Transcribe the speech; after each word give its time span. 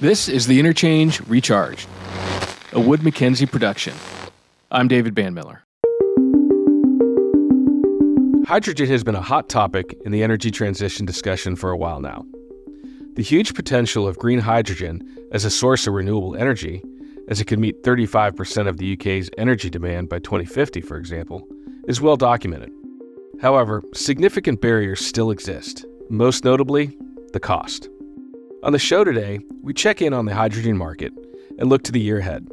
This 0.00 0.28
is 0.28 0.48
the 0.48 0.58
Interchange 0.58 1.20
Recharged, 1.28 1.88
a 2.72 2.80
Wood 2.80 3.04
Mackenzie 3.04 3.46
production. 3.46 3.94
I'm 4.72 4.88
David 4.88 5.14
Banmiller. 5.14 5.60
Hydrogen 8.44 8.88
has 8.88 9.04
been 9.04 9.14
a 9.14 9.22
hot 9.22 9.48
topic 9.48 9.94
in 10.04 10.10
the 10.10 10.24
energy 10.24 10.50
transition 10.50 11.06
discussion 11.06 11.54
for 11.54 11.70
a 11.70 11.76
while 11.76 12.00
now. 12.00 12.24
The 13.14 13.22
huge 13.22 13.54
potential 13.54 14.08
of 14.08 14.18
green 14.18 14.40
hydrogen 14.40 15.28
as 15.30 15.44
a 15.44 15.50
source 15.50 15.86
of 15.86 15.94
renewable 15.94 16.34
energy, 16.34 16.82
as 17.28 17.40
it 17.40 17.44
could 17.44 17.60
meet 17.60 17.84
35% 17.84 18.66
of 18.66 18.78
the 18.78 18.94
UK's 18.94 19.30
energy 19.38 19.70
demand 19.70 20.08
by 20.08 20.18
2050, 20.18 20.80
for 20.80 20.96
example, 20.96 21.46
is 21.86 22.00
well 22.00 22.16
documented. 22.16 22.72
However, 23.40 23.80
significant 23.94 24.60
barriers 24.60 25.06
still 25.06 25.30
exist, 25.30 25.86
most 26.10 26.42
notably, 26.42 26.98
the 27.32 27.38
cost. 27.38 27.88
On 28.64 28.72
the 28.72 28.78
show 28.78 29.04
today, 29.04 29.40
we 29.62 29.74
check 29.74 30.00
in 30.00 30.14
on 30.14 30.24
the 30.24 30.34
hydrogen 30.34 30.78
market 30.78 31.12
and 31.58 31.68
look 31.68 31.82
to 31.82 31.92
the 31.92 32.00
year 32.00 32.20
ahead. 32.20 32.48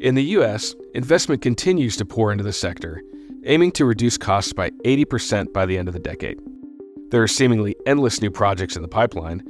In 0.00 0.14
the 0.14 0.24
US, 0.38 0.74
investment 0.94 1.42
continues 1.42 1.98
to 1.98 2.06
pour 2.06 2.32
into 2.32 2.42
the 2.42 2.50
sector, 2.50 3.02
aiming 3.44 3.72
to 3.72 3.84
reduce 3.84 4.16
costs 4.16 4.54
by 4.54 4.70
80% 4.86 5.52
by 5.52 5.66
the 5.66 5.76
end 5.76 5.86
of 5.86 5.92
the 5.92 6.00
decade. 6.00 6.40
There 7.10 7.22
are 7.22 7.28
seemingly 7.28 7.76
endless 7.84 8.22
new 8.22 8.30
projects 8.30 8.74
in 8.74 8.80
the 8.80 8.88
pipeline, 8.88 9.42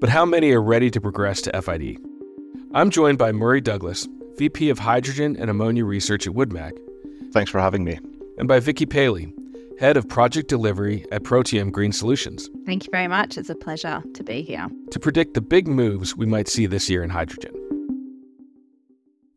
but 0.00 0.08
how 0.08 0.24
many 0.24 0.52
are 0.52 0.62
ready 0.62 0.90
to 0.90 1.02
progress 1.02 1.42
to 1.42 1.60
FID? 1.60 1.98
I'm 2.72 2.88
joined 2.88 3.18
by 3.18 3.32
Murray 3.32 3.60
Douglas, 3.60 4.08
VP 4.38 4.70
of 4.70 4.78
Hydrogen 4.78 5.36
and 5.38 5.50
Ammonia 5.50 5.84
Research 5.84 6.26
at 6.26 6.32
WoodMac. 6.32 6.78
Thanks 7.32 7.50
for 7.50 7.60
having 7.60 7.84
me. 7.84 7.98
And 8.38 8.48
by 8.48 8.58
Vicky 8.60 8.86
Paley, 8.86 9.34
Head 9.78 9.96
of 9.96 10.08
Project 10.08 10.48
Delivery 10.48 11.06
at 11.12 11.22
Protium 11.22 11.70
Green 11.70 11.92
Solutions. 11.92 12.50
Thank 12.66 12.84
you 12.84 12.90
very 12.90 13.06
much. 13.06 13.38
It's 13.38 13.48
a 13.48 13.54
pleasure 13.54 14.02
to 14.12 14.24
be 14.24 14.42
here. 14.42 14.66
To 14.90 14.98
predict 14.98 15.34
the 15.34 15.40
big 15.40 15.68
moves 15.68 16.16
we 16.16 16.26
might 16.26 16.48
see 16.48 16.66
this 16.66 16.90
year 16.90 17.04
in 17.04 17.10
hydrogen. 17.10 17.54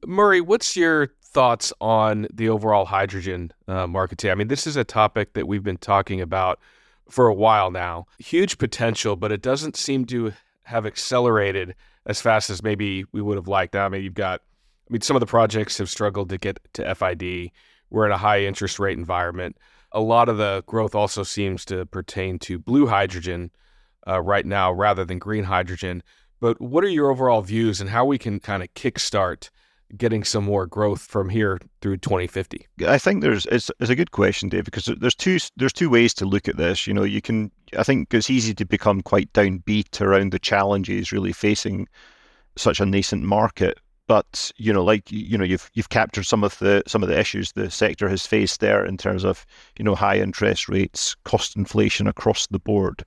Murray, 0.04 0.42
what's 0.42 0.76
your 0.76 1.10
thoughts 1.24 1.72
on 1.80 2.28
the 2.34 2.50
overall 2.50 2.86
hydrogen 2.86 3.52
uh, 3.68 3.86
market 3.86 4.18
today? 4.18 4.32
I 4.32 4.36
mean, 4.36 4.48
this 4.48 4.66
is 4.66 4.76
a 4.78 4.84
topic 4.84 5.34
that 5.34 5.48
we've 5.48 5.64
been 5.64 5.78
talking 5.78 6.20
about 6.20 6.60
for 7.08 7.28
a 7.28 7.36
while 7.36 7.70
now. 7.70 8.08
Huge 8.18 8.58
potential, 8.58 9.16
but 9.16 9.32
it 9.32 9.44
doesn't 9.44 9.78
seem 9.78 10.06
to 10.06 10.34
have 10.64 10.88
accelerated 10.88 11.76
as 12.08 12.20
fast 12.20 12.50
as 12.50 12.64
maybe 12.64 13.06
we 13.12 13.22
would 13.22 13.38
have 13.38 13.48
liked. 13.48 13.76
I 13.76 13.88
mean, 13.90 14.02
you've 14.02 14.16
got, 14.16 14.42
I 14.90 14.94
mean, 14.94 15.02
some 15.02 15.16
of 15.16 15.20
the 15.20 15.28
projects 15.28 15.78
have 15.78 15.90
struggled 15.90 16.30
to 16.30 16.40
get 16.40 16.60
to 16.74 16.96
FID. 16.96 17.52
We're 17.92 18.08
in 18.08 18.12
a 18.12 18.18
high 18.18 18.46
interest 18.46 18.80
rate 18.80 18.98
environment 18.98 19.56
a 19.92 20.02
lot 20.02 20.30
of 20.30 20.38
the 20.38 20.64
growth 20.66 20.96
also 20.96 21.24
seems 21.24 21.66
to 21.66 21.86
pertain 21.86 22.40
to 22.40 22.60
blue 22.60 22.88
hydrogen 22.88 23.52
uh, 24.08 24.22
right 24.22 24.46
now 24.46 24.72
rather 24.72 25.06
than 25.06 25.20
green 25.20 25.44
hydrogen. 25.44 26.02
But 26.40 26.60
what 26.60 26.84
are 26.84 26.90
your 26.90 27.12
overall 27.12 27.42
views 27.42 27.82
and 27.82 27.90
how 27.90 28.06
we 28.06 28.18
can 28.18 28.40
kind 28.40 28.64
of 28.64 28.74
kickstart 28.74 29.50
getting 29.98 30.24
some 30.24 30.46
more 30.46 30.66
growth 30.66 31.02
from 31.02 31.30
here 31.30 31.60
through 31.82 31.98
2050? 31.98 32.66
I 32.88 32.98
think 32.98 33.22
there's 33.22 33.46
it's, 33.48 33.70
it's 33.80 33.90
a 33.90 33.96
good 33.96 34.12
question, 34.12 34.50
Dave, 34.50 34.66
because 34.66 34.86
there's 35.00 35.16
two 35.16 35.38
there's 35.58 35.74
two 35.74 35.90
ways 35.90 36.14
to 36.16 36.26
look 36.26 36.48
at 36.48 36.58
this. 36.58 36.88
You 36.88 36.94
know, 36.94 37.04
you 37.04 37.22
can 37.22 37.52
I 37.78 37.84
think 37.84 38.14
it's 38.14 38.30
easy 38.30 38.54
to 38.56 38.66
become 38.66 39.02
quite 39.02 39.32
downbeat 39.34 40.02
around 40.02 40.32
the 40.32 40.40
challenges 40.40 41.12
really 41.12 41.34
facing 41.34 41.88
such 42.58 42.80
a 42.80 42.86
nascent 42.86 43.24
market 43.24 43.80
but 44.08 44.52
you 44.58 44.74
know, 44.74 44.84
like 44.84 45.12
you 45.12 45.38
know, 45.38 45.44
you've 45.44 45.70
you've 45.74 45.90
captured 45.90 46.26
some 46.26 46.44
of 46.44 46.58
the 46.60 46.84
some 46.88 47.04
of 47.04 47.10
the 47.10 47.20
issues 47.20 47.52
the 47.54 47.72
sector 47.72 48.10
has 48.10 48.26
faced 48.26 48.60
there 48.60 48.84
in 48.86 48.98
terms 48.98 49.24
of 49.24 49.46
you 49.78 49.86
know 49.86 49.96
high 49.96 50.20
interest 50.20 50.68
rates, 50.68 51.16
cost 51.24 51.56
inflation 51.56 52.08
across 52.08 52.48
the 52.48 52.60
board, 52.60 53.06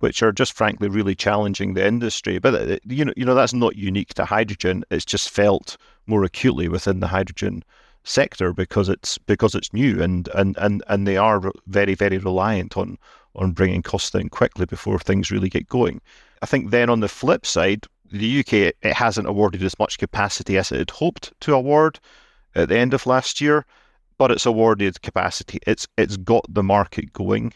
which 0.00 0.22
are 0.22 0.32
just 0.32 0.52
frankly 0.52 0.88
really 0.88 1.14
challenging 1.14 1.74
the 1.74 1.86
industry. 1.86 2.38
But 2.38 2.54
uh, 2.54 2.78
you 2.84 3.04
know, 3.04 3.12
you 3.16 3.24
know 3.24 3.34
that's 3.34 3.54
not 3.54 3.76
unique 3.76 4.14
to 4.14 4.24
hydrogen. 4.24 4.84
It's 4.90 5.04
just 5.04 5.30
felt 5.30 5.76
more 6.06 6.24
acutely 6.24 6.68
within 6.68 7.00
the 7.00 7.06
hydrogen 7.06 7.64
sector 8.04 8.52
because 8.52 8.88
it's 8.88 9.16
because 9.18 9.54
it's 9.54 9.72
new 9.72 10.02
and 10.02 10.28
and 10.34 10.56
and 10.58 10.82
and 10.88 11.06
they 11.06 11.16
are 11.16 11.52
very 11.66 11.94
very 11.94 12.18
reliant 12.18 12.76
on 12.76 12.98
on 13.36 13.52
bringing 13.52 13.82
costs 13.82 14.10
down 14.10 14.28
quickly 14.28 14.66
before 14.66 14.98
things 14.98 15.30
really 15.30 15.48
get 15.48 15.68
going. 15.68 16.00
I 16.42 16.46
think 16.46 16.70
then 16.70 16.90
on 16.90 17.00
the 17.00 17.08
flip 17.08 17.46
side, 17.46 17.86
the 18.12 18.40
UK 18.40 18.52
it 18.52 18.76
hasn't 18.84 19.28
awarded 19.28 19.62
as 19.62 19.78
much 19.78 19.98
capacity 19.98 20.58
as 20.58 20.70
it 20.70 20.78
had 20.78 20.90
hoped 20.90 21.32
to 21.40 21.54
award 21.54 21.98
at 22.54 22.68
the 22.68 22.78
end 22.78 22.94
of 22.94 23.06
last 23.06 23.40
year, 23.40 23.64
but 24.18 24.30
it's 24.30 24.46
awarded 24.46 25.02
capacity. 25.02 25.58
It's 25.66 25.88
it's 25.96 26.16
got 26.16 26.44
the 26.48 26.62
market 26.62 27.12
going. 27.12 27.52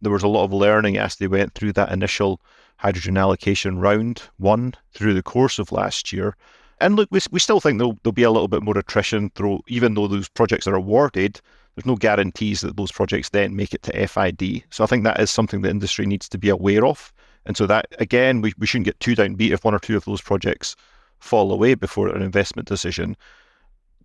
There 0.00 0.12
was 0.12 0.22
a 0.22 0.28
lot 0.28 0.44
of 0.44 0.52
learning 0.52 0.98
as 0.98 1.16
they 1.16 1.26
went 1.26 1.54
through 1.54 1.72
that 1.74 1.92
initial 1.92 2.40
hydrogen 2.76 3.16
allocation 3.16 3.78
round 3.78 4.22
one 4.36 4.74
through 4.92 5.14
the 5.14 5.22
course 5.22 5.58
of 5.58 5.72
last 5.72 6.12
year. 6.12 6.36
And 6.80 6.94
look, 6.96 7.08
we, 7.10 7.20
we 7.30 7.40
still 7.40 7.60
think 7.60 7.78
there'll, 7.78 7.98
there'll 8.02 8.12
be 8.12 8.22
a 8.22 8.30
little 8.30 8.48
bit 8.48 8.62
more 8.62 8.76
attrition, 8.76 9.30
through, 9.30 9.60
even 9.66 9.94
though 9.94 10.06
those 10.06 10.28
projects 10.28 10.66
are 10.66 10.74
awarded. 10.74 11.40
There's 11.74 11.86
no 11.86 11.96
guarantees 11.96 12.60
that 12.60 12.76
those 12.76 12.92
projects 12.92 13.30
then 13.30 13.56
make 13.56 13.72
it 13.72 13.82
to 13.84 14.06
FID. 14.06 14.64
So 14.70 14.84
I 14.84 14.86
think 14.86 15.04
that 15.04 15.20
is 15.20 15.30
something 15.30 15.62
the 15.62 15.70
industry 15.70 16.06
needs 16.06 16.28
to 16.28 16.38
be 16.38 16.50
aware 16.50 16.84
of. 16.84 17.12
And 17.46 17.56
so 17.56 17.66
that 17.66 17.86
again, 17.98 18.42
we, 18.42 18.52
we 18.58 18.66
shouldn't 18.66 18.86
get 18.86 19.00
too 19.00 19.14
downbeat 19.14 19.52
if 19.52 19.64
one 19.64 19.74
or 19.74 19.78
two 19.78 19.96
of 19.96 20.04
those 20.04 20.20
projects 20.20 20.76
fall 21.18 21.52
away 21.52 21.74
before 21.74 22.08
an 22.08 22.22
investment 22.22 22.68
decision. 22.68 23.16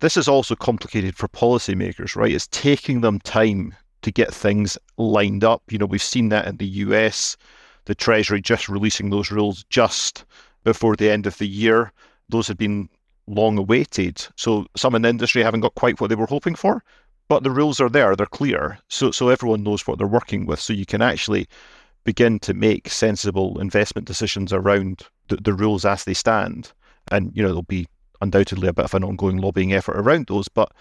This 0.00 0.16
is 0.16 0.28
also 0.28 0.54
complicated 0.54 1.16
for 1.16 1.28
policymakers, 1.28 2.16
right? 2.16 2.32
It's 2.32 2.48
taking 2.48 3.02
them 3.02 3.20
time 3.20 3.74
to 4.02 4.10
get 4.10 4.34
things 4.34 4.78
lined 4.96 5.44
up. 5.44 5.62
You 5.70 5.78
know, 5.78 5.86
we've 5.86 6.02
seen 6.02 6.28
that 6.30 6.46
in 6.46 6.56
the 6.56 6.66
US, 6.66 7.36
the 7.84 7.94
Treasury 7.94 8.40
just 8.40 8.68
releasing 8.68 9.10
those 9.10 9.30
rules 9.30 9.64
just 9.70 10.24
before 10.64 10.96
the 10.96 11.10
end 11.10 11.26
of 11.26 11.38
the 11.38 11.46
year. 11.46 11.92
Those 12.28 12.48
had 12.48 12.56
been 12.56 12.88
long 13.26 13.58
awaited. 13.58 14.26
So 14.36 14.66
some 14.76 14.94
in 14.94 15.02
the 15.02 15.08
industry 15.08 15.42
haven't 15.42 15.60
got 15.60 15.74
quite 15.74 16.00
what 16.00 16.08
they 16.08 16.16
were 16.16 16.26
hoping 16.26 16.54
for, 16.54 16.82
but 17.28 17.42
the 17.42 17.50
rules 17.50 17.80
are 17.80 17.88
there, 17.88 18.16
they're 18.16 18.26
clear. 18.26 18.78
So 18.88 19.10
so 19.10 19.28
everyone 19.28 19.62
knows 19.62 19.86
what 19.86 19.98
they're 19.98 20.06
working 20.06 20.46
with. 20.46 20.60
So 20.60 20.72
you 20.72 20.86
can 20.86 21.02
actually 21.02 21.46
begin 22.04 22.38
to 22.40 22.54
make 22.54 22.88
sensible 22.88 23.60
investment 23.60 24.06
decisions 24.06 24.52
around 24.52 25.02
the, 25.28 25.36
the 25.36 25.52
rules 25.52 25.84
as 25.84 26.04
they 26.04 26.14
stand. 26.14 26.72
And, 27.10 27.30
you 27.34 27.42
know, 27.42 27.48
there'll 27.48 27.62
be 27.62 27.88
undoubtedly 28.20 28.68
a 28.68 28.72
bit 28.72 28.84
of 28.84 28.94
an 28.94 29.04
ongoing 29.04 29.38
lobbying 29.38 29.72
effort 29.72 29.96
around 29.96 30.26
those, 30.26 30.48
but 30.48 30.72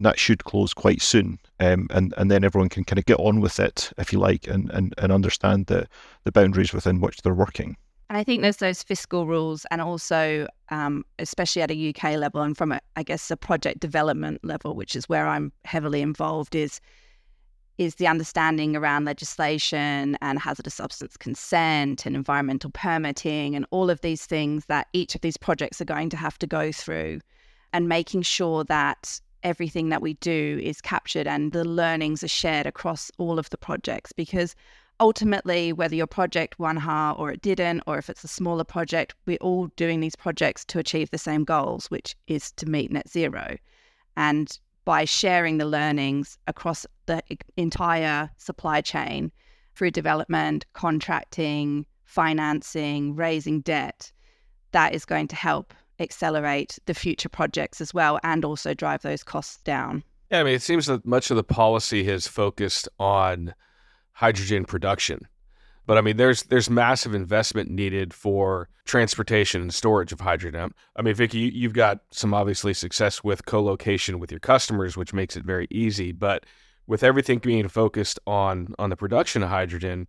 that 0.00 0.18
should 0.18 0.44
close 0.44 0.72
quite 0.72 1.02
soon. 1.02 1.38
Um, 1.58 1.86
and, 1.90 2.14
and 2.16 2.30
then 2.30 2.44
everyone 2.44 2.70
can 2.70 2.84
kind 2.84 2.98
of 2.98 3.04
get 3.04 3.18
on 3.18 3.40
with 3.40 3.60
it, 3.60 3.92
if 3.98 4.12
you 4.12 4.18
like, 4.18 4.46
and, 4.46 4.70
and, 4.70 4.94
and 4.98 5.12
understand 5.12 5.66
the, 5.66 5.86
the 6.24 6.32
boundaries 6.32 6.72
within 6.72 7.00
which 7.00 7.22
they're 7.22 7.34
working. 7.34 7.76
And 8.08 8.18
I 8.18 8.24
think 8.24 8.42
there's 8.42 8.56
those 8.56 8.82
fiscal 8.82 9.26
rules, 9.26 9.66
and 9.70 9.80
also, 9.80 10.48
um, 10.70 11.04
especially 11.20 11.62
at 11.62 11.70
a 11.70 11.90
UK 11.90 12.16
level, 12.16 12.42
and 12.42 12.56
from 12.56 12.72
a, 12.72 12.80
I 12.96 13.04
guess 13.04 13.30
a 13.30 13.36
project 13.36 13.78
development 13.78 14.44
level, 14.44 14.74
which 14.74 14.96
is 14.96 15.08
where 15.08 15.28
I'm 15.28 15.52
heavily 15.64 16.00
involved, 16.02 16.56
is 16.56 16.80
is 17.80 17.94
the 17.94 18.06
understanding 18.06 18.76
around 18.76 19.06
legislation 19.06 20.14
and 20.20 20.38
hazardous 20.38 20.74
substance 20.74 21.16
consent 21.16 22.04
and 22.04 22.14
environmental 22.14 22.68
permitting 22.72 23.56
and 23.56 23.64
all 23.70 23.88
of 23.88 24.02
these 24.02 24.26
things 24.26 24.66
that 24.66 24.86
each 24.92 25.14
of 25.14 25.22
these 25.22 25.38
projects 25.38 25.80
are 25.80 25.86
going 25.86 26.10
to 26.10 26.16
have 26.18 26.38
to 26.38 26.46
go 26.46 26.70
through 26.70 27.18
and 27.72 27.88
making 27.88 28.20
sure 28.20 28.64
that 28.64 29.18
everything 29.42 29.88
that 29.88 30.02
we 30.02 30.12
do 30.14 30.60
is 30.62 30.82
captured 30.82 31.26
and 31.26 31.52
the 31.52 31.64
learnings 31.64 32.22
are 32.22 32.28
shared 32.28 32.66
across 32.66 33.10
all 33.16 33.38
of 33.38 33.48
the 33.48 33.56
projects. 33.56 34.12
Because 34.12 34.54
ultimately 35.00 35.72
whether 35.72 35.94
your 35.94 36.06
project 36.06 36.58
won 36.58 36.76
HAR 36.76 37.14
or 37.14 37.32
it 37.32 37.40
didn't 37.40 37.82
or 37.86 37.96
if 37.96 38.10
it's 38.10 38.24
a 38.24 38.28
smaller 38.28 38.64
project 38.64 39.14
we're 39.24 39.38
all 39.40 39.68
doing 39.76 40.00
these 40.00 40.16
projects 40.16 40.66
to 40.66 40.78
achieve 40.78 41.10
the 41.10 41.16
same 41.16 41.44
goals 41.44 41.90
which 41.90 42.14
is 42.26 42.52
to 42.52 42.66
meet 42.66 42.92
net 42.92 43.08
zero. 43.08 43.56
And 44.18 44.58
by 44.84 45.04
sharing 45.04 45.58
the 45.58 45.64
learnings 45.64 46.38
across 46.46 46.86
the 47.06 47.22
entire 47.56 48.30
supply 48.36 48.80
chain 48.80 49.30
through 49.74 49.90
development, 49.90 50.66
contracting, 50.72 51.86
financing, 52.04 53.14
raising 53.14 53.60
debt, 53.60 54.10
that 54.72 54.94
is 54.94 55.04
going 55.04 55.28
to 55.28 55.36
help 55.36 55.74
accelerate 55.98 56.78
the 56.86 56.94
future 56.94 57.28
projects 57.28 57.80
as 57.80 57.92
well 57.92 58.18
and 58.22 58.44
also 58.44 58.74
drive 58.74 59.02
those 59.02 59.22
costs 59.22 59.62
down. 59.62 60.02
Yeah, 60.30 60.40
I 60.40 60.42
mean, 60.44 60.54
it 60.54 60.62
seems 60.62 60.86
that 60.86 61.04
much 61.04 61.30
of 61.30 61.36
the 61.36 61.44
policy 61.44 62.04
has 62.04 62.26
focused 62.26 62.88
on 62.98 63.54
hydrogen 64.12 64.64
production. 64.64 65.26
But 65.90 65.98
I 65.98 66.02
mean, 66.02 66.18
there's 66.18 66.44
there's 66.44 66.70
massive 66.70 67.16
investment 67.16 67.68
needed 67.68 68.14
for 68.14 68.68
transportation 68.84 69.60
and 69.60 69.74
storage 69.74 70.12
of 70.12 70.20
hydrogen. 70.20 70.72
I 70.94 71.02
mean, 71.02 71.16
Vicky, 71.16 71.50
you've 71.52 71.72
got 71.72 71.98
some 72.12 72.32
obviously 72.32 72.74
success 72.74 73.24
with 73.24 73.44
co-location 73.44 74.20
with 74.20 74.30
your 74.30 74.38
customers, 74.38 74.96
which 74.96 75.12
makes 75.12 75.36
it 75.36 75.42
very 75.42 75.66
easy. 75.68 76.12
But 76.12 76.46
with 76.86 77.02
everything 77.02 77.40
being 77.40 77.66
focused 77.66 78.20
on 78.24 78.72
on 78.78 78.90
the 78.90 78.94
production 78.94 79.42
of 79.42 79.48
hydrogen, 79.48 80.06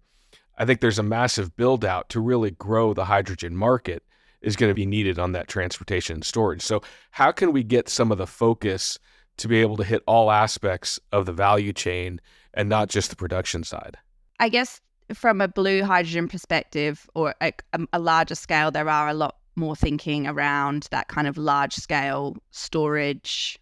I 0.55 0.65
think 0.65 0.81
there's 0.81 0.99
a 0.99 1.03
massive 1.17 1.55
build 1.55 1.83
out 1.83 2.09
to 2.09 2.19
really 2.19 2.51
grow 2.51 2.93
the 2.93 3.05
hydrogen 3.05 3.55
market 3.55 4.03
is 4.43 4.55
going 4.55 4.69
to 4.69 4.75
be 4.75 4.85
needed 4.85 5.17
on 5.17 5.31
that 5.31 5.47
transportation 5.47 6.17
and 6.17 6.23
storage. 6.23 6.61
So, 6.61 6.83
how 7.09 7.31
can 7.31 7.51
we 7.51 7.63
get 7.63 7.89
some 7.89 8.11
of 8.11 8.19
the 8.19 8.27
focus 8.27 8.99
to 9.37 9.47
be 9.47 9.61
able 9.61 9.77
to 9.77 9.83
hit 9.83 10.03
all 10.05 10.29
aspects 10.29 10.99
of 11.11 11.25
the 11.25 11.33
value 11.33 11.73
chain 11.73 12.21
and 12.53 12.69
not 12.69 12.87
just 12.87 13.09
the 13.09 13.15
production 13.15 13.63
side? 13.63 13.97
I 14.39 14.49
guess 14.49 14.79
from 15.13 15.41
a 15.41 15.47
blue 15.47 15.83
hydrogen 15.83 16.27
perspective 16.27 17.09
or 17.15 17.35
a, 17.41 17.53
a, 17.93 17.99
larger 17.99 18.35
scale, 18.35 18.71
there 18.71 18.89
are 18.89 19.07
a 19.07 19.13
lot 19.13 19.37
more 19.55 19.75
thinking 19.75 20.27
around 20.27 20.87
that 20.91 21.07
kind 21.07 21.27
of 21.27 21.37
large 21.37 21.73
scale 21.73 22.37
storage 22.51 23.59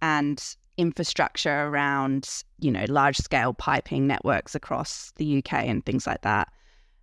and 0.00 0.56
infrastructure 0.76 1.66
around, 1.68 2.42
you 2.58 2.70
know, 2.70 2.84
large 2.88 3.16
scale 3.16 3.54
piping 3.54 4.06
networks 4.06 4.54
across 4.54 5.12
the 5.16 5.38
UK 5.38 5.52
and 5.64 5.84
things 5.84 6.06
like 6.06 6.22
that. 6.22 6.48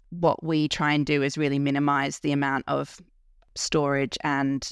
What 0.10 0.44
we 0.44 0.68
try 0.68 0.94
and 0.94 1.06
do 1.06 1.24
is 1.24 1.38
really 1.38 1.60
minimize 1.60 2.20
the 2.20 2.32
amount 2.32 2.66
of 2.68 3.00
storage 3.56 4.18
and 4.24 4.70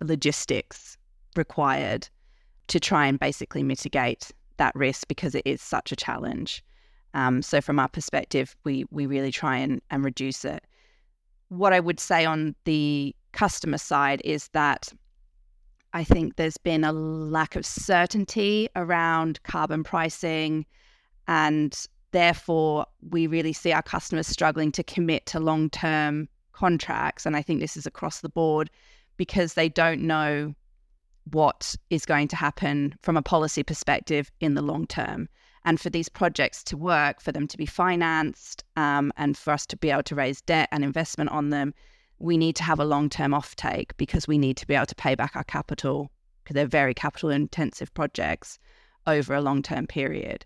logistics 0.00 0.96
required 1.36 2.08
to 2.68 2.80
try 2.80 3.06
and 3.06 3.18
basically 3.18 3.62
mitigate 3.62 4.30
that 4.56 4.74
risk 4.74 5.08
because 5.08 5.34
it 5.34 5.42
is 5.44 5.60
such 5.60 5.90
a 5.92 5.96
challenge. 5.96 6.62
Um, 7.14 7.42
so 7.42 7.60
from 7.60 7.78
our 7.78 7.88
perspective, 7.88 8.56
we 8.64 8.84
we 8.90 9.06
really 9.06 9.30
try 9.30 9.56
and, 9.56 9.80
and 9.90 10.04
reduce 10.04 10.44
it. 10.44 10.64
What 11.48 11.72
I 11.72 11.80
would 11.80 12.00
say 12.00 12.24
on 12.24 12.54
the 12.64 13.14
customer 13.32 13.78
side 13.78 14.20
is 14.24 14.48
that 14.48 14.92
I 15.92 16.02
think 16.02 16.36
there's 16.36 16.58
been 16.58 16.82
a 16.82 16.92
lack 16.92 17.54
of 17.54 17.64
certainty 17.64 18.68
around 18.74 19.40
carbon 19.44 19.84
pricing, 19.84 20.66
and 21.28 21.86
therefore 22.10 22.86
we 23.10 23.28
really 23.28 23.52
see 23.52 23.72
our 23.72 23.82
customers 23.82 24.26
struggling 24.26 24.72
to 24.72 24.82
commit 24.82 25.24
to 25.26 25.40
long 25.40 25.70
term 25.70 26.28
contracts. 26.52 27.26
And 27.26 27.36
I 27.36 27.42
think 27.42 27.60
this 27.60 27.76
is 27.76 27.86
across 27.86 28.20
the 28.20 28.28
board 28.28 28.70
because 29.16 29.54
they 29.54 29.68
don't 29.68 30.02
know 30.02 30.52
what 31.30 31.76
is 31.90 32.04
going 32.04 32.28
to 32.28 32.36
happen 32.36 32.94
from 33.02 33.16
a 33.16 33.22
policy 33.22 33.62
perspective 33.62 34.30
in 34.40 34.54
the 34.54 34.62
long 34.62 34.86
term. 34.86 35.28
And 35.64 35.80
for 35.80 35.90
these 35.90 36.08
projects 36.08 36.62
to 36.64 36.76
work, 36.76 37.20
for 37.20 37.32
them 37.32 37.46
to 37.48 37.56
be 37.56 37.66
financed, 37.66 38.64
um, 38.76 39.12
and 39.16 39.36
for 39.36 39.52
us 39.52 39.66
to 39.66 39.76
be 39.76 39.90
able 39.90 40.02
to 40.04 40.14
raise 40.14 40.42
debt 40.42 40.68
and 40.72 40.84
investment 40.84 41.30
on 41.30 41.50
them, 41.50 41.72
we 42.18 42.36
need 42.36 42.56
to 42.56 42.62
have 42.62 42.80
a 42.80 42.84
long 42.84 43.08
term 43.08 43.32
offtake 43.32 43.90
because 43.96 44.28
we 44.28 44.38
need 44.38 44.56
to 44.58 44.66
be 44.66 44.74
able 44.74 44.86
to 44.86 44.94
pay 44.94 45.14
back 45.14 45.34
our 45.36 45.44
capital 45.44 46.10
because 46.42 46.54
they're 46.54 46.66
very 46.66 46.94
capital 46.94 47.30
intensive 47.30 47.92
projects 47.94 48.58
over 49.06 49.34
a 49.34 49.40
long 49.40 49.62
term 49.62 49.86
period. 49.86 50.44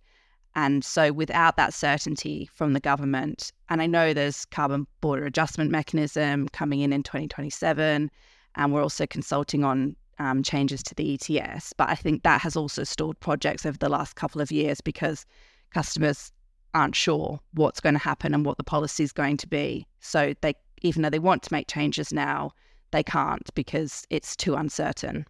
And 0.54 0.84
so, 0.84 1.12
without 1.12 1.56
that 1.56 1.74
certainty 1.74 2.48
from 2.52 2.72
the 2.72 2.80
government, 2.80 3.52
and 3.68 3.82
I 3.82 3.86
know 3.86 4.12
there's 4.12 4.44
carbon 4.46 4.86
border 5.00 5.24
adjustment 5.24 5.70
mechanism 5.70 6.48
coming 6.48 6.80
in 6.80 6.92
in 6.92 7.02
2027, 7.02 8.10
and 8.56 8.72
we're 8.72 8.82
also 8.82 9.06
consulting 9.06 9.62
on 9.62 9.94
um, 10.18 10.42
changes 10.42 10.82
to 10.84 10.94
the 10.94 11.14
ETS. 11.14 11.72
But 11.72 11.88
I 11.88 11.94
think 11.94 12.22
that 12.22 12.40
has 12.40 12.56
also 12.56 12.84
stalled 12.84 13.18
projects 13.20 13.64
over 13.64 13.78
the 13.78 13.88
last 13.88 14.16
couple 14.16 14.40
of 14.40 14.50
years 14.50 14.80
because 14.80 15.24
customers 15.72 16.32
aren't 16.74 16.96
sure 16.96 17.40
what's 17.54 17.80
going 17.80 17.94
to 17.94 17.98
happen 17.98 18.34
and 18.34 18.44
what 18.44 18.58
the 18.58 18.64
policy 18.64 19.02
is 19.02 19.12
going 19.12 19.36
to 19.38 19.48
be. 19.48 19.86
So 20.00 20.34
they, 20.40 20.54
even 20.82 21.02
though 21.02 21.10
they 21.10 21.18
want 21.18 21.42
to 21.44 21.52
make 21.52 21.68
changes 21.68 22.12
now, 22.12 22.52
they 22.90 23.02
can't 23.02 23.52
because 23.54 24.06
it's 24.10 24.36
too 24.36 24.54
uncertain. 24.54 25.26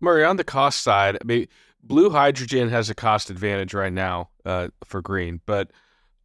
Murray, 0.00 0.24
on 0.24 0.36
the 0.36 0.44
cost 0.44 0.82
side, 0.82 1.16
I 1.20 1.24
mean, 1.24 1.46
blue 1.82 2.10
hydrogen 2.10 2.68
has 2.70 2.90
a 2.90 2.94
cost 2.94 3.30
advantage 3.30 3.74
right 3.74 3.92
now 3.92 4.30
uh, 4.44 4.68
for 4.84 5.00
green, 5.00 5.40
but 5.46 5.70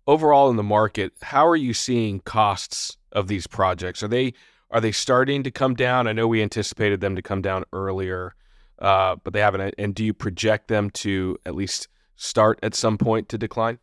overall 0.07 0.49
in 0.49 0.55
the 0.55 0.63
market, 0.63 1.13
how 1.21 1.47
are 1.47 1.55
you 1.55 1.73
seeing 1.73 2.19
costs 2.21 2.97
of 3.11 3.27
these 3.27 3.45
projects? 3.45 4.01
Are 4.01 4.07
they 4.07 4.33
are 4.71 4.81
they 4.81 4.91
starting 4.91 5.43
to 5.43 5.51
come 5.51 5.75
down? 5.75 6.07
I 6.07 6.13
know 6.13 6.27
we 6.27 6.41
anticipated 6.41 7.01
them 7.01 7.15
to 7.15 7.21
come 7.21 7.41
down 7.41 7.63
earlier, 7.73 8.35
uh, 8.79 9.15
but 9.23 9.33
they 9.33 9.39
haven't. 9.39 9.75
And 9.77 9.95
do 9.95 10.03
you 10.03 10.13
project 10.13 10.67
them 10.67 10.89
to 10.91 11.37
at 11.45 11.55
least 11.55 11.87
start 12.15 12.59
at 12.63 12.75
some 12.75 12.97
point 12.97 13.29
to 13.29 13.37
decline? 13.37 13.79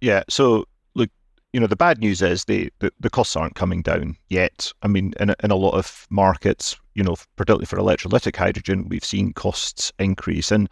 Yeah. 0.00 0.22
So 0.28 0.64
look, 0.94 1.10
you 1.52 1.60
know, 1.60 1.66
the 1.66 1.76
bad 1.76 1.98
news 1.98 2.22
is 2.22 2.44
the, 2.44 2.70
the, 2.80 2.92
the 3.00 3.10
costs 3.10 3.36
aren't 3.36 3.54
coming 3.54 3.82
down 3.82 4.16
yet. 4.28 4.72
I 4.82 4.88
mean, 4.88 5.14
in 5.18 5.30
a, 5.30 5.36
in 5.42 5.50
a 5.50 5.56
lot 5.56 5.74
of 5.74 6.06
markets, 6.10 6.76
you 6.94 7.02
know, 7.02 7.16
particularly 7.36 7.66
for 7.66 7.76
electrolytic 7.76 8.36
hydrogen, 8.36 8.88
we've 8.88 9.04
seen 9.04 9.32
costs 9.32 9.92
increase. 9.98 10.50
And 10.50 10.68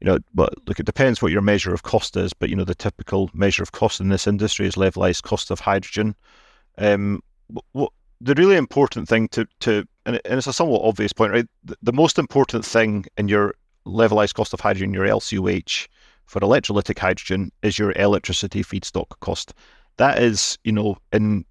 you 0.00 0.10
know, 0.10 0.18
but 0.34 0.52
look, 0.66 0.78
it 0.78 0.86
depends 0.86 1.22
what 1.22 1.32
your 1.32 1.40
measure 1.40 1.72
of 1.72 1.82
cost 1.82 2.16
is. 2.16 2.34
But 2.34 2.50
you 2.50 2.56
know, 2.56 2.64
the 2.64 2.74
typical 2.74 3.30
measure 3.32 3.62
of 3.62 3.72
cost 3.72 4.00
in 4.00 4.10
this 4.10 4.26
industry 4.26 4.66
is 4.66 4.74
levelized 4.74 5.22
cost 5.22 5.50
of 5.50 5.60
hydrogen. 5.60 6.14
Um, 6.76 7.22
what 7.72 7.92
the 8.20 8.34
really 8.34 8.56
important 8.56 9.08
thing 9.08 9.28
to 9.28 9.46
to 9.60 9.86
and, 10.06 10.20
it's 10.24 10.46
a 10.46 10.52
somewhat 10.52 10.82
obvious 10.84 11.12
point, 11.12 11.32
right? 11.32 11.46
The, 11.64 11.76
the, 11.82 11.92
most 11.92 12.18
important 12.18 12.64
thing 12.64 13.06
in 13.16 13.28
your 13.28 13.54
levelized 13.86 14.34
cost 14.34 14.52
of 14.52 14.60
hydrogen, 14.60 14.92
your 14.92 15.06
LCOH 15.06 15.88
for 16.26 16.40
electrolytic 16.40 16.98
hydrogen, 16.98 17.50
is 17.62 17.78
your 17.78 17.92
electricity 17.92 18.62
feedstock 18.62 19.18
cost. 19.20 19.54
That 19.96 20.22
is, 20.22 20.58
you 20.64 20.72
know, 20.72 20.96
in 21.12 21.44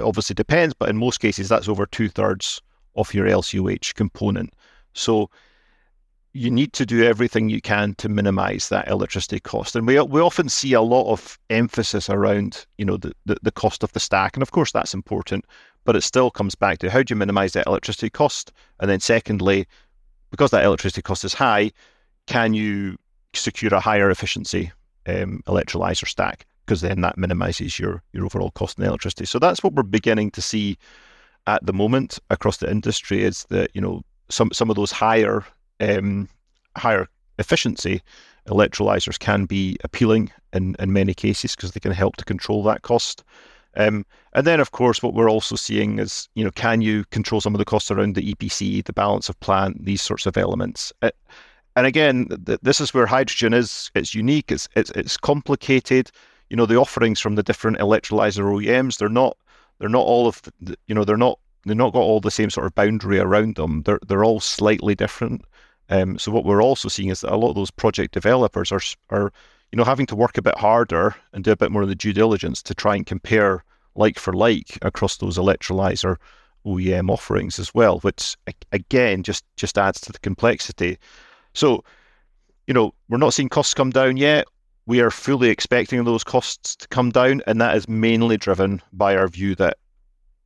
obviously 0.00 0.34
depends, 0.34 0.74
but 0.74 0.88
in 0.88 0.96
most 0.96 1.18
cases, 1.18 1.48
that's 1.48 1.68
over 1.68 1.86
two 1.86 2.08
thirds 2.08 2.60
of 2.96 3.12
your 3.14 3.26
LCOH 3.26 3.94
component. 3.94 4.52
So 4.94 5.30
you 6.34 6.50
need 6.50 6.72
to 6.72 6.86
do 6.86 7.04
everything 7.04 7.50
you 7.50 7.60
can 7.60 7.94
to 7.96 8.08
minimize 8.08 8.68
that 8.70 8.88
electricity 8.88 9.38
cost. 9.38 9.76
And 9.76 9.86
we, 9.86 10.00
we 10.00 10.20
often 10.20 10.48
see 10.48 10.72
a 10.72 10.80
lot 10.80 11.10
of 11.12 11.38
emphasis 11.50 12.08
around, 12.08 12.64
you 12.78 12.84
know, 12.84 12.96
the, 12.96 13.12
the, 13.26 13.36
the, 13.42 13.52
cost 13.52 13.82
of 13.82 13.92
the 13.92 14.00
stack. 14.00 14.34
And 14.34 14.42
of 14.42 14.50
course, 14.50 14.72
that's 14.72 14.94
important, 14.94 15.44
but 15.84 15.94
it 15.94 16.02
still 16.02 16.30
comes 16.30 16.54
back 16.54 16.78
to 16.78 16.90
how 16.90 17.02
do 17.02 17.12
you 17.12 17.16
minimize 17.16 17.52
that 17.52 17.66
electricity 17.66 18.08
cost? 18.08 18.50
And 18.80 18.90
then 18.90 19.00
secondly, 19.00 19.66
because 20.30 20.50
that 20.52 20.64
electricity 20.64 21.02
cost 21.02 21.24
is 21.24 21.34
high, 21.34 21.70
can 22.26 22.54
you 22.54 22.96
secure 23.34 23.74
a 23.74 23.80
higher 23.80 24.10
efficiency 24.10 24.72
um, 25.06 25.42
electrolyzer 25.46 26.08
stack? 26.08 26.46
Because 26.64 26.80
then 26.80 27.02
that 27.02 27.18
minimizes 27.18 27.78
your, 27.78 28.02
your 28.12 28.24
overall 28.24 28.52
cost 28.52 28.78
in 28.78 28.84
electricity. 28.84 29.26
So 29.26 29.38
that's 29.38 29.62
what 29.62 29.74
we're 29.74 29.82
beginning 29.82 30.30
to 30.30 30.40
see 30.40 30.78
at 31.46 31.66
the 31.66 31.72
moment 31.74 32.18
across 32.30 32.56
the 32.56 32.70
industry 32.70 33.22
is 33.22 33.44
that, 33.50 33.70
you 33.74 33.82
know, 33.82 34.02
some, 34.30 34.50
some 34.52 34.70
of 34.70 34.76
those 34.76 34.92
higher 34.92 35.44
um, 35.82 36.28
higher 36.76 37.08
efficiency 37.38 38.02
electrolyzers 38.48 39.18
can 39.18 39.44
be 39.44 39.76
appealing 39.84 40.30
in, 40.52 40.74
in 40.78 40.92
many 40.92 41.14
cases 41.14 41.54
because 41.54 41.72
they 41.72 41.80
can 41.80 41.92
help 41.92 42.16
to 42.16 42.24
control 42.24 42.62
that 42.64 42.82
cost. 42.82 43.22
Um, 43.76 44.04
and 44.34 44.46
then, 44.46 44.60
of 44.60 44.72
course, 44.72 45.02
what 45.02 45.14
we're 45.14 45.30
also 45.30 45.56
seeing 45.56 45.98
is, 45.98 46.28
you 46.34 46.44
know, 46.44 46.50
can 46.50 46.82
you 46.82 47.04
control 47.06 47.40
some 47.40 47.54
of 47.54 47.58
the 47.58 47.64
costs 47.64 47.90
around 47.90 48.14
the 48.14 48.34
EPC, 48.34 48.84
the 48.84 48.92
balance 48.92 49.28
of 49.28 49.38
plant, 49.40 49.84
these 49.84 50.02
sorts 50.02 50.26
of 50.26 50.36
elements? 50.36 50.92
Uh, 51.00 51.10
and 51.76 51.86
again, 51.86 52.28
th- 52.44 52.60
this 52.62 52.80
is 52.80 52.92
where 52.92 53.06
hydrogen 53.06 53.54
is. 53.54 53.90
It's 53.94 54.14
unique. 54.14 54.52
It's, 54.52 54.68
it's 54.76 54.90
it's 54.90 55.16
complicated. 55.16 56.10
You 56.50 56.56
know, 56.56 56.66
the 56.66 56.76
offerings 56.76 57.18
from 57.18 57.34
the 57.34 57.42
different 57.42 57.78
electrolyzer 57.78 58.44
OEMs, 58.44 58.98
they're 58.98 59.08
not 59.08 59.38
they're 59.78 59.88
not 59.88 60.06
all 60.06 60.26
of 60.26 60.42
the, 60.60 60.76
you 60.86 60.94
know 60.94 61.04
they're 61.04 61.16
not 61.16 61.38
they're 61.64 61.74
not 61.74 61.94
got 61.94 62.00
all 62.00 62.20
the 62.20 62.30
same 62.30 62.50
sort 62.50 62.66
of 62.66 62.74
boundary 62.74 63.18
around 63.18 63.56
them. 63.56 63.82
They're 63.84 64.00
they're 64.06 64.24
all 64.24 64.40
slightly 64.40 64.94
different. 64.94 65.46
Um, 65.88 66.18
so 66.18 66.32
what 66.32 66.44
we're 66.44 66.62
also 66.62 66.88
seeing 66.88 67.10
is 67.10 67.20
that 67.20 67.32
a 67.32 67.36
lot 67.36 67.50
of 67.50 67.54
those 67.54 67.70
project 67.70 68.14
developers 68.14 68.72
are 68.72 68.80
are 69.10 69.32
you 69.70 69.76
know 69.76 69.84
having 69.84 70.06
to 70.06 70.16
work 70.16 70.38
a 70.38 70.42
bit 70.42 70.56
harder 70.56 71.14
and 71.32 71.44
do 71.44 71.52
a 71.52 71.56
bit 71.56 71.70
more 71.70 71.82
of 71.82 71.88
the 71.88 71.94
due 71.94 72.12
diligence 72.12 72.62
to 72.62 72.74
try 72.74 72.96
and 72.96 73.06
compare 73.06 73.64
like 73.94 74.18
for 74.18 74.32
like 74.32 74.78
across 74.82 75.16
those 75.18 75.38
electrolyzer 75.38 76.16
OEM 76.64 77.10
offerings 77.10 77.58
as 77.58 77.74
well, 77.74 77.98
which 78.00 78.36
again 78.70 79.22
just 79.22 79.44
just 79.56 79.78
adds 79.78 80.00
to 80.02 80.12
the 80.12 80.18
complexity. 80.20 80.98
So, 81.54 81.84
you 82.66 82.74
know, 82.74 82.94
we're 83.08 83.18
not 83.18 83.34
seeing 83.34 83.48
costs 83.48 83.74
come 83.74 83.90
down 83.90 84.16
yet. 84.16 84.46
We 84.86 85.00
are 85.00 85.10
fully 85.10 85.48
expecting 85.48 86.02
those 86.04 86.24
costs 86.24 86.74
to 86.76 86.88
come 86.88 87.10
down, 87.10 87.42
and 87.46 87.60
that 87.60 87.76
is 87.76 87.88
mainly 87.88 88.36
driven 88.36 88.80
by 88.92 89.16
our 89.16 89.28
view 89.28 89.54
that 89.56 89.78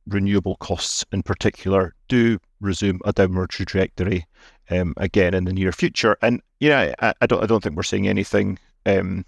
renewable 0.07 0.55
costs 0.57 1.05
in 1.11 1.21
particular 1.21 1.93
do 2.07 2.39
resume 2.61 2.99
a 3.05 3.11
downward 3.11 3.49
trajectory 3.49 4.25
um, 4.69 4.93
again 4.97 5.33
in 5.33 5.45
the 5.45 5.53
near 5.53 5.71
future. 5.71 6.17
And 6.21 6.41
yeah, 6.59 6.93
I, 6.99 7.13
I, 7.21 7.25
don't 7.25 7.43
I 7.43 7.45
don't 7.45 7.61
think 7.61 7.75
we're 7.75 7.83
seeing 7.83 8.07
anything 8.07 8.59
um, 8.85 9.25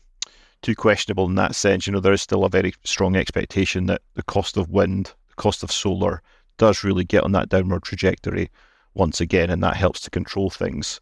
too 0.62 0.76
questionable 0.76 1.26
in 1.26 1.36
that 1.36 1.56
sense. 1.56 1.88
You 1.88 1.94
know, 1.94 2.00
there 2.00 2.14
is 2.14 2.22
still 2.22 2.46
a 2.46 2.50
very 2.50 2.74
strong 2.84 3.16
expectation 3.16 3.86
that 3.88 4.02
the 4.16 4.24
cost 4.24 4.58
of 4.58 4.70
wind, 4.70 5.14
the 5.30 5.36
cost 5.36 5.64
of 5.64 5.72
solar, 5.72 6.22
does 6.58 6.84
really 6.84 7.04
get 7.04 7.24
on 7.24 7.32
that 7.34 7.50
downward 7.50 7.84
trajectory 7.84 8.50
once 8.94 9.22
again, 9.22 9.50
and 9.50 9.64
that 9.64 9.76
helps 9.76 10.02
to 10.02 10.10
control 10.10 10.50
things. 10.50 11.00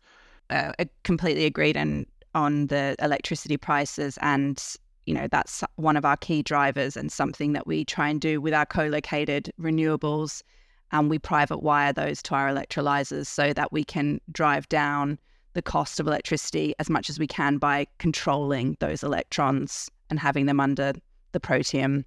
Uh, 0.50 0.72
I 0.80 0.88
completely 1.04 1.46
agreed 1.46 1.78
on 1.78 2.06
on 2.36 2.68
the 2.68 2.96
electricity 3.00 3.58
prices 3.58 4.18
and 4.22 4.76
you 5.08 5.14
know 5.14 5.28
that's 5.32 5.64
one 5.78 5.98
of 5.98 6.06
our 6.06 6.18
key 6.18 6.44
drivers 6.44 6.96
and 6.96 7.12
something 7.12 7.54
that 7.54 7.66
we 7.66 7.84
try 7.84 8.10
and 8.10 8.22
do 8.22 8.40
with 8.40 8.54
our 8.54 8.66
co-located 8.66 9.52
renewables 9.60 10.44
and 10.92 11.10
we 11.10 11.20
private 11.20 11.62
wire 11.62 11.94
those 11.94 12.22
to 12.24 12.36
our 12.36 12.50
electrolyzers 12.50 13.28
so 13.28 13.54
that 13.54 13.72
we 13.72 13.84
can 13.84 14.20
drive 14.32 14.68
down 14.70 15.20
the 15.54 15.62
cost 15.62 16.00
of 16.00 16.08
electricity 16.08 16.76
as 16.80 16.90
much 16.90 17.10
as 17.10 17.18
we 17.18 17.28
can 17.28 17.58
by 17.58 17.88
controlling 17.98 18.78
those 18.80 19.04
electrons 19.04 19.90
and 20.10 20.20
having 20.20 20.46
them 20.46 20.60
under 20.60 20.94
the 21.32 21.40
Protium 21.40 22.06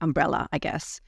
umbrella, 0.00 0.48
I 0.52 0.58
guess. 0.58 1.00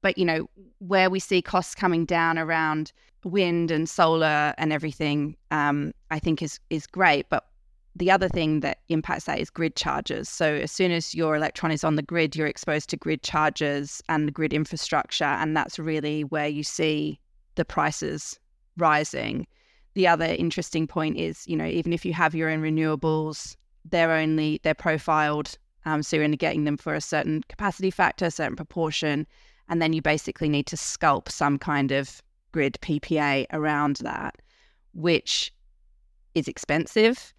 But 0.00 0.16
you 0.16 0.24
know, 0.24 0.48
where 0.78 1.10
we 1.10 1.20
see 1.20 1.42
costs 1.42 1.74
coming 1.74 2.04
down 2.04 2.38
around 2.38 2.92
wind 3.24 3.70
and 3.70 3.88
solar 3.88 4.54
and 4.56 4.72
everything, 4.72 5.36
um, 5.50 5.92
I 6.10 6.18
think 6.18 6.42
is 6.42 6.60
is 6.70 6.86
great. 6.86 7.28
But 7.28 7.44
the 7.98 8.10
other 8.10 8.28
thing 8.28 8.60
that 8.60 8.78
impacts 8.88 9.24
that 9.24 9.40
is 9.40 9.50
grid 9.50 9.74
charges. 9.74 10.28
So 10.28 10.54
as 10.54 10.70
soon 10.70 10.92
as 10.92 11.14
your 11.14 11.34
electron 11.34 11.72
is 11.72 11.82
on 11.84 11.96
the 11.96 12.02
grid, 12.02 12.36
you're 12.36 12.46
exposed 12.46 12.88
to 12.90 12.96
grid 12.96 13.22
charges 13.22 14.02
and 14.08 14.28
the 14.28 14.32
grid 14.32 14.52
infrastructure, 14.52 15.24
and 15.24 15.56
that's 15.56 15.78
really 15.78 16.22
where 16.22 16.46
you 16.46 16.62
see 16.62 17.18
the 17.56 17.64
prices 17.64 18.38
rising. 18.76 19.46
The 19.94 20.06
other 20.06 20.26
interesting 20.26 20.86
point 20.86 21.16
is, 21.16 21.46
you 21.48 21.56
know, 21.56 21.66
even 21.66 21.92
if 21.92 22.04
you 22.04 22.12
have 22.12 22.34
your 22.34 22.50
own 22.50 22.62
renewables, 22.62 23.56
they're 23.84 24.12
only 24.12 24.60
they're 24.62 24.74
profiled, 24.74 25.58
um, 25.84 26.02
so 26.02 26.16
you're 26.16 26.24
only 26.24 26.36
getting 26.36 26.64
them 26.64 26.76
for 26.76 26.94
a 26.94 27.00
certain 27.00 27.42
capacity 27.48 27.90
factor, 27.90 28.26
a 28.26 28.30
certain 28.30 28.56
proportion, 28.56 29.26
and 29.68 29.82
then 29.82 29.92
you 29.92 30.02
basically 30.02 30.48
need 30.48 30.66
to 30.66 30.76
sculpt 30.76 31.30
some 31.30 31.58
kind 31.58 31.90
of 31.90 32.22
grid 32.52 32.78
PPA 32.80 33.46
around 33.52 33.96
that, 33.96 34.36
which 34.92 35.52
is 36.34 36.46
expensive 36.46 37.32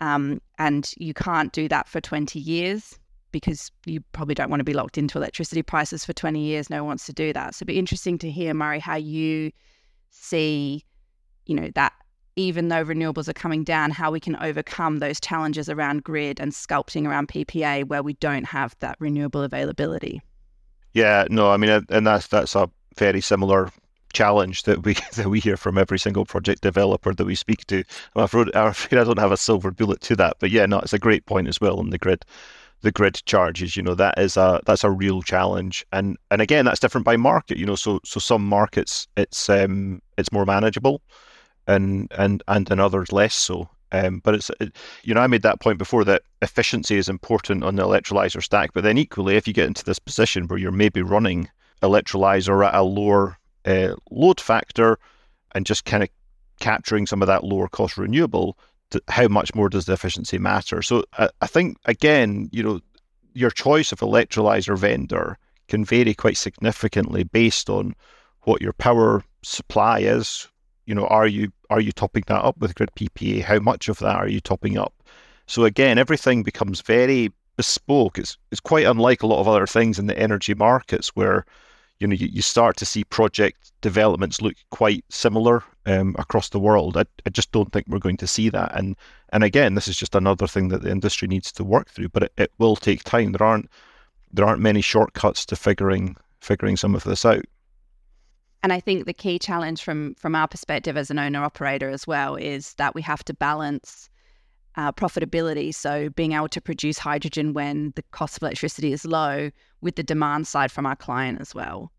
um, 0.00 0.40
and 0.58 0.92
you 0.98 1.14
can't 1.14 1.52
do 1.52 1.68
that 1.68 1.88
for 1.88 2.00
20 2.00 2.38
years 2.38 2.98
because 3.32 3.70
you 3.84 4.00
probably 4.12 4.34
don't 4.34 4.50
want 4.50 4.60
to 4.60 4.64
be 4.64 4.72
locked 4.72 4.98
into 4.98 5.18
electricity 5.18 5.62
prices 5.62 6.04
for 6.04 6.12
20 6.12 6.40
years. 6.40 6.70
No 6.70 6.78
one 6.78 6.88
wants 6.88 7.06
to 7.06 7.12
do 7.12 7.32
that. 7.32 7.54
So 7.54 7.58
it'd 7.58 7.66
be 7.66 7.78
interesting 7.78 8.18
to 8.18 8.30
hear, 8.30 8.54
Murray, 8.54 8.78
how 8.78 8.96
you 8.96 9.52
see, 10.10 10.84
you 11.46 11.54
know, 11.54 11.70
that 11.74 11.92
even 12.36 12.68
though 12.68 12.84
renewables 12.84 13.28
are 13.28 13.34
coming 13.34 13.64
down, 13.64 13.90
how 13.90 14.10
we 14.10 14.20
can 14.20 14.36
overcome 14.36 14.98
those 14.98 15.18
challenges 15.18 15.68
around 15.68 16.04
grid 16.04 16.38
and 16.38 16.52
sculpting 16.52 17.06
around 17.06 17.28
PPA 17.28 17.86
where 17.86 18.02
we 18.02 18.14
don't 18.14 18.44
have 18.44 18.76
that 18.80 18.96
renewable 19.00 19.42
availability. 19.42 20.20
Yeah, 20.92 21.26
no, 21.30 21.50
I 21.50 21.56
mean, 21.56 21.84
and 21.88 22.06
that's 22.06 22.26
that's 22.28 22.54
a 22.54 22.70
very 22.96 23.20
similar 23.20 23.70
challenge 24.16 24.62
that 24.62 24.82
we 24.84 24.94
that 25.16 25.28
we 25.28 25.40
hear 25.40 25.56
from 25.56 25.76
every 25.76 25.98
single 25.98 26.24
project 26.24 26.62
developer 26.62 27.14
that 27.14 27.26
we 27.26 27.34
speak 27.34 27.66
to. 27.66 27.84
I'm 28.14 28.24
afraid, 28.24 28.54
I'm 28.56 28.68
afraid 28.68 28.98
I 28.98 29.04
don't 29.04 29.18
have 29.18 29.32
a 29.32 29.36
silver 29.36 29.70
bullet 29.70 30.00
to 30.02 30.16
that, 30.16 30.36
but 30.40 30.50
yeah, 30.50 30.66
no, 30.66 30.78
it's 30.78 30.94
a 30.94 30.98
great 30.98 31.26
point 31.26 31.48
as 31.48 31.60
well 31.60 31.78
on 31.78 31.90
the 31.90 31.98
grid. 31.98 32.24
The 32.82 32.92
grid 32.92 33.22
charges, 33.24 33.76
you 33.76 33.82
know, 33.82 33.94
that 33.94 34.18
is 34.18 34.36
a 34.36 34.60
that's 34.66 34.84
a 34.84 34.90
real 34.90 35.22
challenge, 35.22 35.84
and 35.92 36.16
and 36.30 36.42
again, 36.42 36.64
that's 36.64 36.80
different 36.80 37.04
by 37.04 37.16
market, 37.16 37.58
you 37.58 37.66
know. 37.66 37.76
So 37.76 38.00
so 38.04 38.20
some 38.20 38.46
markets 38.46 39.08
it's 39.16 39.48
um 39.48 40.00
it's 40.18 40.32
more 40.32 40.46
manageable, 40.46 41.00
and 41.66 42.10
and 42.18 42.42
and 42.48 42.70
in 42.70 42.80
others 42.80 43.12
less 43.12 43.34
so. 43.34 43.68
Um, 43.92 44.20
but 44.24 44.34
it's 44.34 44.50
it, 44.60 44.76
you 45.04 45.14
know 45.14 45.22
I 45.22 45.26
made 45.26 45.42
that 45.42 45.60
point 45.60 45.78
before 45.78 46.04
that 46.04 46.22
efficiency 46.42 46.96
is 46.96 47.08
important 47.08 47.64
on 47.64 47.76
the 47.76 47.84
electrolyzer 47.84 48.42
stack, 48.42 48.70
but 48.74 48.84
then 48.84 48.98
equally 48.98 49.36
if 49.36 49.46
you 49.48 49.54
get 49.54 49.68
into 49.68 49.84
this 49.84 49.98
position 49.98 50.46
where 50.48 50.58
you're 50.58 50.82
maybe 50.84 51.02
running 51.02 51.48
electrolyzer 51.82 52.66
at 52.66 52.74
a 52.74 52.82
lower 52.82 53.38
uh, 53.66 53.94
load 54.10 54.40
factor 54.40 54.98
and 55.54 55.66
just 55.66 55.84
kind 55.84 56.02
of 56.02 56.08
capturing 56.60 57.06
some 57.06 57.22
of 57.22 57.28
that 57.28 57.44
lower 57.44 57.68
cost 57.68 57.98
renewable, 57.98 58.56
to 58.90 59.02
how 59.08 59.28
much 59.28 59.54
more 59.54 59.68
does 59.68 59.86
the 59.86 59.92
efficiency 59.92 60.38
matter? 60.38 60.82
So 60.82 61.04
I, 61.18 61.28
I 61.40 61.46
think 61.46 61.76
again, 61.86 62.48
you 62.52 62.62
know, 62.62 62.80
your 63.34 63.50
choice 63.50 63.92
of 63.92 64.00
electrolyzer 64.00 64.78
vendor 64.78 65.38
can 65.68 65.84
vary 65.84 66.14
quite 66.14 66.36
significantly 66.36 67.24
based 67.24 67.68
on 67.68 67.94
what 68.42 68.62
your 68.62 68.72
power 68.72 69.24
supply 69.42 70.00
is. 70.00 70.48
You 70.86 70.94
know, 70.94 71.06
are 71.08 71.26
you 71.26 71.50
are 71.68 71.80
you 71.80 71.92
topping 71.92 72.24
that 72.28 72.44
up 72.44 72.58
with 72.58 72.74
grid 72.76 72.90
PPA? 72.96 73.42
How 73.42 73.58
much 73.58 73.88
of 73.88 73.98
that 73.98 74.16
are 74.16 74.28
you 74.28 74.40
topping 74.40 74.78
up? 74.78 74.94
So 75.46 75.64
again, 75.64 75.98
everything 75.98 76.42
becomes 76.42 76.80
very 76.80 77.32
bespoke. 77.56 78.18
It's 78.18 78.38
it's 78.52 78.60
quite 78.60 78.86
unlike 78.86 79.22
a 79.22 79.26
lot 79.26 79.40
of 79.40 79.48
other 79.48 79.66
things 79.66 79.98
in 79.98 80.06
the 80.06 80.18
energy 80.18 80.54
markets 80.54 81.08
where 81.14 81.44
you 82.00 82.06
know 82.06 82.14
you, 82.14 82.28
you 82.28 82.42
start 82.42 82.76
to 82.76 82.86
see 82.86 83.04
project 83.04 83.72
developments 83.80 84.40
look 84.40 84.54
quite 84.70 85.04
similar 85.08 85.62
um, 85.86 86.14
across 86.18 86.50
the 86.50 86.60
world. 86.60 86.96
I, 86.96 87.04
I 87.24 87.30
just 87.30 87.52
don't 87.52 87.72
think 87.72 87.86
we're 87.88 87.98
going 87.98 88.16
to 88.18 88.26
see 88.26 88.48
that. 88.50 88.76
And 88.76 88.96
and 89.32 89.42
again, 89.42 89.74
this 89.74 89.88
is 89.88 89.96
just 89.96 90.14
another 90.14 90.46
thing 90.46 90.68
that 90.68 90.82
the 90.82 90.90
industry 90.90 91.28
needs 91.28 91.52
to 91.52 91.64
work 91.64 91.88
through, 91.88 92.10
but 92.10 92.24
it, 92.24 92.32
it 92.36 92.52
will 92.58 92.76
take 92.76 93.04
time. 93.04 93.32
There 93.32 93.46
aren't 93.46 93.70
there 94.32 94.46
aren't 94.46 94.60
many 94.60 94.80
shortcuts 94.80 95.46
to 95.46 95.56
figuring 95.56 96.16
figuring 96.40 96.76
some 96.76 96.94
of 96.94 97.04
this 97.04 97.24
out. 97.24 97.44
And 98.62 98.72
I 98.72 98.80
think 98.80 99.06
the 99.06 99.14
key 99.14 99.38
challenge 99.38 99.82
from 99.82 100.14
from 100.14 100.34
our 100.34 100.48
perspective 100.48 100.96
as 100.96 101.10
an 101.10 101.18
owner 101.18 101.42
operator 101.42 101.88
as 101.88 102.06
well 102.06 102.36
is 102.36 102.74
that 102.74 102.94
we 102.94 103.02
have 103.02 103.24
to 103.24 103.34
balance 103.34 104.10
uh, 104.76 104.92
profitability. 104.92 105.74
So 105.74 106.10
being 106.10 106.32
able 106.32 106.48
to 106.48 106.60
produce 106.60 106.98
hydrogen 106.98 107.54
when 107.54 107.92
the 107.96 108.02
cost 108.10 108.36
of 108.36 108.42
electricity 108.42 108.92
is 108.92 109.04
low 109.04 109.50
with 109.80 109.96
the 109.96 110.02
demand 110.02 110.46
side 110.46 110.70
from 110.70 110.86
our 110.86 110.96
client 110.96 111.40
as 111.40 111.54
well. 111.54 111.92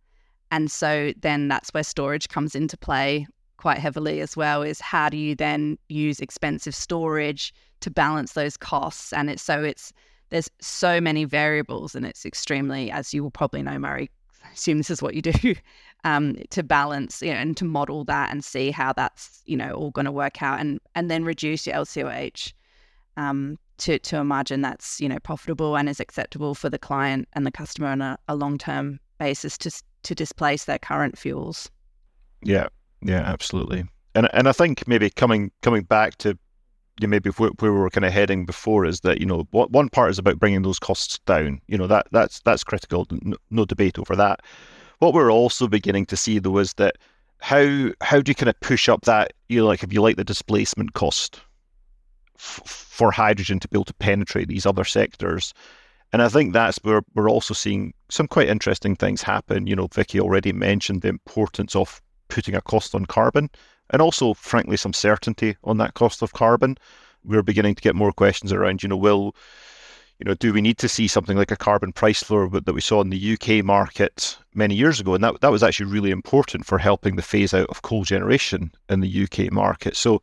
And 0.52 0.72
so 0.72 1.14
then 1.20 1.48
that's 1.48 1.74
where 1.74 1.84
storage 1.84 2.30
comes 2.30 2.56
into 2.56 2.78
play 2.78 3.28
quite 3.58 3.80
heavily 3.80 4.22
as 4.22 4.38
well 4.38 4.62
is 4.62 4.80
how 4.80 5.10
do 5.10 5.18
you 5.18 5.36
then 5.36 5.78
use 5.90 6.20
expensive 6.20 6.76
storage 6.76 7.54
to 7.82 7.90
balance 7.90 8.34
those 8.34 8.56
costs 8.56 9.12
and 9.12 9.30
it's 9.30 9.42
so 9.42 9.64
it's 9.64 9.92
there's 10.30 10.50
so 10.62 11.02
many 11.02 11.26
variables 11.26 11.96
and 11.96 12.06
it's 12.06 12.26
extremely 12.26 12.92
as 12.92 13.14
you 13.14 13.24
will 13.24 13.32
probably 13.32 13.64
know 13.64 13.80
Murray 13.80 14.10
I 14.46 14.50
assume 14.54 14.78
this 14.78 14.92
is 14.92 15.02
what 15.02 15.16
you 15.16 15.24
do 15.24 15.56
um, 16.04 16.36
to 16.52 16.62
balance 16.62 17.22
you 17.22 17.34
know 17.34 17.40
and 17.40 17.58
to 17.58 17.66
model 17.66 18.04
that 18.06 18.32
and 18.32 18.44
see 18.44 18.70
how 18.70 18.94
that's 18.94 19.42
you 19.46 19.58
know 19.58 19.72
all 19.72 19.92
going 19.92 20.06
to 20.06 20.12
work 20.12 20.42
out 20.44 20.60
and 20.60 20.80
and 20.94 21.10
then 21.10 21.24
reduce 21.26 21.66
your 21.66 21.76
LCOH 21.78 22.54
um, 23.18 23.58
to 23.80 24.00
to 24.00 24.24
margin 24.24 24.62
that's 24.62 25.00
you 25.00 25.10
know 25.10 25.20
profitable 25.20 25.78
and 25.78 25.90
is 25.90 26.00
acceptable 26.00 26.56
for 26.56 26.70
the 26.70 26.80
client 26.80 27.28
and 27.34 27.46
the 27.46 27.52
customer 27.52 27.88
on 27.88 28.02
a, 28.02 28.18
a 28.28 28.36
long 28.36 28.58
term 28.58 29.00
basis 29.18 29.58
to 29.58 29.84
to 30.04 30.16
displace 30.16 30.66
their 30.66 30.80
current 30.80 31.18
fuels. 31.18 31.70
Yeah, 32.44 32.68
yeah, 33.02 33.22
absolutely. 33.22 33.86
And 34.16 34.30
and 34.34 34.48
I 34.48 34.52
think 34.52 34.88
maybe 34.88 35.10
coming 35.10 35.52
coming 35.62 35.84
back 35.84 36.18
to 36.20 36.38
you 37.00 37.08
maybe 37.08 37.30
where, 37.32 37.52
where 37.60 37.72
we 37.72 37.80
were 37.80 37.90
kind 37.90 38.06
of 38.06 38.14
heading 38.14 38.46
before 38.46 38.86
is 38.86 39.02
that 39.02 39.20
you 39.20 39.26
know 39.26 39.48
what 39.52 39.72
one 39.72 39.90
part 39.90 40.10
is 40.10 40.20
about 40.20 40.40
bringing 40.40 40.62
those 40.62 40.80
costs 40.80 41.20
down. 41.20 41.60
You 41.68 41.78
know 41.78 41.88
that 41.88 42.08
that's 42.12 42.40
that's 42.42 42.64
critical. 42.64 43.06
No, 43.12 43.38
no 43.50 43.66
debate 43.66 44.00
over 44.00 44.16
that. 44.16 44.42
What 45.00 45.14
we're 45.14 45.32
also 45.32 45.68
beginning 45.68 46.08
to 46.08 46.18
see 46.18 46.40
though 46.40 46.58
is 46.58 46.74
that 46.76 46.98
how 47.40 47.92
how 48.02 48.22
do 48.22 48.32
you 48.32 48.36
kind 48.36 48.50
of 48.50 48.60
push 48.62 48.90
up 48.90 49.02
that 49.02 49.34
you 49.50 49.60
know 49.60 49.68
like 49.68 49.84
if 49.84 49.94
you 49.94 50.02
like 50.02 50.16
the 50.16 50.24
displacement 50.24 50.94
cost 50.94 51.42
for 52.38 53.12
hydrogen 53.12 53.60
to 53.60 53.68
be 53.68 53.78
able 53.78 53.86
to 53.86 53.94
penetrate 53.96 54.48
these 54.48 54.66
other 54.66 54.84
sectors. 54.84 55.54
And 56.14 56.22
I 56.22 56.30
think 56.30 56.54
that's 56.54 56.78
where 56.84 57.02
we're 57.16 57.30
also 57.30 57.54
seeing 57.54 57.94
some 58.10 58.28
quite 58.28 58.48
interesting 58.48 58.96
things 58.96 59.22
happen. 59.22 59.68
You 59.68 59.76
know, 59.76 59.88
Vicky 59.94 60.20
already 60.20 60.54
mentioned 60.54 61.02
the 61.02 61.10
importance 61.10 61.76
of 61.76 62.02
putting 62.30 62.56
a 62.56 62.62
cost 62.62 62.96
on 62.96 63.06
carbon 63.06 63.50
and 63.90 64.02
also, 64.02 64.34
frankly, 64.34 64.78
some 64.78 64.94
certainty 64.94 65.58
on 65.64 65.78
that 65.78 65.94
cost 65.94 66.22
of 66.22 66.34
carbon. 66.34 66.78
We're 67.24 67.44
beginning 67.44 67.76
to 67.76 67.82
get 67.82 67.96
more 67.96 68.12
questions 68.12 68.54
around, 68.54 68.84
you 68.84 68.90
know, 68.90 68.98
will, 68.98 69.36
you 70.20 70.26
know, 70.26 70.34
do 70.34 70.54
we 70.54 70.62
need 70.62 70.78
to 70.80 70.90
see 70.90 71.08
something 71.08 71.38
like 71.38 71.52
a 71.52 71.58
carbon 71.58 71.92
price 71.92 72.24
floor 72.24 72.50
that 72.50 72.74
we 72.74 72.82
saw 72.82 73.02
in 73.02 73.10
the 73.10 73.34
UK 73.34 73.64
market 73.64 74.38
many 74.54 74.76
years 74.76 75.00
ago? 75.00 75.14
And 75.14 75.24
that, 75.24 75.42
that 75.42 75.52
was 75.52 75.64
actually 75.64 75.92
really 75.92 76.12
important 76.12 76.66
for 76.66 76.78
helping 76.78 77.16
the 77.16 77.22
phase 77.22 77.54
out 77.54 77.70
of 77.70 77.82
coal 77.82 78.04
generation 78.04 78.72
in 78.90 79.02
the 79.02 79.24
UK 79.24 79.52
market. 79.52 79.96
So 79.96 80.22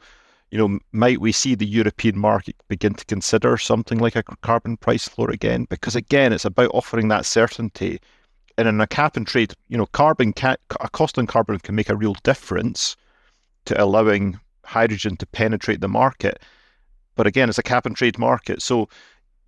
you 0.55 0.59
know, 0.59 0.79
might 0.93 1.21
we 1.21 1.33
see 1.33 1.57
the 1.57 1.67
European 1.67 2.17
market 2.17 2.55
begin 2.69 2.95
to 2.95 3.05
consider 3.07 3.57
something 3.57 3.99
like 3.99 4.15
a 4.15 4.23
carbon 4.23 4.77
price 4.77 5.09
floor 5.09 5.29
again? 5.33 5.67
Because 5.69 5.97
again, 5.97 6.33
it's 6.33 6.45
about 6.45 6.71
offering 6.73 7.09
that 7.09 7.27
certainty. 7.27 7.99
And 8.57 8.69
in 8.69 8.81
a 8.81 8.87
cap 8.87 9.17
and 9.17 9.27
trade, 9.27 9.53
you 9.67 9.77
know, 9.77 9.87
carbon 9.87 10.33
ca- 10.33 10.55
a 10.81 10.89
cost 10.91 11.19
on 11.19 11.27
carbon 11.27 11.59
can 11.59 11.75
make 11.75 11.89
a 11.89 11.97
real 11.97 12.15
difference 12.23 12.95
to 13.65 13.83
allowing 13.83 14.39
hydrogen 14.65 15.17
to 15.17 15.27
penetrate 15.27 15.81
the 15.81 15.89
market. 15.89 16.41
But 17.17 17.27
again, 17.27 17.49
it's 17.49 17.59
a 17.59 17.65
cap 17.65 17.85
and 17.85 17.97
trade 17.97 18.17
market, 18.17 18.63
so 18.63 18.89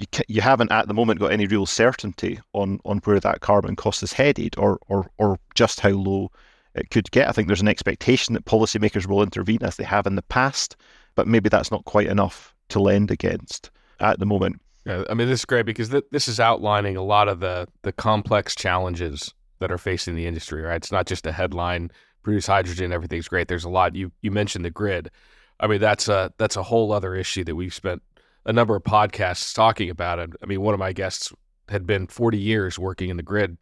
you 0.01 0.07
you 0.27 0.41
haven't 0.41 0.73
at 0.73 0.89
the 0.89 0.95
moment 0.95 1.21
got 1.21 1.31
any 1.31 1.47
real 1.47 1.67
certainty 1.67 2.41
on 2.53 2.81
on 2.85 2.99
where 3.05 3.21
that 3.21 3.43
carbon 3.43 3.77
cost 3.77 4.03
is 4.03 4.13
headed, 4.13 4.59
or 4.59 4.81
or 4.89 5.09
or 5.19 5.39
just 5.55 5.79
how 5.79 5.91
low 5.91 6.33
it 6.75 6.91
could 6.91 7.13
get. 7.13 7.29
I 7.29 7.33
think 7.33 7.47
there's 7.47 7.61
an 7.61 7.69
expectation 7.69 8.35
that 8.35 8.45
policymakers 8.45 9.07
will 9.07 9.23
intervene 9.23 9.63
as 9.63 9.77
they 9.77 9.85
have 9.85 10.09
in 10.09 10.17
the 10.17 10.23
past, 10.23 10.77
but 11.17 11.27
maybe 11.27 11.49
that's 11.49 11.73
not 11.73 11.85
quite 11.85 12.07
enough 12.07 12.55
to 12.69 12.79
lend 12.79 13.11
against 13.11 13.71
at 13.99 14.21
the 14.21 14.27
moment. 14.27 14.61
Yeah, 14.85 15.03
I 15.11 15.15
mean, 15.15 15.27
this 15.27 15.41
is 15.41 15.45
great 15.45 15.67
because 15.67 15.89
th- 15.89 16.05
this 16.13 16.29
is 16.29 16.39
outlining 16.39 16.97
a 16.97 17.03
lot 17.03 17.27
of 17.27 17.41
the 17.41 17.67
the 17.83 17.93
complex 17.93 18.55
challenges 18.55 19.35
that 19.59 19.73
are 19.73 19.79
facing 19.79 20.15
the 20.15 20.27
industry. 20.27 20.63
Right, 20.63 20.77
it's 20.77 20.93
not 20.93 21.07
just 21.07 21.27
a 21.27 21.33
headline: 21.33 21.91
produce 22.23 22.47
hydrogen, 22.47 22.93
everything's 22.93 23.27
great. 23.27 23.49
There's 23.49 23.65
a 23.65 23.69
lot. 23.69 23.97
You 23.97 24.13
you 24.23 24.31
mentioned 24.31 24.65
the 24.65 24.71
grid. 24.71 25.11
I 25.59 25.67
mean, 25.67 25.81
that's 25.81 26.09
a 26.09 26.33
that's 26.39 26.57
a 26.57 26.63
whole 26.63 26.93
other 26.93 27.17
issue 27.17 27.43
that 27.45 27.57
we've 27.57 27.75
spent 27.75 28.03
a 28.45 28.53
number 28.53 28.77
of 28.77 28.85
podcasts 28.85 29.53
talking 29.53 29.91
about. 29.91 30.21
I 30.21 30.47
mean, 30.47 30.61
one 30.61 30.75
of 30.75 30.79
my 30.79 30.93
guests 30.93 31.33
had 31.69 31.85
been 31.85 32.07
40 32.07 32.39
years 32.39 32.79
working 32.79 33.11
in 33.11 33.17
the 33.17 33.25
grid 33.25 33.59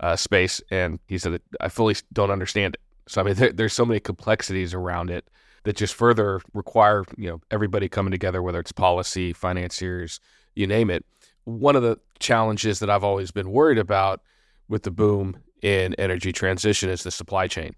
uh, 0.00 0.16
space, 0.16 0.60
and 0.72 0.98
he 1.06 1.18
said 1.18 1.34
that 1.34 1.42
I 1.60 1.68
fully 1.68 1.94
don't 2.12 2.32
understand 2.32 2.74
it. 2.74 2.80
So 3.06 3.20
I 3.20 3.24
mean, 3.24 3.34
there, 3.34 3.52
there's 3.52 3.74
so 3.74 3.84
many 3.84 4.00
complexities 4.00 4.74
around 4.74 5.10
it 5.10 5.28
that 5.68 5.76
just 5.76 5.92
further 5.92 6.40
require 6.54 7.04
you 7.18 7.28
know 7.28 7.42
everybody 7.50 7.90
coming 7.90 8.10
together, 8.10 8.40
whether 8.40 8.58
it's 8.58 8.72
policy, 8.72 9.34
financiers, 9.34 10.18
you 10.54 10.66
name 10.66 10.88
it. 10.88 11.04
One 11.44 11.76
of 11.76 11.82
the 11.82 11.98
challenges 12.20 12.78
that 12.78 12.88
I've 12.88 13.04
always 13.04 13.30
been 13.30 13.50
worried 13.50 13.76
about 13.76 14.22
with 14.70 14.84
the 14.84 14.90
boom 14.90 15.36
in 15.60 15.92
energy 15.96 16.32
transition 16.32 16.88
is 16.88 17.02
the 17.02 17.10
supply 17.10 17.48
chain. 17.48 17.74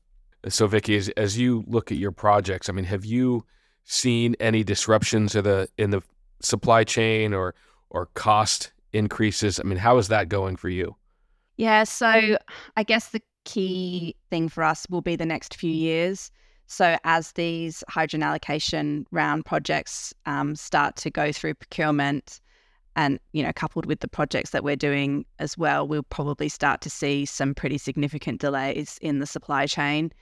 So, 0.49 0.69
Vicky, 0.69 0.97
as, 0.97 1.09
as 1.17 1.37
you 1.37 1.65
look 1.67 1.91
at 1.91 1.99
your 1.99 2.13
projects, 2.13 2.69
I 2.69 2.73
mean, 2.73 2.85
have 2.85 3.05
you 3.05 3.45
seen 3.87 4.37
any 4.39 4.63
disruptions 4.63 5.35
in 5.35 5.43
the 5.43 5.69
in 5.77 5.91
the 5.91 6.01
supply 6.41 6.85
chain 6.85 7.35
or 7.35 7.57
or 7.91 8.07
cost 8.15 8.71
increases? 8.93 9.59
I 9.59 9.65
mean, 9.65 9.79
how 9.79 9.99
is 9.99 10.07
that 10.07 10.29
going 10.29 10.55
for 10.55 10.69
you? 10.69 10.95
Yeah, 11.57 11.83
so 11.83 12.39
I 12.77 12.83
guess 12.85 13.09
the 13.09 13.21
key 13.45 14.15
thing 14.31 14.49
for 14.49 14.63
us 14.63 14.87
will 14.89 15.03
be 15.03 15.17
the 15.17 15.27
next 15.27 15.57
few 15.57 15.73
years. 15.73 16.31
So 16.71 16.97
as 17.03 17.33
these 17.33 17.83
hydrogen 17.89 18.23
allocation 18.23 19.05
round 19.11 19.45
projects 19.45 20.15
um, 20.27 20.55
start 20.55 20.95
to 20.97 21.11
go 21.11 21.33
through 21.33 21.55
procurement, 21.55 22.41
and 22.95 23.19
you 23.33 23.43
know, 23.43 23.53
coupled 23.53 23.87
with 23.87 23.99
the 23.99 24.07
projects 24.07 24.51
that 24.51 24.63
we're 24.63 24.77
doing 24.77 25.25
as 25.41 25.59
well, 25.59 25.89
we'll 25.89 26.05
probably 26.05 26.49
start 26.49 26.81
to 26.83 26.89
see 26.89 27.25
some 27.25 27.57
pretty 27.57 27.77
significant 27.77 28.41
delays 28.41 28.99
in 29.03 29.19
the 29.19 29.27
supply 29.27 29.67
chain. 29.67 30.13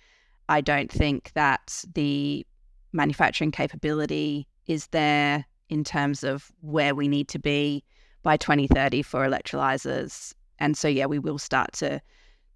I 0.49 0.63
don't 0.63 0.91
think 0.91 1.33
that 1.35 1.85
the 1.95 2.47
manufacturing 2.95 3.51
capability 3.51 4.49
is 4.67 4.87
there 4.87 5.45
in 5.69 5.85
terms 5.85 6.25
of 6.25 6.51
where 6.63 6.95
we 6.95 7.09
need 7.09 7.29
to 7.29 7.39
be 7.39 7.85
by 8.23 8.39
2030 8.39 9.03
for 9.03 9.21
electrolyzers. 9.29 10.33
And 10.59 10.79
so, 10.79 10.89
yeah, 10.89 11.05
we 11.05 11.19
will 11.19 11.39
start 11.39 11.75
to 11.75 12.01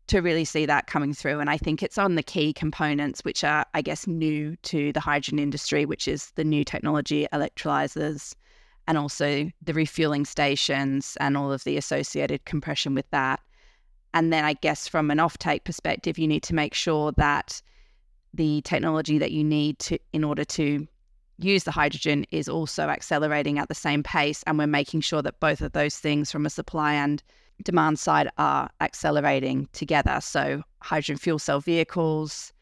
to 0.08 0.20
really 0.20 0.44
see 0.44 0.66
that 0.66 0.86
coming 0.86 1.14
through. 1.14 1.40
And 1.40 1.48
I 1.48 1.56
think 1.56 1.82
it's 1.82 1.98
on 1.98 2.16
the 2.16 2.22
key 2.22 2.52
components, 2.52 3.24
which 3.24 3.44
are, 3.44 3.64
I 3.74 3.82
guess, 3.82 4.06
new 4.06 4.56
to 4.62 4.92
the 4.92 5.00
hydrogen 5.00 5.38
industry, 5.38 5.86
which 5.86 6.08
is 6.08 6.30
the 6.32 6.44
new 6.44 6.64
technology 6.64 7.26
electrolyzers 7.32 8.34
and 8.88 8.98
also 8.98 9.50
the 9.62 9.74
refueling 9.74 10.24
stations 10.24 11.16
and 11.20 11.36
all 11.36 11.52
of 11.52 11.64
the 11.64 11.76
associated 11.76 12.44
compression 12.44 12.94
with 12.94 13.08
that. 13.10 13.40
And 14.14 14.32
then 14.32 14.44
I 14.44 14.54
guess 14.54 14.88
from 14.88 15.10
an 15.10 15.18
offtake 15.18 15.64
perspective, 15.64 16.18
you 16.18 16.28
need 16.28 16.42
to 16.44 16.54
make 16.54 16.74
sure 16.74 17.12
that 17.12 17.62
the 18.34 18.60
technology 18.62 19.18
that 19.18 19.30
you 19.30 19.44
need 19.44 19.78
to 19.78 19.98
in 20.12 20.24
order 20.24 20.44
to 20.44 20.86
use 21.38 21.64
the 21.64 21.70
hydrogen 21.70 22.26
is 22.30 22.48
also 22.48 22.88
accelerating 22.88 23.58
at 23.58 23.68
the 23.68 23.74
same 23.74 24.02
pace. 24.02 24.42
And 24.46 24.58
we're 24.58 24.66
making 24.66 25.00
sure 25.02 25.22
that 25.22 25.40
both 25.40 25.60
of 25.60 25.72
those 25.72 25.96
things 25.96 26.30
from 26.30 26.44
a 26.44 26.50
supply 26.50 26.94
and 26.94 27.22
demand 27.62 27.98
side 27.98 28.28
are 28.38 28.70
accelerating 28.80 29.68
together. 29.72 30.18
So, 30.20 30.62
hydrogen 30.80 31.16
fuel 31.16 31.38
cell 31.38 31.60
vehicles, 31.60 32.52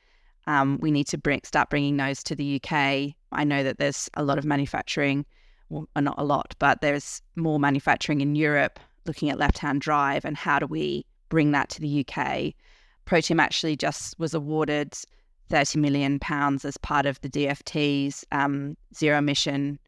um, 0.46 0.78
we 0.80 0.90
need 0.90 1.06
to 1.08 1.18
bring, 1.18 1.40
start 1.44 1.70
bringing 1.70 1.96
those 1.96 2.22
to 2.24 2.34
the 2.34 2.60
UK. 2.62 3.14
I 3.32 3.44
know 3.44 3.62
that 3.62 3.78
there's 3.78 4.08
a 4.14 4.24
lot 4.24 4.38
of 4.38 4.44
manufacturing, 4.44 5.24
well, 5.68 5.86
not 5.96 6.16
a 6.18 6.24
lot, 6.24 6.54
but 6.58 6.80
there's 6.80 7.22
more 7.36 7.60
manufacturing 7.60 8.20
in 8.20 8.34
Europe 8.34 8.80
looking 9.06 9.30
at 9.30 9.38
left 9.38 9.58
hand 9.58 9.80
drive 9.80 10.24
and 10.24 10.36
how 10.36 10.58
do 10.58 10.66
we 10.66 11.04
bring 11.28 11.52
that 11.52 11.68
to 11.70 11.80
the 11.80 12.04
UK. 12.06 12.52
Protium 13.06 13.40
actually 13.40 13.76
just 13.76 14.18
was 14.18 14.34
awarded 14.34 14.94
30 15.48 15.78
million 15.78 16.18
pounds 16.18 16.64
as 16.64 16.76
part 16.76 17.06
of 17.06 17.20
the 17.22 17.28
DFT's 17.28 18.24
um, 18.32 18.76
zero 18.94 19.18
emission 19.18 19.78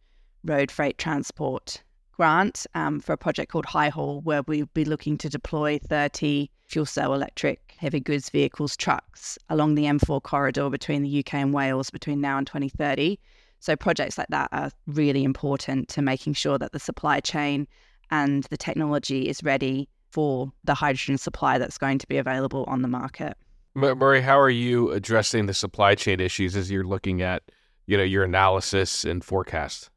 road 0.45 0.71
freight 0.71 0.99
transport 0.99 1.83
grant 2.12 2.66
um, 2.75 3.00
for 3.00 3.12
a 3.12 3.16
project 3.16 3.50
called 3.50 3.66
HyHaul, 3.66 4.23
where 4.23 4.42
we'll 4.42 4.69
be 4.75 4.85
looking 4.85 5.19
to 5.19 5.28
deploy 5.28 5.78
30 5.78 6.50
fuel 6.66 6.87
cell 6.87 7.14
electric 7.14 7.75
heavy 7.78 8.00
goods 8.00 8.31
vehicles 8.31 8.76
trucks 8.76 9.38
along 9.49 9.75
the 9.75 9.85
M4 9.85 10.23
corridor 10.23 10.71
between 10.71 11.02
the 11.02 11.19
UK 11.19 11.35
and 11.35 11.52
Wales 11.52 11.90
between 11.90 12.21
now 12.21 12.38
and 12.38 12.47
2030. 12.47 13.19
So 13.59 13.76
projects 13.76 14.19
like 14.19 14.28
that 14.28 14.49
are 14.52 14.71
really 14.87 15.25
important 15.25 15.88
to 15.90 16.02
making 16.02 16.35
sure 16.35 16.59
that 16.59 16.73
the 16.73 16.78
supply 16.78 17.21
chain 17.21 17.66
and 18.11 18.45
the 18.45 18.57
technology 18.57 19.28
is 19.28 19.42
ready 19.42 19.88
for 20.11 20.52
the 20.64 20.75
hydrogen 20.75 21.19
supply 21.19 21.59
that's 21.59 21.78
going 21.78 21.99
to 21.99 22.07
be 22.07 22.19
available 22.19 22.64
on 22.69 22.83
the 22.83 22.88
market. 22.88 23.37
Murray, 23.75 24.21
how 24.21 24.38
are 24.38 24.50
you 24.50 24.90
addressing 24.90 25.47
the 25.47 25.54
supply 25.54 25.95
chain 25.95 26.21
issues 26.21 26.57
as 26.57 26.71
you're 26.71 26.85
looking 26.85 27.23
at, 27.23 27.42
you 27.87 27.97
know, 27.97 28.02
your 28.02 28.25
analysis 28.25 29.04
and 29.04 29.25
forecast? 29.25 29.90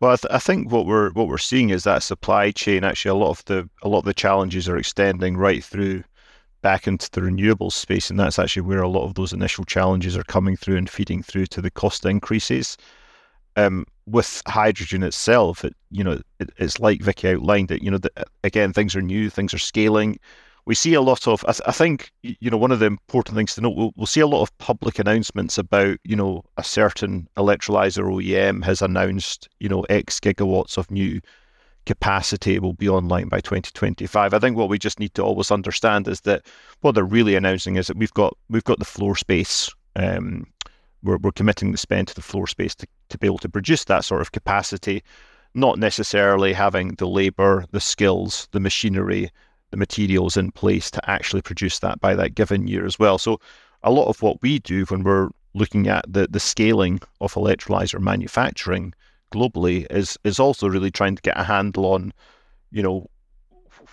Well, 0.00 0.12
I, 0.12 0.16
th- 0.16 0.34
I, 0.34 0.38
think 0.38 0.70
what 0.70 0.84
we're 0.86 1.10
what 1.12 1.28
we're 1.28 1.38
seeing 1.38 1.70
is 1.70 1.84
that 1.84 2.02
supply 2.02 2.50
chain. 2.50 2.84
Actually, 2.84 3.10
a 3.18 3.24
lot 3.24 3.30
of 3.30 3.44
the 3.46 3.68
a 3.82 3.88
lot 3.88 4.00
of 4.00 4.04
the 4.04 4.14
challenges 4.14 4.68
are 4.68 4.76
extending 4.76 5.36
right 5.36 5.64
through 5.64 6.04
back 6.60 6.86
into 6.86 7.10
the 7.10 7.22
renewables 7.22 7.72
space, 7.72 8.10
and 8.10 8.18
that's 8.20 8.38
actually 8.38 8.62
where 8.62 8.82
a 8.82 8.88
lot 8.88 9.04
of 9.04 9.14
those 9.14 9.32
initial 9.32 9.64
challenges 9.64 10.16
are 10.16 10.24
coming 10.24 10.56
through 10.56 10.76
and 10.76 10.90
feeding 10.90 11.22
through 11.22 11.46
to 11.46 11.62
the 11.62 11.70
cost 11.70 12.04
increases. 12.04 12.76
Um, 13.56 13.86
with 14.06 14.42
hydrogen 14.46 15.02
itself, 15.02 15.64
it, 15.64 15.74
you 15.90 16.04
know, 16.04 16.20
it, 16.40 16.50
it's 16.58 16.78
like 16.78 17.00
Vicky 17.00 17.30
outlined 17.30 17.70
it. 17.70 17.82
You 17.82 17.90
know, 17.90 17.98
the, 17.98 18.10
again, 18.44 18.74
things 18.74 18.94
are 18.94 19.00
new, 19.00 19.30
things 19.30 19.54
are 19.54 19.58
scaling 19.58 20.18
we 20.66 20.74
see 20.74 20.94
a 20.94 21.00
lot 21.00 21.26
of. 21.26 21.44
I, 21.48 21.52
th- 21.52 21.62
I, 21.66 21.72
think 21.72 22.10
you 22.22 22.50
know 22.50 22.56
one 22.56 22.72
of 22.72 22.80
the 22.80 22.86
important 22.86 23.36
things 23.36 23.54
to 23.54 23.60
note. 23.60 23.76
We'll, 23.76 23.92
we'll 23.96 24.06
see 24.06 24.20
a 24.20 24.26
lot 24.26 24.42
of 24.42 24.56
public 24.58 24.98
announcements 24.98 25.56
about 25.56 25.98
you 26.04 26.16
know 26.16 26.44
a 26.56 26.64
certain 26.64 27.28
electrolyzer 27.36 28.04
OEM 28.04 28.64
has 28.64 28.82
announced 28.82 29.48
you 29.60 29.68
know 29.68 29.82
X 29.82 30.20
gigawatts 30.20 30.76
of 30.76 30.90
new 30.90 31.20
capacity 31.86 32.58
will 32.58 32.72
be 32.72 32.88
online 32.88 33.28
by 33.28 33.40
2025. 33.40 34.34
I 34.34 34.38
think 34.40 34.56
what 34.56 34.68
we 34.68 34.78
just 34.78 34.98
need 34.98 35.14
to 35.14 35.22
always 35.22 35.52
understand 35.52 36.08
is 36.08 36.22
that 36.22 36.44
what 36.80 36.96
they're 36.96 37.04
really 37.04 37.36
announcing 37.36 37.76
is 37.76 37.86
that 37.86 37.96
we've 37.96 38.14
got 38.14 38.36
we've 38.50 38.64
got 38.64 38.80
the 38.80 38.84
floor 38.84 39.16
space. 39.16 39.70
Um, 39.94 40.46
we're, 41.02 41.18
we're 41.18 41.30
committing 41.30 41.70
the 41.70 41.78
spend 41.78 42.08
to 42.08 42.14
the 42.14 42.22
floor 42.22 42.48
space 42.48 42.74
to, 42.74 42.86
to 43.10 43.18
be 43.18 43.28
able 43.28 43.38
to 43.38 43.48
produce 43.48 43.84
that 43.84 44.04
sort 44.04 44.20
of 44.20 44.32
capacity, 44.32 45.04
not 45.54 45.78
necessarily 45.78 46.52
having 46.52 46.96
the 46.96 47.06
labor, 47.06 47.64
the 47.70 47.80
skills, 47.80 48.48
the 48.50 48.60
machinery, 48.60 49.30
the 49.76 49.78
materials 49.78 50.36
in 50.36 50.50
place 50.50 50.90
to 50.90 51.10
actually 51.10 51.42
produce 51.42 51.78
that 51.80 52.00
by 52.00 52.14
that 52.14 52.34
given 52.34 52.66
year 52.66 52.86
as 52.86 52.98
well. 52.98 53.18
So 53.18 53.40
a 53.82 53.90
lot 53.90 54.08
of 54.08 54.22
what 54.22 54.40
we 54.42 54.58
do 54.58 54.84
when 54.86 55.02
we're 55.02 55.28
looking 55.54 55.86
at 55.86 56.04
the, 56.08 56.26
the 56.28 56.40
scaling 56.40 57.00
of 57.20 57.34
electrolyzer 57.34 58.00
manufacturing 58.00 58.94
globally 59.32 59.86
is 59.90 60.16
is 60.24 60.38
also 60.38 60.68
really 60.68 60.90
trying 60.90 61.16
to 61.16 61.22
get 61.22 61.38
a 61.38 61.42
handle 61.42 61.86
on, 61.86 62.12
you 62.70 62.82
know, 62.82 63.06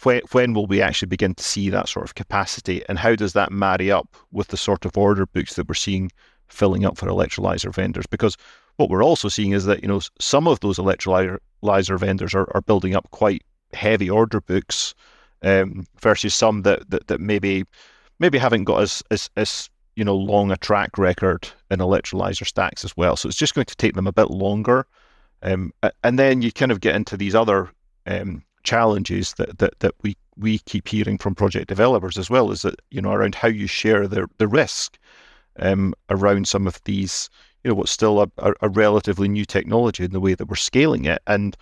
when, 0.03 0.21
when 0.31 0.53
will 0.53 0.67
we 0.67 0.81
actually 0.81 1.07
begin 1.07 1.35
to 1.35 1.43
see 1.43 1.69
that 1.69 1.89
sort 1.89 2.05
of 2.05 2.15
capacity 2.15 2.83
and 2.87 2.97
how 2.97 3.15
does 3.15 3.33
that 3.33 3.51
marry 3.51 3.91
up 3.91 4.15
with 4.31 4.47
the 4.47 4.57
sort 4.57 4.85
of 4.85 4.97
order 4.97 5.25
books 5.25 5.55
that 5.55 5.67
we're 5.67 5.75
seeing 5.75 6.11
filling 6.47 6.85
up 6.85 6.97
for 6.97 7.07
electrolyzer 7.07 7.73
vendors? 7.73 8.05
Because 8.07 8.37
what 8.77 8.89
we're 8.89 9.03
also 9.03 9.27
seeing 9.27 9.51
is 9.51 9.65
that, 9.65 9.81
you 9.81 9.87
know, 9.87 10.01
some 10.19 10.47
of 10.47 10.59
those 10.61 10.77
electrolyzer 10.77 11.99
vendors 11.99 12.33
are, 12.33 12.47
are 12.55 12.61
building 12.61 12.95
up 12.95 13.09
quite 13.11 13.43
heavy 13.73 14.09
order 14.09 14.39
books 14.41 14.93
um, 15.43 15.85
versus 15.99 16.33
some 16.33 16.61
that, 16.63 16.89
that 16.89 17.07
that 17.07 17.19
maybe 17.19 17.65
maybe 18.19 18.37
haven't 18.37 18.63
got 18.63 18.81
as, 18.81 19.03
as 19.11 19.29
as 19.35 19.69
you 19.95 20.03
know 20.03 20.15
long 20.15 20.51
a 20.51 20.57
track 20.57 20.97
record 20.97 21.49
in 21.69 21.79
electrolyzer 21.79 22.47
stacks 22.47 22.83
as 22.83 22.95
well. 22.97 23.15
So 23.15 23.27
it's 23.29 23.37
just 23.37 23.55
going 23.55 23.65
to 23.65 23.75
take 23.75 23.95
them 23.95 24.07
a 24.07 24.13
bit 24.13 24.31
longer, 24.31 24.87
um, 25.41 25.71
and 26.03 26.17
then 26.17 26.41
you 26.41 26.51
kind 26.51 26.71
of 26.71 26.81
get 26.81 26.95
into 26.95 27.17
these 27.17 27.35
other 27.35 27.69
um, 28.07 28.43
challenges 28.63 29.33
that, 29.33 29.57
that 29.59 29.79
that 29.79 29.93
we 30.01 30.17
we 30.37 30.59
keep 30.59 30.87
hearing 30.87 31.17
from 31.17 31.35
project 31.35 31.67
developers 31.67 32.17
as 32.17 32.29
well. 32.29 32.51
Is 32.51 32.63
that 32.63 32.81
you 32.89 33.01
know 33.01 33.11
around 33.11 33.35
how 33.35 33.49
you 33.49 33.67
share 33.67 34.07
the 34.07 34.27
the 34.37 34.47
risk 34.47 34.97
um, 35.59 35.93
around 36.09 36.47
some 36.47 36.67
of 36.67 36.81
these 36.85 37.29
you 37.63 37.69
know 37.69 37.75
what's 37.75 37.91
still 37.91 38.21
a, 38.21 38.53
a, 38.61 38.69
relatively 38.69 39.27
new 39.27 39.45
technology 39.45 40.03
in 40.03 40.11
the 40.11 40.19
way 40.19 40.33
that 40.33 40.47
we're 40.47 40.55
scaling 40.55 41.05
it 41.05 41.21
and 41.27 41.55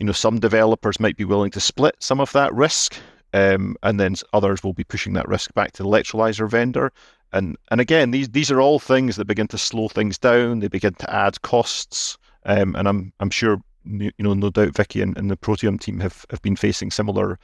you 0.00 0.06
know, 0.06 0.12
some 0.12 0.40
developers 0.40 0.98
might 0.98 1.16
be 1.16 1.24
willing 1.24 1.50
to 1.52 1.60
split 1.60 1.94
some 2.00 2.20
of 2.20 2.32
that 2.32 2.52
risk, 2.54 2.96
um, 3.34 3.76
and 3.82 4.00
then 4.00 4.16
others 4.32 4.64
will 4.64 4.72
be 4.72 4.82
pushing 4.82 5.12
that 5.12 5.28
risk 5.28 5.52
back 5.54 5.72
to 5.72 5.82
the 5.82 5.88
electrolyzer 5.88 6.48
vendor. 6.48 6.90
And 7.32 7.56
and 7.70 7.80
again, 7.80 8.10
these 8.10 8.30
these 8.30 8.50
are 8.50 8.60
all 8.60 8.78
things 8.80 9.16
that 9.16 9.26
begin 9.26 9.46
to 9.48 9.58
slow 9.58 9.88
things 9.88 10.18
down. 10.18 10.60
They 10.60 10.68
begin 10.68 10.94
to 10.94 11.14
add 11.14 11.42
costs, 11.42 12.18
um, 12.44 12.74
and 12.74 12.88
I'm 12.88 13.12
I'm 13.20 13.30
sure 13.30 13.62
you 13.84 14.10
know, 14.18 14.34
no 14.34 14.50
doubt 14.50 14.76
Vicky 14.76 15.00
and, 15.00 15.16
and 15.16 15.30
the 15.30 15.36
Protium 15.36 15.78
team 15.78 16.00
have 16.00 16.24
have 16.30 16.42
been 16.42 16.56
facing 16.56 16.90
similar 16.90 17.38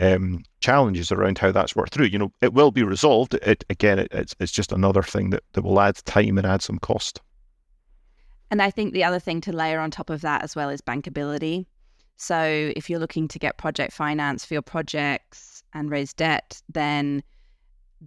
um, 0.00 0.42
challenges 0.60 1.10
around 1.10 1.38
how 1.38 1.52
that's 1.52 1.74
worked 1.74 1.94
through. 1.94 2.06
You 2.06 2.18
know, 2.18 2.32
it 2.40 2.52
will 2.52 2.70
be 2.70 2.82
resolved. 2.82 3.34
It 3.34 3.64
again, 3.70 3.98
it, 3.98 4.08
it's 4.12 4.34
it's 4.38 4.52
just 4.52 4.72
another 4.72 5.02
thing 5.02 5.30
that, 5.30 5.42
that 5.54 5.62
will 5.62 5.80
add 5.80 5.96
time 6.04 6.38
and 6.38 6.46
add 6.46 6.62
some 6.62 6.78
cost. 6.78 7.20
And 8.50 8.62
I 8.62 8.70
think 8.70 8.92
the 8.92 9.04
other 9.04 9.18
thing 9.18 9.40
to 9.42 9.52
layer 9.52 9.80
on 9.80 9.90
top 9.90 10.10
of 10.10 10.20
that 10.20 10.42
as 10.42 10.54
well 10.54 10.68
is 10.68 10.80
bankability. 10.80 11.66
So 12.18 12.72
if 12.76 12.90
you're 12.90 12.98
looking 12.98 13.28
to 13.28 13.38
get 13.38 13.56
project 13.58 13.92
finance 13.92 14.44
for 14.44 14.54
your 14.54 14.62
projects 14.62 15.62
and 15.72 15.88
raise 15.88 16.12
debt, 16.12 16.60
then 16.68 17.22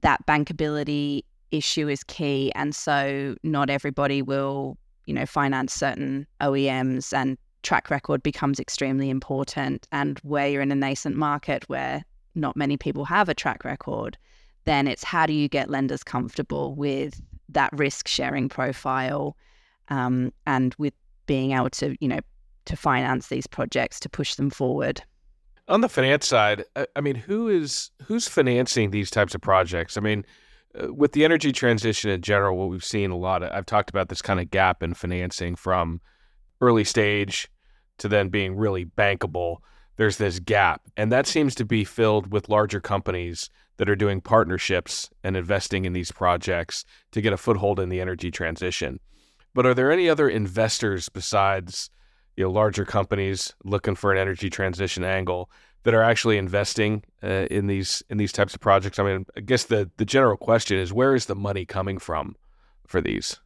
that 0.02 0.26
bankability 0.28 1.24
issue 1.52 1.88
is 1.88 2.04
key. 2.04 2.52
And 2.54 2.76
so 2.76 3.36
not 3.43 3.69
everybody 3.69 4.21
will, 4.21 4.78
you 5.06 5.13
know, 5.13 5.26
finance 5.26 5.74
certain 5.74 6.28
OEMs 6.41 7.13
and 7.13 7.38
track 7.63 7.89
record 7.89 8.21
becomes 8.21 8.60
extremely 8.60 9.10
important. 9.10 9.88
And 9.93 10.19
where 10.19 10.47
you're 10.47 10.62
in 10.62 10.74
a 10.74 10.76
nascent 10.76 11.15
market 11.15 11.67
where 11.69 12.04
not 12.36 12.58
many 12.58 12.76
people 12.76 13.06
have 13.06 13.30
a 13.30 13.34
track 13.34 13.63
record, 13.63 14.17
then 14.65 14.88
it's 14.88 15.06
how 15.06 15.26
do 15.26 15.34
you 15.34 15.47
get 15.47 15.69
lenders 15.69 16.04
comfortable 16.04 16.76
with 16.76 17.21
that 17.47 17.71
risk 17.74 18.10
sharing 18.10 18.50
profile 18.50 19.38
um, 19.88 20.34
and 20.45 20.76
with 20.78 20.93
being 21.28 21.52
able 21.52 21.69
to, 21.69 21.95
you 22.02 22.10
know, 22.10 22.19
to 22.65 22.76
finance 22.76 23.28
these 23.28 23.47
projects 23.47 24.00
to 24.02 24.10
push 24.10 24.36
them 24.36 24.50
forward. 24.50 25.02
On 25.67 25.82
the 25.82 25.89
finance 25.89 26.28
side, 26.28 26.65
I 26.95 27.02
mean, 27.02 27.15
who 27.15 27.47
is 27.47 27.91
who's 28.04 28.28
financing 28.28 28.91
these 28.91 29.10
types 29.10 29.36
of 29.36 29.41
projects? 29.41 29.95
I 29.95 30.02
mean, 30.02 30.26
uh, 30.80 30.93
with 30.93 31.13
the 31.13 31.24
energy 31.24 31.52
transition 31.52 32.10
in 32.10 32.21
general, 32.21 32.58
what 32.58 32.69
we've 32.69 32.84
seen 32.84 33.12
a 33.12 33.17
lot. 33.17 33.43
Of, 33.43 33.52
I've 33.52 33.65
talked 33.65 33.89
about 33.89 34.10
this 34.10 34.21
kind 34.21 34.39
of 34.39 34.50
gap 34.50 34.84
in 34.84 34.93
financing 34.93 35.56
from 35.56 36.02
early 36.60 36.84
stage 36.84 37.50
to 37.97 38.08
then 38.08 38.30
being 38.30 38.56
really 38.56 38.86
bankable, 38.86 39.58
there's 39.97 40.17
this 40.17 40.39
gap. 40.39 40.82
And 40.97 41.12
that 41.12 41.28
seems 41.28 41.56
to 41.56 41.65
be 41.65 41.84
filled 41.84 42.32
with 42.32 42.50
larger 42.50 42.80
companies 42.80 43.50
that 43.78 43.89
are 43.89 43.95
doing 43.95 44.21
partnerships 44.21 45.10
and 45.24 45.36
investing 45.36 45.86
in 45.86 45.93
these 45.93 46.12
projects 46.12 46.86
to 47.12 47.21
get 47.21 47.34
a 47.34 47.38
foothold 47.38 47.80
in 47.80 47.89
the 47.89 48.02
energy 48.02 48.32
transition. 48.32 49.00
But 49.54 49.65
are 49.65 49.74
there 49.74 49.91
any 49.91 50.10
other 50.10 50.30
investors 50.30 51.10
besides 51.10 51.89
you 52.38 52.44
know 52.44 52.52
larger 52.52 52.86
companies 52.86 53.54
looking 53.63 53.96
for 53.96 54.12
an 54.12 54.17
energy 54.17 54.50
transition 54.50 55.04
angle 55.04 55.50
that 55.84 55.94
are 55.94 56.04
actually 56.04 56.38
investing 56.38 57.04
uh, 57.24 57.48
in 57.50 57.67
these 57.67 58.04
in 58.10 58.17
these 58.17 58.32
types 58.32 58.54
of 58.54 58.62
projects? 58.62 59.00
I 59.00 59.04
mean, 59.04 59.26
I 59.36 59.41
guess 59.41 59.65
the 59.65 59.89
the 59.98 60.06
general 60.06 60.38
question 60.38 60.78
is 60.78 60.94
where 60.94 61.15
is 61.15 61.26
the 61.26 61.36
money 61.36 61.65
coming 61.65 61.98
from 61.98 62.36
for 62.88 63.02
these? 63.02 63.39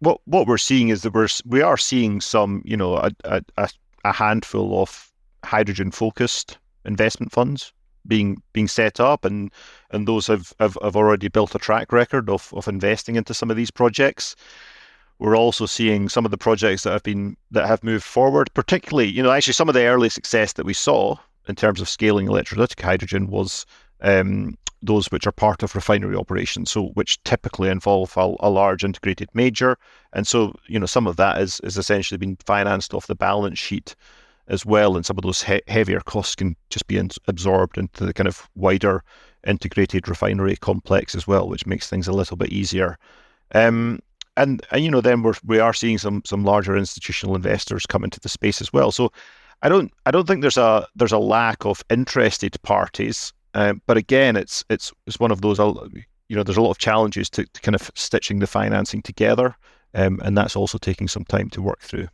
What 0.00 0.20
what 0.24 0.46
we're 0.46 0.58
seeing 0.58 0.88
is 0.88 1.02
that 1.02 1.14
we're 1.14 1.28
we 1.44 1.62
are 1.62 1.76
seeing 1.76 2.20
some 2.20 2.62
you 2.64 2.76
know 2.76 2.96
a 2.96 3.10
a, 3.24 3.68
a 4.04 4.12
handful 4.12 4.80
of 4.80 5.12
hydrogen 5.44 5.90
focused 5.90 6.58
investment 6.84 7.32
funds 7.32 7.72
being 8.06 8.42
being 8.52 8.68
set 8.68 9.00
up 9.00 9.24
and 9.24 9.50
and 9.90 10.06
those 10.06 10.26
have, 10.26 10.52
have, 10.60 10.76
have 10.82 10.96
already 10.96 11.28
built 11.28 11.54
a 11.54 11.58
track 11.58 11.92
record 11.92 12.28
of, 12.28 12.52
of 12.54 12.68
investing 12.68 13.16
into 13.16 13.32
some 13.32 13.50
of 13.50 13.56
these 13.56 13.70
projects 13.70 14.36
we're 15.24 15.36
also 15.36 15.66
seeing 15.66 16.08
some 16.08 16.24
of 16.24 16.30
the 16.30 16.38
projects 16.38 16.82
that 16.82 16.92
have 16.92 17.02
been 17.02 17.36
that 17.50 17.66
have 17.66 17.82
moved 17.82 18.04
forward 18.04 18.52
particularly 18.54 19.08
you 19.08 19.22
know 19.22 19.30
actually 19.30 19.52
some 19.52 19.68
of 19.68 19.74
the 19.74 19.84
early 19.84 20.08
success 20.08 20.52
that 20.52 20.66
we 20.66 20.74
saw 20.74 21.16
in 21.48 21.54
terms 21.54 21.80
of 21.80 21.88
scaling 21.88 22.26
electrolytic 22.26 22.80
hydrogen 22.80 23.28
was 23.28 23.66
um, 24.00 24.56
those 24.84 25.06
which 25.06 25.26
are 25.26 25.32
part 25.32 25.62
of 25.62 25.74
refinery 25.74 26.14
operations, 26.14 26.70
so 26.70 26.88
which 26.88 27.22
typically 27.24 27.70
involve 27.70 28.16
a, 28.16 28.34
a, 28.40 28.50
large 28.50 28.84
integrated 28.84 29.28
major, 29.34 29.78
and 30.12 30.26
so 30.26 30.54
you 30.66 30.78
know 30.78 30.86
some 30.86 31.06
of 31.06 31.16
that 31.16 31.40
is 31.40 31.60
is 31.60 31.78
essentially 31.78 32.18
being 32.18 32.36
financed 32.44 32.92
off 32.92 33.06
the 33.06 33.14
balance 33.14 33.58
sheet 33.58 33.96
as 34.48 34.66
well, 34.66 34.94
and 34.96 35.06
some 35.06 35.16
of 35.16 35.22
those 35.22 35.42
he- 35.42 35.62
heavier 35.68 36.00
costs 36.00 36.34
can 36.34 36.54
just 36.68 36.86
be 36.86 36.98
in- 36.98 37.10
absorbed 37.26 37.78
into 37.78 38.04
the 38.04 38.12
kind 38.12 38.28
of 38.28 38.48
wider 38.54 39.02
integrated 39.46 40.06
refinery 40.06 40.56
complex 40.56 41.14
as 41.14 41.26
well, 41.26 41.48
which 41.48 41.66
makes 41.66 41.88
things 41.88 42.06
a 42.06 42.12
little 42.12 42.36
bit 42.36 42.50
easier. 42.50 42.98
Um, 43.54 44.00
and, 44.36 44.64
and 44.70 44.84
you 44.84 44.90
know 44.90 45.00
then 45.00 45.22
we're 45.22 45.34
we 45.44 45.58
are 45.58 45.72
seeing 45.72 45.98
some 45.98 46.22
some 46.24 46.44
larger 46.44 46.76
institutional 46.76 47.36
investors 47.36 47.86
come 47.86 48.04
into 48.04 48.20
the 48.20 48.28
space 48.28 48.60
as 48.60 48.72
well. 48.72 48.90
So 48.90 49.12
I 49.62 49.68
don't 49.68 49.92
I 50.06 50.10
don't 50.10 50.26
think 50.26 50.40
there's 50.42 50.56
a 50.56 50.86
there's 50.94 51.12
a 51.12 51.18
lack 51.18 51.64
of 51.64 51.84
interested 51.90 52.60
parties, 52.62 53.32
um, 53.54 53.80
but 53.86 53.96
again 53.96 54.36
it's 54.36 54.64
it's 54.70 54.92
it's 55.06 55.20
one 55.20 55.30
of 55.30 55.40
those 55.40 55.58
you 55.58 56.36
know 56.36 56.42
there's 56.42 56.56
a 56.56 56.62
lot 56.62 56.70
of 56.70 56.78
challenges 56.78 57.30
to, 57.30 57.46
to 57.46 57.60
kind 57.60 57.74
of 57.74 57.90
stitching 57.94 58.40
the 58.40 58.46
financing 58.46 59.02
together, 59.02 59.56
um, 59.94 60.20
and 60.24 60.36
that's 60.36 60.56
also 60.56 60.78
taking 60.78 61.08
some 61.08 61.24
time 61.24 61.50
to 61.50 61.62
work 61.62 61.80
through. 61.80 62.08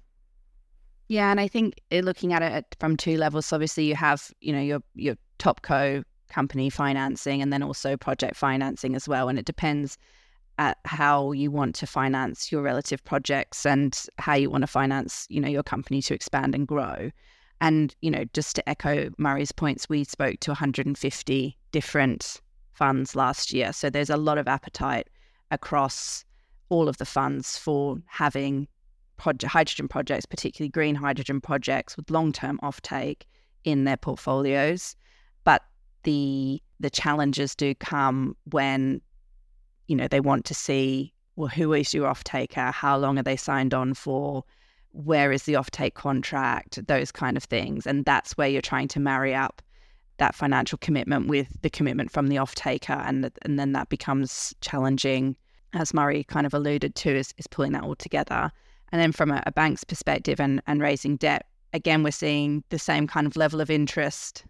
Yeah, 1.09 1.31
and 1.31 1.41
I 1.41 1.49
think 1.49 1.81
eh, 1.91 2.03
looking 2.03 2.33
at 2.33 2.43
it 2.43 2.77
from 2.79 2.97
two 2.97 3.17
levels, 3.17 3.53
obviously 3.53 3.85
you 3.85 3.97
have 3.97 4.31
you 4.41 4.53
know 4.53 4.61
your 4.61 4.83
your 4.95 5.17
top 5.39 5.63
co 5.63 6.03
company 6.29 6.71
financing 6.71 7.43
and 7.43 7.53
then 7.53 7.63
also 7.63 7.97
project 7.97 8.37
financing 8.37 8.95
as 8.95 9.09
well, 9.09 9.29
and 9.29 9.39
it 9.39 9.45
depends 9.47 9.97
at 10.61 10.77
how 10.85 11.33
you 11.33 11.51
want 11.51 11.75
to 11.75 11.87
finance 11.87 12.53
your 12.53 12.61
relative 12.61 13.03
projects 13.03 13.65
and 13.65 14.05
how 14.19 14.35
you 14.35 14.51
want 14.51 14.61
to 14.61 14.67
finance 14.67 15.27
you 15.31 15.41
know 15.41 15.49
your 15.49 15.63
company 15.63 16.03
to 16.03 16.15
expand 16.15 16.55
and 16.55 16.69
grow. 16.69 17.11
And 17.63 17.95
you 18.03 18.11
know, 18.11 18.25
just 18.35 18.57
to 18.57 18.69
echo 18.69 19.11
Murray's 19.19 19.53
points, 19.53 19.89
we 19.89 20.05
spoke 20.05 20.39
to 20.41 20.51
150 20.51 21.59
different 21.73 22.41
funds 22.75 23.17
last 23.17 23.53
year, 23.53 23.73
so 23.73 23.91
there's 23.91 24.11
a 24.11 24.17
lot 24.17 24.39
of 24.39 24.47
appetite 24.47 25.09
across 25.51 26.25
all 26.69 26.89
of 26.89 26.99
the 26.99 27.07
funds 27.07 27.59
for 27.59 27.99
having 28.07 28.69
project, 29.17 29.53
hydrogen 29.53 29.89
projects, 29.89 30.27
particularly 30.27 30.69
green 30.71 30.95
hydrogen 30.95 31.41
projects 31.41 31.97
with 31.97 32.11
long-term 32.11 32.59
offtake 32.63 33.23
in 33.65 33.85
their 33.85 33.97
portfolios. 33.97 34.95
But 35.45 35.63
the 36.03 36.63
the 36.81 36.91
challenges 36.91 37.55
do 37.55 37.75
come 37.75 38.37
when 38.51 39.01
you 39.91 39.97
know 39.97 40.07
they 40.07 40.21
want 40.21 40.45
to 40.45 40.55
see 40.55 41.13
well 41.35 41.49
who 41.49 41.73
is 41.73 41.93
your 41.93 42.07
off 42.07 42.23
taker 42.23 42.71
how 42.71 42.97
long 42.97 43.19
are 43.19 43.25
they 43.25 43.37
signed 43.37 43.75
on 43.75 43.93
for? 43.93 44.45
Where 44.93 45.33
is 45.33 45.45
the 45.45 45.55
offtake 45.55 45.95
contract? 45.95 46.85
Those 46.87 47.13
kind 47.13 47.37
of 47.37 47.45
things. 47.45 47.87
And 47.87 48.05
that's 48.05 48.37
where 48.37 48.49
you're 48.49 48.63
trying 48.63 48.89
to 48.89 49.01
marry 49.01 49.35
up 49.35 49.63
that 50.19 50.35
financial 50.35 50.79
commitment 50.79 51.29
with 51.29 51.49
the 51.63 51.71
commitment 51.71 52.11
from 52.11 52.29
the 52.29 52.39
off 52.39 52.55
taker 52.55 53.01
and 53.07 53.31
and 53.43 53.59
then 53.59 53.73
that 53.73 53.89
becomes 53.89 54.55
challenging 54.61 55.37
as 55.73 55.95
Murray 55.95 56.25
kind 56.25 56.47
of 56.47 56.55
alluded 56.55 56.95
to 56.97 57.11
is, 57.17 57.35
is 57.39 57.47
pulling 57.47 57.73
that 57.73 57.85
all 57.85 57.95
together. 57.95 58.51
And 58.93 59.01
then 59.01 59.13
from 59.13 59.31
a, 59.31 59.43
a 59.47 59.53
bank's 59.53 59.85
perspective 59.85 60.41
and, 60.41 60.61
and 60.67 60.81
raising 60.81 61.17
debt, 61.17 61.47
again, 61.73 62.03
we're 62.03 62.11
seeing 62.11 62.65
the 62.71 62.79
same 62.79 63.07
kind 63.07 63.27
of 63.27 63.37
level 63.37 63.61
of 63.61 63.71
interest 63.71 64.45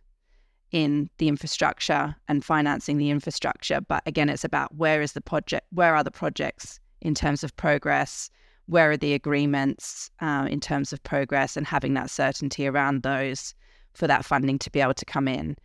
in 0.73 1.11
the 1.19 1.29
infrastructure 1.29 2.15
and 2.29 2.45
financing 2.45 2.99
the 2.99 3.11
infrastructure. 3.11 3.81
But 3.81 4.03
again, 4.07 4.29
it's 4.29 4.45
about 4.45 4.75
where 4.75 5.03
is 5.03 5.13
the 5.13 5.21
project, 5.21 5.67
where 5.73 5.95
are 5.95 6.05
the 6.05 6.11
projects 6.11 6.79
in 7.01 7.15
terms 7.15 7.43
of 7.43 7.57
progress, 7.57 8.31
where 8.67 8.91
are 8.91 8.97
the 8.97 9.15
agreements 9.15 10.11
uh, 10.21 10.47
in 10.49 10.61
terms 10.61 10.93
of 10.93 11.03
progress, 11.03 11.57
and 11.57 11.67
having 11.67 11.95
that 11.95 12.11
certainty 12.11 12.67
around 12.67 13.03
those 13.03 13.55
for 13.95 14.07
that 14.07 14.25
funding 14.25 14.59
to 14.61 14.71
be 14.71 14.81
able 14.81 14.95
to 14.95 15.05
come 15.05 15.27
in. 15.27 15.57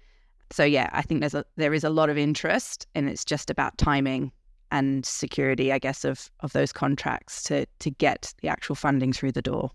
So 0.52 0.64
yeah, 0.64 0.90
I 0.94 1.02
think 1.02 1.20
there's 1.20 1.34
a 1.34 1.46
there 1.56 1.74
is 1.74 1.84
a 1.84 1.90
lot 1.90 2.10
of 2.10 2.18
interest, 2.18 2.88
and 2.96 3.10
it's 3.10 3.26
just 3.26 3.50
about 3.50 3.78
timing 3.78 4.32
and 4.72 5.06
security, 5.06 5.72
I 5.72 5.80
guess, 5.80 6.04
of 6.04 6.30
of 6.42 6.54
those 6.54 6.72
contracts 6.72 7.44
to 7.44 7.66
to 7.80 7.92
get 7.92 8.34
the 8.42 8.48
actual 8.48 8.76
funding 8.76 9.14
through 9.14 9.34
the 9.34 9.42
door. 9.42 9.72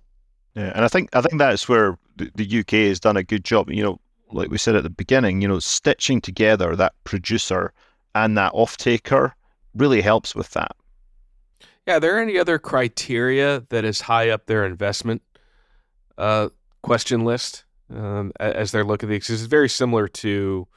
Yeah, 0.54 0.72
and 0.74 0.84
I 0.84 0.88
think 0.88 1.14
I 1.14 1.20
think 1.20 1.38
that's 1.38 1.68
where 1.68 1.98
the, 2.16 2.30
the 2.34 2.60
UK 2.60 2.88
has 2.88 3.00
done 3.00 3.16
a 3.16 3.22
good 3.22 3.44
job. 3.44 3.70
You 3.70 3.82
know, 3.82 4.00
like 4.32 4.50
we 4.50 4.58
said 4.58 4.76
at 4.76 4.82
the 4.82 4.90
beginning, 4.90 5.42
you 5.42 5.48
know, 5.48 5.58
stitching 5.58 6.20
together 6.20 6.76
that 6.76 6.92
producer 7.04 7.72
and 8.14 8.36
that 8.36 8.52
off 8.54 8.76
taker 8.76 9.34
really 9.74 10.00
helps 10.00 10.34
with 10.34 10.50
that. 10.50 10.72
Yeah, 11.86 11.96
are 11.96 12.00
there 12.00 12.20
any 12.20 12.38
other 12.38 12.58
criteria 12.58 13.64
that 13.70 13.84
is 13.84 14.00
high 14.00 14.30
up 14.30 14.46
their 14.46 14.64
investment 14.64 15.22
uh, 16.18 16.50
question 16.82 17.24
list 17.24 17.64
um, 17.94 18.32
as 18.38 18.72
they're 18.72 18.84
looking 18.84 19.08
at 19.08 19.12
these? 19.12 19.30
It's 19.30 19.42
very 19.42 19.68
similar 19.68 20.06
to 20.08 20.68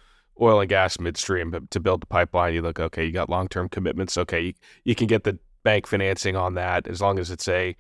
oil 0.42 0.60
and 0.60 0.70
gas 0.70 1.00
midstream 1.00 1.68
to 1.70 1.80
build 1.80 2.02
the 2.02 2.08
pipeline. 2.08 2.54
You 2.54 2.62
look, 2.62 2.80
okay, 2.80 3.06
you 3.06 3.12
got 3.12 3.30
long 3.30 3.48
term 3.48 3.70
commitments. 3.70 4.18
Okay, 4.18 4.42
you, 4.42 4.54
you 4.86 4.96
can 4.96 5.08
get 5.08 5.24
the 5.24 5.38
bank 5.63 5.88
financing 5.88 6.36
on 6.36 6.56
that 6.56 6.88
as 6.88 7.02
long 7.02 7.20
as 7.20 7.32
it's 7.32 7.48
a 7.48 7.76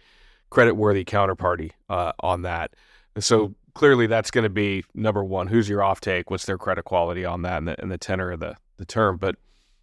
credit 0.49 0.75
worthy 0.75 1.03
counterparty 1.03 1.71
uh, 1.89 2.11
on 2.19 2.43
that. 2.43 2.75
And 3.15 3.23
so 3.23 3.53
clearly 3.73 4.07
that's 4.07 4.31
going 4.31 4.43
to 4.43 4.49
be 4.49 4.83
number 4.93 5.23
one. 5.23 5.47
Who's 5.47 5.69
your 5.69 5.81
offtake? 5.81 6.25
What's 6.27 6.45
their 6.45 6.57
credit 6.57 6.83
quality 6.83 7.25
on 7.25 7.41
that 7.43 7.57
and 7.57 7.67
the, 7.67 7.81
and 7.81 7.91
the 7.91 7.97
tenor 7.97 8.31
of 8.31 8.39
the, 8.39 8.55
the 8.77 8.85
term? 8.85 9.17
But 9.17 9.35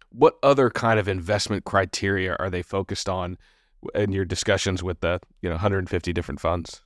what 0.09 0.37
other 0.43 0.69
kind 0.69 0.99
of 0.99 1.07
investment 1.07 1.65
criteria 1.65 2.35
are 2.39 2.49
they 2.49 2.61
focused 2.61 3.07
on 3.07 3.37
in 3.95 4.11
your 4.11 4.25
discussions 4.25 4.83
with 4.83 4.99
the 4.99 5.19
you 5.41 5.49
know 5.49 5.55
150 5.55 6.13
different 6.13 6.39
funds? 6.39 6.81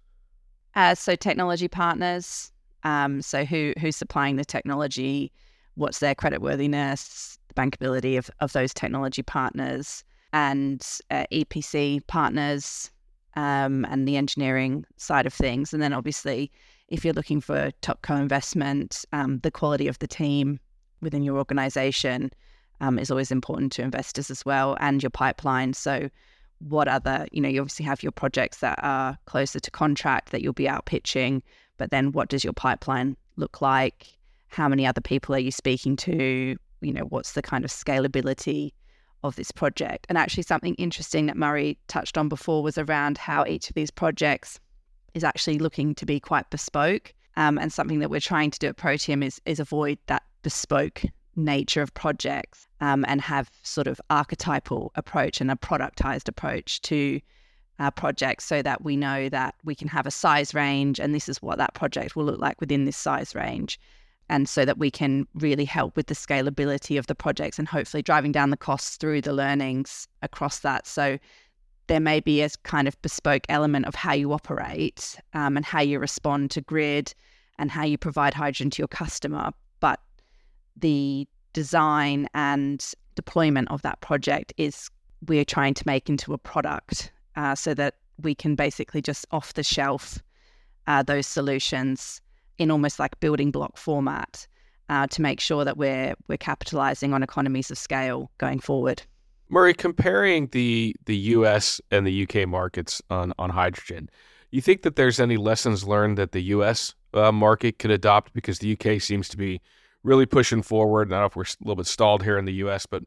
Uh, 0.76 0.96
so 0.96 1.16
technology 1.16 1.68
partners. 1.68 2.52
Um, 2.84 3.22
so 3.22 3.46
who 3.46 3.74
who's 3.80 3.96
supplying 3.96 4.36
the 4.36 4.46
technology? 4.46 5.32
what's 5.76 6.00
their 6.00 6.16
creditworthiness, 6.16 7.38
the 7.50 7.54
bankability 7.54 8.18
of, 8.18 8.30
of 8.40 8.52
those 8.54 8.74
technology 8.74 9.22
partners, 9.22 10.04
and 10.34 10.86
uh, 11.12 11.26
EPC 11.32 12.06
partners, 12.08 12.92
um, 13.36 13.86
and 13.90 14.08
the 14.08 14.18
engineering 14.18 14.86
side 14.98 15.26
of 15.26 15.34
things. 15.34 15.74
And 15.74 15.82
then 15.82 15.94
obviously, 15.94 16.52
if 16.90 17.04
you're 17.04 17.14
looking 17.14 17.42
for 17.42 17.72
top 17.82 18.02
co-investment, 18.02 19.06
um, 19.12 19.40
the 19.40 19.52
quality 19.52 19.88
of 19.88 20.00
the 20.00 20.08
team 20.08 20.60
within 21.02 21.24
your 21.24 21.38
organization 21.38 22.32
um, 22.82 23.00
is 23.00 23.10
always 23.10 23.32
important 23.32 23.72
to 23.74 23.82
investors 23.82 24.30
as 24.30 24.46
well, 24.46 24.78
and 24.80 25.02
your 25.02 25.10
pipeline. 25.10 25.74
So 25.74 26.10
what 26.60 26.88
other, 26.88 27.28
you 27.32 27.42
know, 27.42 27.50
you 27.50 27.62
obviously 27.62 27.86
have 27.86 28.04
your 28.04 28.12
projects 28.12 28.58
that 28.60 28.80
are 28.82 29.18
closer 29.26 29.60
to 29.60 29.72
contract 29.72 30.32
that 30.32 30.42
you'll 30.42 30.54
be 30.54 30.70
out 30.70 30.86
pitching, 30.86 31.42
but 31.78 31.92
then 31.92 32.12
what 32.12 32.30
does 32.30 32.44
your 32.44 32.54
pipeline 32.54 33.18
look 33.38 33.62
like? 33.62 34.16
how 34.56 34.70
many 34.70 34.86
other 34.86 35.02
people 35.02 35.36
are 35.36 35.40
you 35.40 35.52
speaking 35.52 35.96
to? 35.98 36.56
You 36.82 36.94
know, 36.94 37.04
what's 37.04 37.34
the 37.34 37.42
kind 37.42 37.66
of 37.66 37.72
scalability 37.72 38.72
of 39.24 39.36
this 39.36 39.52
project? 39.52 40.06
And 40.08 40.18
actually, 40.18 40.44
something 40.44 40.76
interesting 40.76 41.26
that 41.26 41.38
Murray 41.38 41.78
touched 41.88 42.18
on 42.18 42.30
before 42.30 42.64
was 42.64 42.78
around 42.78 43.18
how 43.18 43.46
each 43.46 43.70
of 43.70 43.76
these 43.76 43.92
projects 43.92 44.60
is 45.16 45.24
actually 45.24 45.58
looking 45.58 45.96
to 45.96 46.06
be 46.06 46.20
quite 46.20 46.48
bespoke. 46.52 47.14
Um, 47.38 47.58
and 47.58 47.74
something 47.74 48.00
that 48.00 48.10
we're 48.10 48.22
trying 48.22 48.52
to 48.52 48.60
do 48.60 48.68
at 48.68 48.78
Protium 48.78 49.24
is 49.24 49.42
is 49.46 49.60
avoid 49.60 49.98
that 50.06 50.24
bespoke 50.44 51.04
nature 51.36 51.82
of 51.82 51.94
projects 51.94 52.68
um, 52.80 53.04
and 53.08 53.20
have 53.20 53.50
sort 53.64 53.88
of 53.88 54.00
archetypal 54.10 54.92
approach 54.96 55.42
and 55.42 55.52
a 55.52 55.56
productized 55.56 56.30
approach 56.30 56.82
to 56.82 57.20
our 57.80 57.92
projects 57.92 58.46
so 58.46 58.62
that 58.62 58.84
we 58.84 58.96
know 58.96 59.28
that 59.28 59.56
we 59.66 59.76
can 59.76 59.90
have 59.90 60.06
a 60.06 60.12
size 60.12 60.54
range 60.54 60.98
and 60.98 61.14
this 61.14 61.28
is 61.28 61.42
what 61.42 61.58
that 61.58 61.74
project 61.74 62.16
will 62.16 62.24
look 62.24 62.40
like 62.40 62.62
within 62.62 62.86
this 62.86 62.96
size 62.96 63.36
range 63.36 63.78
and 64.30 64.50
so 64.50 64.66
that 64.66 64.78
we 64.78 64.90
can 64.90 65.28
really 65.36 65.66
help 65.66 65.96
with 65.96 66.08
the 66.08 66.16
scalability 66.16 66.98
of 66.98 67.08
the 67.08 67.16
projects 67.16 67.60
and 67.60 67.68
hopefully 67.68 68.02
driving 68.02 68.32
down 68.32 68.50
the 68.50 68.58
costs 68.58 68.98
through 68.98 69.22
the 69.22 69.34
learnings 69.34 70.08
across 70.22 70.60
that. 70.60 70.88
So 70.88 71.20
there 71.88 72.00
may 72.00 72.20
be 72.20 72.42
a 72.42 72.50
kind 72.64 72.88
of 72.88 73.00
bespoke 73.02 73.44
element 73.50 73.86
of 73.86 73.96
how 73.96 74.14
you 74.14 74.34
operate 74.34 75.18
um, 75.34 75.56
and 75.56 75.66
how 75.66 75.82
you 75.82 76.00
respond 76.00 76.52
to 76.52 76.62
grid 76.62 77.14
and 77.58 77.72
how 77.72 77.84
you 77.84 77.98
provide 77.98 78.34
hydrogen 78.34 78.70
to 78.72 78.82
your 78.82 78.88
customer. 78.88 79.52
But 79.80 80.00
the 80.76 81.28
design 81.54 82.28
and 82.34 82.86
deployment 83.16 83.72
of 83.72 83.82
that 83.84 84.02
project 84.02 84.54
is 84.58 84.90
we're 85.28 85.46
trying 85.46 85.74
to 85.74 85.84
make 85.86 86.10
into 86.10 86.34
a 86.34 86.38
product 86.38 87.12
uh, 87.36 87.56
so 87.56 87.74
that 87.74 87.96
we 88.22 88.36
can 88.36 88.56
basically 88.56 89.02
just 89.02 89.26
off 89.32 89.54
the 89.54 89.64
shelf 89.64 90.20
uh, 90.88 91.04
those 91.04 91.28
solutions 91.28 92.22
in 92.58 92.72
almost 92.72 93.00
like 93.00 93.20
building 93.20 93.52
block 93.52 93.78
format 93.78 94.48
uh, 94.90 95.08
to 95.08 95.22
make 95.22 95.40
sure 95.40 95.66
that 95.66 95.78
we're 95.78 96.14
we're 96.28 96.38
capitalizing 96.38 97.14
on 97.14 97.24
economies 97.24 97.72
of 97.72 97.78
scale 97.78 98.30
going 98.38 98.60
forward. 98.60 99.02
Murray, 99.50 99.74
comparing 99.74 100.48
the 100.48 100.96
the 101.06 101.16
U.S. 101.18 101.80
and 101.92 102.06
the 102.06 102.12
U.K. 102.12 102.46
markets 102.46 103.02
on 103.10 103.34
on 103.38 103.52
hydrogen, 103.52 104.10
you 104.52 104.62
think 104.62 104.82
that 104.84 104.96
there's 104.96 105.20
any 105.20 105.38
lessons 105.38 105.84
learned 105.84 106.18
that 106.18 106.32
the 106.32 106.42
U.S. 106.44 106.96
Uh, 107.14 107.32
market 107.32 107.80
could 107.80 107.92
adopt 107.92 108.34
because 108.34 108.60
the 108.60 108.68
U.K. 108.68 109.00
seems 109.00 109.30
to 109.30 109.38
be 109.38 109.62
really 110.04 110.26
pushing 110.26 110.62
forward. 110.62 111.10
I 111.10 111.16
don't 111.16 111.22
know 111.22 111.26
if 111.26 111.36
we're 111.36 111.44
a 111.44 111.64
little 111.64 111.76
bit 111.76 111.88
stalled 111.88 112.24
here 112.24 112.38
in 112.38 112.46
the 112.46 112.54
U.S., 112.54 112.86
but 112.86 113.04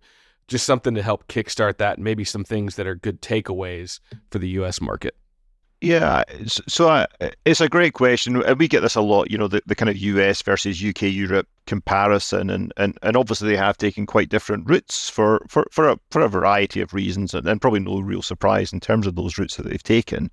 just 0.48 0.64
something 0.64 0.94
to 0.94 1.02
help 1.02 1.28
kickstart 1.28 1.78
that, 1.78 1.96
and 1.96 2.04
maybe 2.04 2.24
some 2.24 2.44
things 2.44 2.76
that 2.76 2.86
are 2.86 2.94
good 2.94 3.20
takeaways 3.20 4.00
for 4.30 4.38
the 4.38 4.48
U.S. 4.50 4.80
market. 4.80 5.14
Yeah, 5.80 6.24
so 6.44 7.06
it's 7.44 7.60
a 7.60 7.68
great 7.68 7.92
question, 7.92 8.42
and 8.42 8.58
we 8.58 8.66
get 8.66 8.80
this 8.80 8.96
a 8.96 9.00
lot. 9.00 9.30
You 9.30 9.38
know, 9.38 9.46
the, 9.46 9.62
the 9.64 9.76
kind 9.76 9.88
of 9.88 9.96
US 9.96 10.42
versus 10.42 10.82
UK 10.84 11.02
Europe 11.02 11.46
comparison, 11.66 12.50
and, 12.50 12.72
and, 12.76 12.98
and 13.04 13.16
obviously 13.16 13.50
they 13.50 13.56
have 13.56 13.76
taken 13.76 14.04
quite 14.04 14.28
different 14.28 14.68
routes 14.68 15.08
for 15.08 15.40
for 15.48 15.68
for 15.70 15.88
a 15.88 15.96
for 16.10 16.20
a 16.20 16.28
variety 16.28 16.80
of 16.80 16.94
reasons, 16.94 17.32
and, 17.32 17.46
and 17.46 17.60
probably 17.60 17.78
no 17.78 18.00
real 18.00 18.22
surprise 18.22 18.72
in 18.72 18.80
terms 18.80 19.06
of 19.06 19.14
those 19.14 19.38
routes 19.38 19.54
that 19.54 19.66
they've 19.68 19.82
taken. 19.82 20.32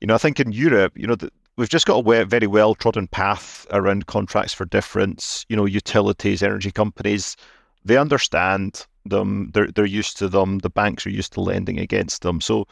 You 0.00 0.06
know, 0.06 0.14
I 0.14 0.18
think 0.18 0.38
in 0.38 0.52
Europe, 0.52 0.96
you 0.96 1.08
know, 1.08 1.16
the, 1.16 1.32
we've 1.56 1.68
just 1.68 1.86
got 1.86 2.06
a 2.06 2.24
very 2.24 2.46
well 2.46 2.76
trodden 2.76 3.08
path 3.08 3.66
around 3.72 4.06
contracts 4.06 4.54
for 4.54 4.66
difference. 4.66 5.44
You 5.48 5.56
know, 5.56 5.66
utilities, 5.66 6.44
energy 6.44 6.70
companies, 6.70 7.36
they 7.84 7.96
understand 7.96 8.86
them. 9.04 9.50
They're 9.52 9.72
they're 9.72 9.84
used 9.84 10.16
to 10.18 10.28
them. 10.28 10.58
The 10.58 10.70
banks 10.70 11.04
are 11.06 11.10
used 11.10 11.32
to 11.32 11.40
lending 11.40 11.80
against 11.80 12.22
them. 12.22 12.40
So 12.40 12.68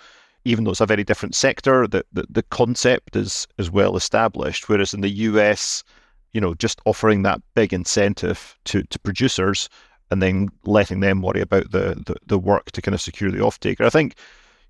even 0.49 0.65
though 0.65 0.71
it's 0.71 0.81
a 0.81 0.87
very 0.87 1.05
different 1.05 1.35
sector, 1.35 1.87
the, 1.87 2.05
the, 2.13 2.25
the 2.31 2.43
concept 2.45 3.15
is 3.15 3.47
is 3.59 3.71
well 3.71 3.97
established. 3.97 4.69
Whereas 4.69 4.95
in 4.95 5.03
the 5.03 5.11
US, 5.11 5.85
you 6.33 6.41
know, 6.41 6.55
just 6.55 6.81
offering 6.87 7.23
that 7.23 7.43
big 7.55 7.73
incentive 7.73 8.57
to, 8.65 8.83
to 8.85 8.99
producers 9.01 9.69
and 10.11 10.23
then 10.23 10.49
letting 10.65 11.01
them 11.01 11.21
worry 11.21 11.43
about 11.43 11.71
the, 11.71 12.03
the, 12.07 12.17
the 12.27 12.39
work 12.39 12.71
to 12.73 12.81
kind 12.81 12.95
of 12.95 13.01
secure 13.01 13.31
the 13.31 13.39
offtake. 13.39 13.81
I 13.83 13.91
think, 13.91 14.15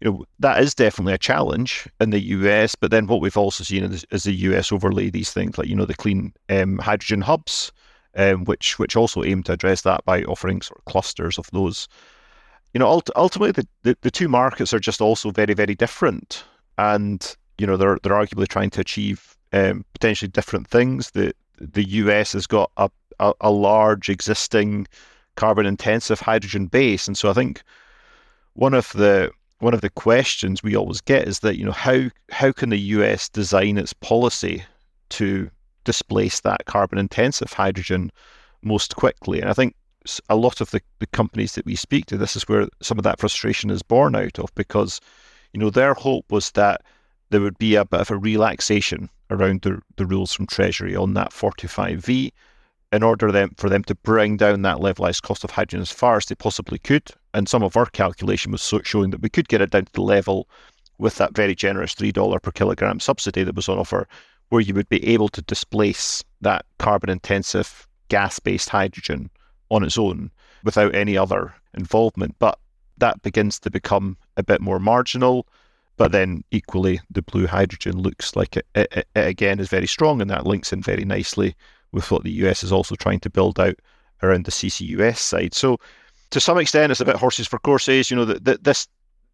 you 0.00 0.10
know, 0.10 0.24
that 0.40 0.60
is 0.60 0.74
definitely 0.74 1.14
a 1.14 1.18
challenge 1.18 1.88
in 2.00 2.10
the 2.10 2.20
US. 2.20 2.74
But 2.74 2.90
then 2.90 3.06
what 3.06 3.20
we've 3.20 3.36
also 3.36 3.62
seen 3.62 3.84
is, 3.84 4.04
is 4.10 4.24
the 4.24 4.32
US 4.32 4.72
overlay 4.72 5.10
these 5.10 5.32
things 5.32 5.58
like, 5.58 5.68
you 5.68 5.76
know, 5.76 5.84
the 5.84 5.94
clean 5.94 6.32
um, 6.48 6.78
hydrogen 6.78 7.20
hubs, 7.20 7.70
um, 8.16 8.44
which 8.46 8.80
which 8.80 8.96
also 8.96 9.22
aim 9.22 9.44
to 9.44 9.52
address 9.52 9.82
that 9.82 10.04
by 10.04 10.24
offering 10.24 10.60
sort 10.60 10.80
of 10.80 10.84
clusters 10.86 11.38
of 11.38 11.48
those 11.52 11.86
you 12.74 12.78
know, 12.78 13.00
ultimately 13.16 13.52
the, 13.52 13.66
the, 13.82 13.96
the 14.02 14.10
two 14.10 14.28
markets 14.28 14.74
are 14.74 14.78
just 14.78 15.00
also 15.00 15.30
very, 15.30 15.54
very 15.54 15.74
different. 15.74 16.44
And, 16.76 17.36
you 17.56 17.66
know, 17.66 17.76
they're 17.76 17.98
they're 18.02 18.12
arguably 18.12 18.48
trying 18.48 18.70
to 18.70 18.80
achieve 18.80 19.36
um, 19.52 19.84
potentially 19.92 20.28
different 20.28 20.68
things. 20.68 21.10
The 21.12 21.32
the 21.60 21.84
US 21.84 22.32
has 22.34 22.46
got 22.46 22.70
a, 22.76 22.90
a, 23.18 23.32
a 23.40 23.50
large 23.50 24.08
existing 24.08 24.86
carbon 25.36 25.66
intensive 25.66 26.20
hydrogen 26.20 26.66
base. 26.66 27.06
And 27.06 27.16
so 27.16 27.30
I 27.30 27.32
think 27.32 27.62
one 28.54 28.74
of 28.74 28.92
the 28.92 29.30
one 29.60 29.74
of 29.74 29.80
the 29.80 29.90
questions 29.90 30.62
we 30.62 30.76
always 30.76 31.00
get 31.00 31.26
is 31.26 31.40
that, 31.40 31.56
you 31.56 31.64
know, 31.64 31.72
how 31.72 32.10
how 32.30 32.52
can 32.52 32.70
the 32.70 32.78
US 32.78 33.28
design 33.28 33.78
its 33.78 33.92
policy 33.92 34.62
to 35.10 35.50
displace 35.84 36.40
that 36.40 36.66
carbon 36.66 36.98
intensive 36.98 37.52
hydrogen 37.52 38.12
most 38.62 38.96
quickly? 38.96 39.40
And 39.40 39.50
I 39.50 39.54
think 39.54 39.74
a 40.28 40.36
lot 40.36 40.60
of 40.60 40.70
the, 40.70 40.80
the 40.98 41.06
companies 41.08 41.54
that 41.54 41.66
we 41.66 41.74
speak 41.74 42.06
to, 42.06 42.16
this 42.16 42.36
is 42.36 42.48
where 42.48 42.68
some 42.80 42.98
of 42.98 43.04
that 43.04 43.20
frustration 43.20 43.70
is 43.70 43.82
born 43.82 44.14
out 44.14 44.38
of 44.38 44.54
because, 44.54 45.00
you 45.52 45.60
know, 45.60 45.70
their 45.70 45.94
hope 45.94 46.30
was 46.30 46.50
that 46.52 46.82
there 47.30 47.40
would 47.40 47.58
be 47.58 47.74
a 47.74 47.84
bit 47.84 48.00
of 48.00 48.10
a 48.10 48.16
relaxation 48.16 49.08
around 49.30 49.62
the, 49.62 49.80
the 49.96 50.06
rules 50.06 50.32
from 50.32 50.46
Treasury 50.46 50.96
on 50.96 51.14
that 51.14 51.30
45V 51.30 52.32
in 52.92 53.02
order 53.02 53.30
them, 53.30 53.50
for 53.56 53.68
them 53.68 53.84
to 53.84 53.94
bring 53.96 54.36
down 54.36 54.62
that 54.62 54.78
levelized 54.78 55.22
cost 55.22 55.44
of 55.44 55.50
hydrogen 55.50 55.80
as 55.80 55.90
far 55.90 56.16
as 56.16 56.26
they 56.26 56.34
possibly 56.34 56.78
could. 56.78 57.10
And 57.34 57.48
some 57.48 57.62
of 57.62 57.76
our 57.76 57.86
calculation 57.86 58.52
was 58.52 58.74
showing 58.84 59.10
that 59.10 59.20
we 59.20 59.28
could 59.28 59.48
get 59.48 59.60
it 59.60 59.70
down 59.70 59.84
to 59.84 59.92
the 59.92 60.02
level 60.02 60.48
with 60.96 61.16
that 61.16 61.34
very 61.34 61.54
generous 61.54 61.94
$3 61.94 62.42
per 62.42 62.50
kilogram 62.50 62.98
subsidy 62.98 63.44
that 63.44 63.54
was 63.54 63.68
on 63.68 63.78
offer, 63.78 64.08
where 64.48 64.62
you 64.62 64.74
would 64.74 64.88
be 64.88 65.06
able 65.06 65.28
to 65.28 65.42
displace 65.42 66.24
that 66.40 66.64
carbon 66.78 67.10
intensive 67.10 67.86
gas 68.08 68.38
based 68.38 68.70
hydrogen 68.70 69.30
on 69.70 69.84
its 69.84 69.98
own 69.98 70.30
without 70.64 70.94
any 70.94 71.16
other 71.16 71.54
involvement. 71.74 72.34
But 72.38 72.58
that 72.98 73.22
begins 73.22 73.58
to 73.60 73.70
become 73.70 74.16
a 74.36 74.42
bit 74.42 74.60
more 74.60 74.78
marginal. 74.78 75.46
But 75.96 76.12
then 76.12 76.44
equally, 76.52 77.00
the 77.10 77.22
blue 77.22 77.46
hydrogen 77.46 77.98
looks 77.98 78.36
like 78.36 78.56
it, 78.56 78.66
it, 78.74 78.92
it, 78.92 79.06
again 79.14 79.58
is 79.58 79.68
very 79.68 79.86
strong, 79.86 80.20
and 80.20 80.30
that 80.30 80.46
links 80.46 80.72
in 80.72 80.80
very 80.80 81.04
nicely 81.04 81.56
with 81.90 82.10
what 82.10 82.22
the 82.22 82.30
US 82.44 82.62
is 82.62 82.72
also 82.72 82.94
trying 82.94 83.20
to 83.20 83.30
build 83.30 83.58
out 83.58 83.74
around 84.22 84.44
the 84.44 84.52
CCUS 84.52 85.16
side. 85.16 85.54
So, 85.54 85.78
to 86.30 86.40
some 86.40 86.58
extent, 86.58 86.92
it's 86.92 87.00
a 87.00 87.04
bit 87.04 87.16
horses 87.16 87.48
for 87.48 87.58
courses. 87.58 88.10
You 88.10 88.16
know 88.16 88.24
that 88.26 88.62
this, 88.62 88.86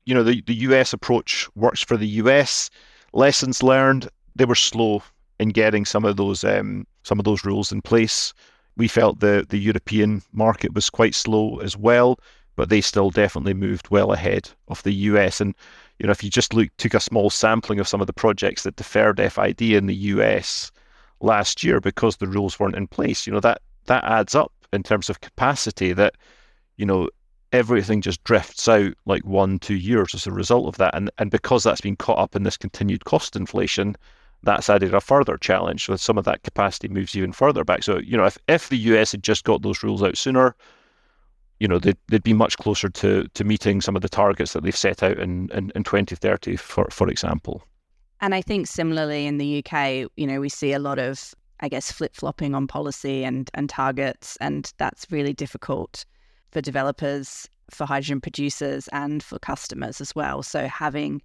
you 0.07 0.14
know, 0.14 0.23
the, 0.23 0.40
the 0.42 0.55
US 0.55 0.92
approach 0.92 1.49
works 1.55 1.83
for 1.83 1.99
the 1.99 2.07
US. 2.07 2.70
Lessons 3.12 3.62
learned: 3.62 4.09
they 4.35 4.47
were 4.47 4.55
slow 4.55 5.03
in 5.38 5.51
getting 5.51 5.85
some 5.85 6.05
of 6.07 6.16
those 6.16 6.44
um, 6.44 6.87
some 7.03 7.18
of 7.18 7.25
those 7.27 7.44
rules 7.44 7.73
in 7.73 7.83
place. 7.83 8.33
We 8.76 8.88
felt 8.88 9.20
the, 9.20 9.46
the 9.48 9.58
European 9.58 10.22
market 10.32 10.74
was 10.74 10.90
quite 10.90 11.14
slow 11.14 11.58
as 11.58 11.76
well, 11.76 12.18
but 12.56 12.68
they 12.68 12.80
still 12.80 13.10
definitely 13.10 13.54
moved 13.54 13.90
well 13.90 14.12
ahead 14.12 14.50
of 14.68 14.82
the 14.82 14.92
US. 14.92 15.40
And 15.40 15.54
you 15.98 16.06
know, 16.06 16.12
if 16.12 16.24
you 16.24 16.30
just 16.30 16.54
look, 16.54 16.68
took 16.76 16.94
a 16.94 17.00
small 17.00 17.30
sampling 17.30 17.80
of 17.80 17.88
some 17.88 18.00
of 18.00 18.06
the 18.06 18.12
projects 18.12 18.64
that 18.64 18.76
deferred 18.76 19.20
FID 19.20 19.62
in 19.62 19.87
the 19.87 19.94
US 19.94 20.72
last 21.20 21.62
year 21.62 21.80
because 21.80 22.16
the 22.16 22.26
rules 22.26 22.58
weren't 22.58 22.76
in 22.76 22.87
place, 22.87 23.26
you 23.26 23.32
know, 23.32 23.40
that 23.40 23.60
that 23.87 24.04
adds 24.04 24.34
up 24.34 24.52
in 24.72 24.82
terms 24.82 25.08
of 25.08 25.20
capacity 25.20 25.92
that, 25.92 26.16
you 26.76 26.87
know, 26.87 27.08
everything 27.52 28.00
just 28.00 28.24
drifts 28.24 28.68
out 28.68 28.92
like 29.06 29.24
one, 29.24 29.58
two 29.58 29.76
years 29.76 30.14
as 30.14 30.26
a 30.26 30.32
result 30.32 30.66
of 30.66 30.76
that. 30.78 30.94
And 30.94 31.10
and 31.18 31.30
because 31.30 31.62
that's 31.62 31.80
been 31.80 31.96
caught 31.96 32.18
up 32.18 32.34
in 32.34 32.42
this 32.42 32.56
continued 32.56 33.04
cost 33.04 33.37
inflation, 33.37 33.96
that's 34.44 34.70
added 34.70 34.94
a 34.94 35.00
further 35.00 35.37
challenge. 35.37 35.87
So 35.87 35.96
some 35.96 36.18
of 36.18 36.24
that 36.24 36.42
capacity 36.42 36.88
moves 36.88 37.16
even 37.16 37.33
further 37.33 37.64
back. 37.64 37.83
So, 37.83 37.98
you 37.98 38.16
know, 38.16 38.24
if, 38.24 38.38
if 38.48 38.68
the 38.68 38.78
US 38.78 39.12
had 39.12 39.22
just 39.22 39.44
got 39.44 39.62
those 39.62 39.83
rules 39.83 40.02
out 40.02 40.16
sooner, 40.16 40.54
you 41.61 41.68
know, 41.68 41.78
they'd, 41.78 41.96
they'd 42.09 42.22
be 42.22 42.33
much 42.33 42.59
closer 42.59 42.88
to, 42.88 43.28
to 43.28 43.44
meeting 43.44 43.80
some 43.80 43.96
of 43.96 44.02
the 44.02 44.09
targets 44.09 44.52
that 44.52 44.62
they've 44.62 44.76
set 44.76 45.02
out 45.02 45.18
in, 45.18 45.48
in, 45.52 45.72
in 45.74 45.85
2030, 45.85 46.57
for, 46.57 46.88
for 46.90 47.09
example. 47.09 47.62
And 48.20 48.35
I 48.35 48.42
think 48.42 48.66
similarly 48.66 49.26
in 49.26 49.38
the 49.38 49.64
UK, 49.64 50.11
you 50.16 50.26
know, 50.26 50.40
we 50.40 50.48
see 50.48 50.72
a 50.72 50.78
lot 50.78 50.98
of, 50.98 51.35
I 51.61 51.68
guess, 51.68 51.92
flip 51.92 52.14
flopping 52.14 52.54
on 52.54 52.66
policy 52.66 53.24
and, 53.24 53.50
and 53.54 53.68
targets. 53.68 54.37
And 54.40 54.72
that's 54.78 55.07
really 55.11 55.33
difficult 55.33 56.04
for 56.50 56.61
developers, 56.61 57.48
for 57.70 57.87
hydrogen 57.87 58.20
producers, 58.20 58.88
and 58.88 59.22
for 59.22 59.38
customers 59.38 60.00
as 60.00 60.14
well. 60.14 60.42
So 60.42 60.66
having 60.66 61.22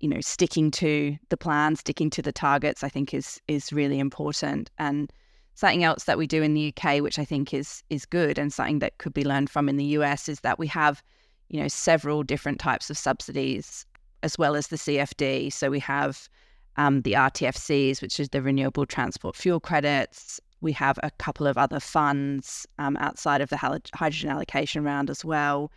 you 0.00 0.08
know, 0.08 0.20
sticking 0.20 0.70
to 0.72 1.16
the 1.28 1.36
plan, 1.36 1.76
sticking 1.76 2.10
to 2.10 2.22
the 2.22 2.32
targets, 2.32 2.82
I 2.82 2.88
think 2.88 3.14
is 3.14 3.40
is 3.48 3.72
really 3.72 3.98
important. 3.98 4.70
And 4.78 5.12
something 5.54 5.84
else 5.84 6.04
that 6.04 6.18
we 6.18 6.26
do 6.26 6.42
in 6.42 6.54
the 6.54 6.74
UK, 6.74 7.00
which 7.02 7.18
I 7.18 7.24
think 7.24 7.54
is 7.54 7.82
is 7.90 8.06
good, 8.06 8.38
and 8.38 8.52
something 8.52 8.80
that 8.80 8.98
could 8.98 9.14
be 9.14 9.24
learned 9.24 9.50
from 9.50 9.68
in 9.68 9.76
the 9.76 9.92
US, 9.96 10.28
is 10.28 10.40
that 10.40 10.58
we 10.58 10.66
have, 10.68 11.02
you 11.48 11.60
know, 11.60 11.68
several 11.68 12.22
different 12.22 12.58
types 12.58 12.90
of 12.90 12.98
subsidies 12.98 13.86
as 14.22 14.38
well 14.38 14.54
as 14.54 14.68
the 14.68 14.76
CFD. 14.76 15.52
So 15.52 15.70
we 15.70 15.80
have 15.80 16.28
um, 16.76 17.02
the 17.02 17.12
RTFCs, 17.12 18.02
which 18.02 18.20
is 18.20 18.30
the 18.30 18.42
Renewable 18.42 18.86
Transport 18.86 19.36
Fuel 19.36 19.60
Credits. 19.60 20.40
We 20.60 20.72
have 20.72 20.98
a 21.02 21.10
couple 21.12 21.46
of 21.46 21.56
other 21.56 21.80
funds 21.80 22.66
um, 22.78 22.96
outside 22.98 23.40
of 23.40 23.48
the 23.48 23.56
hydrogen 23.56 24.30
allocation 24.30 24.84
round 24.84 25.08
as 25.10 25.24
well. 25.24 25.70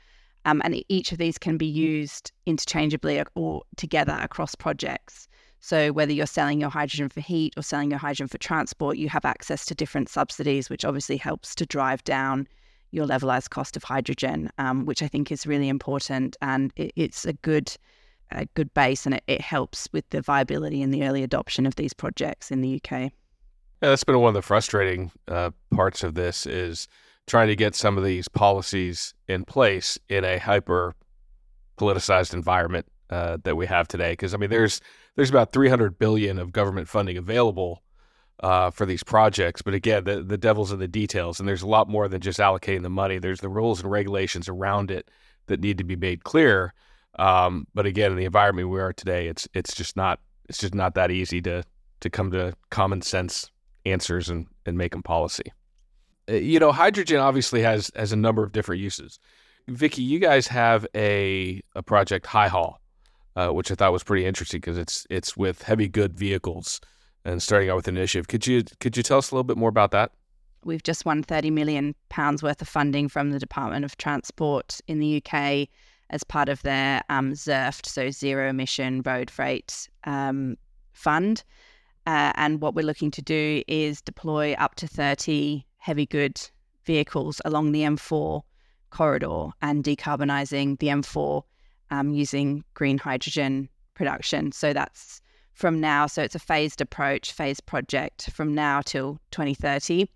Um, 0.45 0.61
and 0.63 0.83
each 0.89 1.11
of 1.11 1.17
these 1.17 1.37
can 1.37 1.57
be 1.57 1.65
used 1.65 2.31
interchangeably 2.45 3.23
or 3.35 3.63
together 3.77 4.17
across 4.21 4.55
projects. 4.55 5.27
So, 5.59 5.93
whether 5.93 6.11
you're 6.11 6.25
selling 6.25 6.59
your 6.59 6.69
hydrogen 6.69 7.07
for 7.07 7.21
heat 7.21 7.53
or 7.55 7.63
selling 7.63 7.89
your 7.89 7.99
hydrogen 7.99 8.27
for 8.27 8.37
transport, 8.37 8.97
you 8.97 9.07
have 9.07 9.23
access 9.23 9.63
to 9.65 9.75
different 9.75 10.09
subsidies, 10.09 10.69
which 10.69 10.83
obviously 10.83 11.15
helps 11.15 11.55
to 11.55 11.65
drive 11.65 12.03
down 12.03 12.47
your 12.91 13.07
levelized 13.07 13.49
cost 13.49 13.77
of 13.77 13.83
hydrogen, 13.83 14.49
um, 14.57 14.85
which 14.85 15.01
I 15.01 15.07
think 15.07 15.31
is 15.31 15.47
really 15.47 15.69
important. 15.69 16.35
And 16.41 16.73
it, 16.75 16.91
it's 16.97 17.23
a 17.25 17.31
good, 17.31 17.73
a 18.31 18.45
good 18.55 18.73
base, 18.73 19.05
and 19.05 19.15
it, 19.15 19.23
it 19.27 19.39
helps 19.39 19.87
with 19.93 20.07
the 20.09 20.21
viability 20.21 20.81
and 20.81 20.93
the 20.93 21.05
early 21.05 21.23
adoption 21.23 21.65
of 21.65 21.75
these 21.75 21.93
projects 21.93 22.51
in 22.51 22.59
the 22.59 22.81
UK. 22.83 22.91
Yeah, 22.91 23.89
that's 23.89 24.03
been 24.03 24.19
one 24.19 24.29
of 24.29 24.33
the 24.35 24.41
frustrating 24.41 25.11
uh, 25.29 25.51
parts 25.73 26.03
of 26.03 26.13
this 26.13 26.45
is 26.45 26.89
trying 27.27 27.47
to 27.47 27.55
get 27.55 27.75
some 27.75 27.97
of 27.97 28.03
these 28.03 28.27
policies 28.27 29.13
in 29.27 29.45
place 29.45 29.97
in 30.09 30.23
a 30.23 30.37
hyper 30.37 30.95
politicized 31.77 32.33
environment 32.33 32.85
uh, 33.09 33.37
that 33.43 33.55
we 33.55 33.65
have 33.65 33.87
today. 33.87 34.13
Because 34.13 34.33
I 34.33 34.37
mean, 34.37 34.49
there's 34.49 34.81
there's 35.15 35.29
about 35.29 35.51
300 35.51 35.97
billion 35.99 36.39
of 36.39 36.51
government 36.51 36.87
funding 36.87 37.17
available 37.17 37.83
uh, 38.41 38.71
for 38.71 38.85
these 38.85 39.03
projects, 39.03 39.61
but 39.61 39.73
again, 39.73 40.03
the 40.03 40.21
the 40.21 40.37
devil's 40.37 40.71
in 40.71 40.79
the 40.79 40.87
details, 40.87 41.39
and 41.39 41.47
there's 41.47 41.61
a 41.61 41.67
lot 41.67 41.87
more 41.87 42.07
than 42.07 42.21
just 42.21 42.39
allocating 42.39 42.81
the 42.81 42.89
money. 42.89 43.19
There's 43.19 43.39
the 43.39 43.49
rules 43.49 43.81
and 43.81 43.89
regulations 43.89 44.49
around 44.49 44.91
it 44.91 45.09
that 45.47 45.61
need 45.61 45.77
to 45.77 45.83
be 45.83 45.95
made 45.95 46.23
clear. 46.23 46.73
Um, 47.19 47.67
but 47.73 47.85
again, 47.85 48.11
in 48.11 48.17
the 48.17 48.25
environment 48.25 48.69
we 48.69 48.79
are 48.79 48.93
today, 48.93 49.27
it's 49.27 49.47
it's 49.53 49.73
just 49.75 49.95
not 49.95 50.19
it's 50.49 50.57
just 50.57 50.75
not 50.75 50.95
that 50.95 51.11
easy 51.11 51.41
to 51.43 51.63
to 52.01 52.09
come 52.09 52.31
to 52.31 52.53
common 52.69 53.01
sense 53.01 53.49
answers 53.85 54.29
and 54.29 54.47
and 54.65 54.77
make 54.77 54.91
them 54.91 55.03
policy. 55.03 55.51
Uh, 56.29 56.33
you 56.33 56.59
know, 56.59 56.71
hydrogen 56.71 57.17
obviously 57.17 57.61
has 57.61 57.91
has 57.95 58.11
a 58.11 58.15
number 58.15 58.43
of 58.43 58.51
different 58.51 58.81
uses. 58.81 59.19
Vicky, 59.67 60.01
you 60.01 60.19
guys 60.19 60.47
have 60.47 60.85
a 60.95 61.61
a 61.75 61.83
project 61.83 62.25
HyHaul, 62.25 62.75
uh, 63.35 63.49
which 63.49 63.71
I 63.71 63.75
thought 63.75 63.93
was 63.93 64.03
pretty 64.03 64.25
interesting 64.25 64.59
because 64.59 64.77
it's 64.77 65.07
it's 65.09 65.37
with 65.37 65.63
heavy 65.63 65.87
good 65.87 66.13
vehicles 66.13 66.81
and 67.25 67.41
starting 67.41 67.69
out 67.69 67.77
with 67.77 67.87
an 67.87 67.97
initiative. 67.97 68.27
Could 68.27 68.47
you 68.47 68.63
could 68.79 68.97
you 68.97 69.03
tell 69.03 69.17
us 69.17 69.31
a 69.31 69.35
little 69.35 69.43
bit 69.43 69.57
more 69.57 69.69
about 69.69 69.91
that? 69.91 70.11
We've 70.65 70.83
just 70.83 71.05
won 71.05 71.23
30 71.23 71.51
million 71.51 71.93
pounds 72.07 72.41
worth 72.41 72.61
of 72.61 72.69
funding 72.69 73.09
from 73.09 73.31
the 73.31 73.39
Department 73.39 73.83
of 73.83 73.97
Transport 73.97 74.79
in 74.87 74.99
the 74.99 75.21
UK 75.21 75.67
as 76.09 76.23
part 76.23 76.47
of 76.47 76.61
their 76.61 77.01
um, 77.09 77.33
ZERFT, 77.33 77.85
so 77.85 78.09
Zero 78.11 78.49
Emission 78.49 79.01
Road 79.05 79.29
Freight 79.29 79.89
um, 80.05 80.57
Fund. 80.93 81.43
Uh, 82.05 82.31
and 82.35 82.61
what 82.61 82.75
we're 82.75 82.85
looking 82.85 83.11
to 83.11 83.21
do 83.21 83.63
is 83.67 84.01
deploy 84.01 84.53
up 84.53 84.75
to 84.75 84.87
30 84.87 85.65
heavy 85.83 86.05
good 86.05 86.39
vehicles 86.85 87.41
along 87.43 87.73
the 87.73 87.81
M4 87.81 88.41
corridor 88.89 89.49
and 89.61 89.83
decarbonising 89.83 90.79
the 90.79 90.87
M4 90.87 91.43
um, 91.91 92.13
using 92.13 92.63
green 92.73 92.97
hydrogen 92.97 93.67
production. 93.93 94.53
So 94.53 94.71
that's 94.71 95.21
from 95.51 95.81
now. 95.81 96.07
So 96.07 96.23
it's 96.23 96.35
a 96.35 96.39
phased 96.39 96.79
approach, 96.79 97.33
phased 97.33 97.65
project 97.65 98.29
from 98.31 98.55
now 98.55 98.79
till 98.79 99.19
2030. 99.31 100.07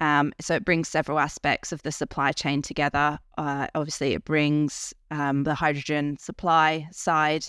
Um, 0.00 0.32
so 0.40 0.56
it 0.56 0.64
brings 0.64 0.88
several 0.88 1.20
aspects 1.20 1.70
of 1.70 1.80
the 1.82 1.92
supply 1.92 2.32
chain 2.32 2.60
together. 2.60 3.20
Uh, 3.36 3.68
obviously, 3.76 4.14
it 4.14 4.24
brings 4.24 4.92
um, 5.12 5.44
the 5.44 5.54
hydrogen 5.54 6.16
supply 6.18 6.88
side. 6.90 7.46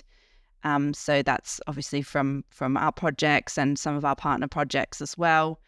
Um, 0.64 0.94
so 0.94 1.24
that's 1.24 1.60
obviously 1.66 2.04
from 2.04 2.44
from 2.52 2.78
our 2.78 2.92
projects 2.92 3.58
and 3.58 3.80
some 3.80 3.96
of 3.96 4.06
our 4.06 4.16
partner 4.16 4.48
projects 4.48 5.02
as 5.02 5.18
well. 5.18 5.60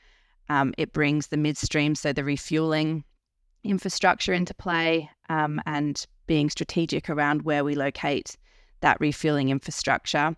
Um, 0.51 0.73
it 0.77 0.91
brings 0.91 1.27
the 1.27 1.37
midstream, 1.37 1.95
so 1.95 2.11
the 2.11 2.25
refueling 2.25 3.05
infrastructure 3.63 4.33
into 4.33 4.53
play, 4.53 5.09
um, 5.29 5.61
and 5.65 6.05
being 6.27 6.49
strategic 6.49 7.09
around 7.09 7.43
where 7.43 7.63
we 7.63 7.73
locate 7.73 8.35
that 8.81 8.99
refueling 8.99 9.47
infrastructure. 9.47 10.35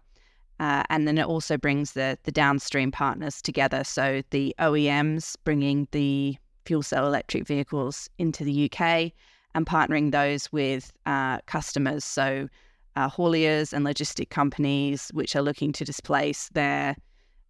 Uh, 0.60 0.84
and 0.92 1.08
then 1.08 1.18
it 1.18 1.26
also 1.26 1.58
brings 1.58 1.94
the 1.94 2.16
the 2.26 2.32
downstream 2.32 2.92
partners 2.92 3.42
together. 3.42 3.84
So 3.84 4.22
the 4.30 4.56
OEMs 4.60 5.36
bringing 5.46 5.88
the 5.92 6.38
fuel 6.64 6.84
cell 6.84 7.08
electric 7.08 7.48
vehicles 7.48 8.08
into 8.20 8.44
the 8.44 8.70
UK 8.70 9.12
and 9.56 9.66
partnering 9.66 10.12
those 10.12 10.52
with 10.52 10.94
uh, 11.08 11.40
customers. 11.48 12.06
So 12.06 12.48
uh, 12.96 13.10
hauliers 13.10 13.74
and 13.74 13.84
logistic 13.84 14.30
companies 14.30 15.10
which 15.12 15.36
are 15.36 15.42
looking 15.42 15.72
to 15.74 15.84
displace 15.84 16.50
their 16.50 16.96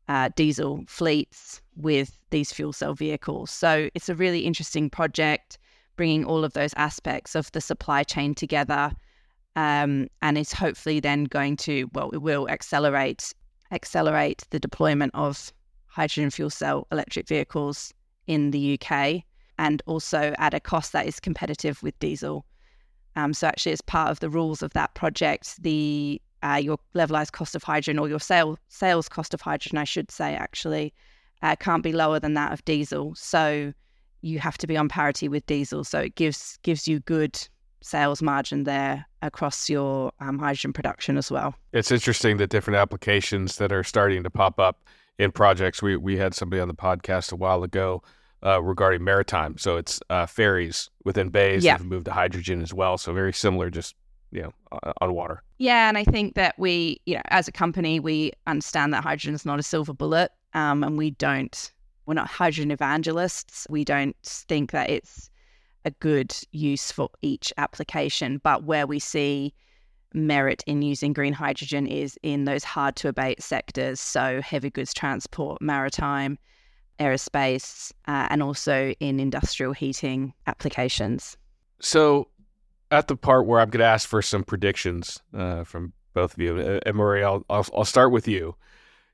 uh, 0.08 0.30
diesel 0.36 0.84
fleets 0.88 1.62
with 1.76 2.18
these 2.30 2.52
fuel 2.52 2.74
cell 2.74 2.94
vehicles. 2.94 3.52
So 3.52 3.90
it's 3.94 4.10
a 4.10 4.16
really 4.16 4.42
interesting 4.42 4.90
project, 4.90 5.58
bringing 5.96 6.26
all 6.26 6.44
of 6.44 6.54
those 6.54 6.74
aspects 6.76 7.36
of 7.36 7.52
the 7.52 7.62
supply 7.62 8.04
chain 8.04 8.36
together 8.36 8.92
um, 9.56 10.08
and 10.22 10.38
is 10.38 10.52
hopefully 10.54 11.00
then 11.00 11.26
going 11.26 11.58
to 11.58 11.90
well, 11.94 12.10
it 12.12 12.22
will 12.22 12.50
accelerate 12.50 13.34
accelerate 13.72 14.44
the 14.50 14.60
deployment 14.60 15.14
of 15.16 15.52
hydrogen 15.88 16.30
fuel 16.30 16.50
cell 16.50 16.88
electric 16.92 17.28
vehicles 17.28 17.94
in 18.28 18.52
the 18.52 18.80
UK, 18.80 19.24
and 19.60 19.82
also 19.86 20.34
at 20.38 20.54
a 20.54 20.60
cost 20.60 20.92
that 20.94 21.06
is 21.06 21.20
competitive 21.20 21.82
with 21.84 21.98
diesel. 22.00 22.46
Um, 23.16 23.34
so 23.34 23.48
actually, 23.48 23.74
as 23.74 23.82
part 23.82 24.10
of 24.10 24.20
the 24.20 24.30
rules 24.30 24.64
of 24.64 24.74
that 24.74 24.96
project, 24.96 25.62
the 25.62 26.20
uh, 26.44 26.56
your 26.56 26.78
levelized 26.94 27.32
cost 27.32 27.56
of 27.56 27.64
hydrogen 27.64 27.98
or 27.98 28.10
your 28.10 28.20
sale, 28.20 28.58
sales 28.68 29.08
cost 29.10 29.34
of 29.34 29.42
hydrogen, 29.42 29.78
I 29.78 29.86
should 29.86 30.12
say, 30.12 30.36
actually, 30.36 30.94
uh, 31.42 31.56
can't 31.56 31.84
be 31.84 31.94
lower 31.94 32.20
than 32.20 32.34
that 32.36 32.52
of 32.52 32.64
diesel. 32.66 33.16
So 33.16 33.74
you 34.22 34.40
have 34.40 34.58
to 34.60 34.68
be 34.68 34.78
on 34.78 34.90
parity 34.90 35.28
with 35.28 35.46
diesel. 35.46 35.84
So 35.84 36.00
it 36.00 36.16
gives 36.16 36.58
gives 36.64 36.88
you 36.88 37.00
good 37.02 37.40
sales 37.82 38.22
margin 38.22 38.64
there 38.64 39.06
across 39.22 39.70
your 39.70 40.12
um, 40.20 40.40
hydrogen 40.40 40.72
production 40.74 41.18
as 41.18 41.30
well. 41.30 41.54
It's 41.74 41.92
interesting 41.92 42.38
the 42.38 42.48
different 42.48 42.78
applications 42.78 43.58
that 43.58 43.72
are 43.72 43.84
starting 43.84 44.24
to 44.24 44.30
pop 44.30 44.60
up 44.60 44.84
in 45.20 45.32
projects. 45.32 45.82
We 45.82 45.98
we 45.98 46.18
had 46.18 46.34
somebody 46.34 46.62
on 46.62 46.68
the 46.68 46.74
podcast 46.74 47.32
a 47.32 47.36
while 47.36 47.64
ago 47.64 48.04
uh, 48.46 48.62
regarding 48.62 49.04
maritime. 49.04 49.58
So 49.58 49.78
it's 49.78 50.00
uh, 50.10 50.26
ferries 50.26 50.90
within 51.04 51.30
bays 51.30 51.64
yeah. 51.64 51.74
that 51.74 51.80
have 51.80 51.88
moved 51.88 52.06
to 52.06 52.14
hydrogen 52.14 52.62
as 52.62 52.74
well. 52.74 52.98
So 52.98 53.14
very 53.14 53.34
similar, 53.34 53.70
just 53.70 53.96
you 54.34 54.42
know, 54.42 54.54
on 55.00 55.14
water. 55.14 55.44
Yeah, 55.60 55.88
and 55.88 55.98
I 55.98 56.04
think 56.04 56.36
that 56.36 56.58
we, 56.58 57.00
you 57.06 57.16
know, 57.16 57.22
as 57.30 57.48
a 57.48 57.52
company, 57.52 58.00
we 58.00 58.34
understand 58.48 58.94
that 58.94 59.04
hydrogen 59.04 59.36
is 59.36 59.46
not 59.46 59.60
a 59.60 59.64
silver 59.64 59.94
bullet, 59.94 60.32
um, 60.54 60.84
and 60.84 60.98
we 60.98 61.12
don't. 61.12 61.72
We're 62.06 62.16
not 62.16 62.28
hydrogen 62.28 62.72
evangelists. 62.72 63.66
We 63.70 63.86
don't 63.86 64.18
think 64.24 64.72
that 64.72 64.90
it's 64.90 65.30
a 65.86 65.92
good 65.92 66.36
use 66.52 66.92
for 66.92 67.10
each 67.22 67.54
application. 67.58 68.42
But 68.44 68.66
where 68.66 68.86
we 68.86 69.00
see 69.00 69.54
merit 70.14 70.64
in 70.68 70.82
using 70.82 71.14
green 71.14 71.34
hydrogen 71.34 71.88
is 71.88 72.18
in 72.24 72.46
those 72.46 72.64
hard 72.64 72.96
to 72.98 73.08
abate 73.08 73.42
sectors, 73.42 74.00
so 74.00 74.42
heavy 74.42 74.70
goods 74.70 74.94
transport, 74.94 75.62
maritime, 75.62 76.38
aerospace, 77.00 77.92
uh, 78.08 78.28
and 78.30 78.44
also 78.44 78.94
in 79.00 79.20
industrial 79.20 79.74
heating 79.74 80.34
applications. 80.48 81.38
So, 81.80 82.28
at 82.94 83.08
the 83.08 83.16
part 83.16 83.48
where 83.48 83.60
I'm 83.60 83.72
going 83.72 83.80
to 83.80 83.86
ask 83.86 84.08
for 84.08 84.22
some 84.22 84.44
predictions 84.44 85.20
uh, 85.36 85.64
from 85.64 85.94
both 86.14 86.34
of 86.34 86.40
you, 86.40 86.58
uh, 86.58 86.80
and 86.86 86.96
Murray, 86.96 87.24
I'll, 87.24 87.44
I'll, 87.50 87.66
I'll 87.76 87.86
start 87.86 88.12
with 88.12 88.28
you. 88.28 88.56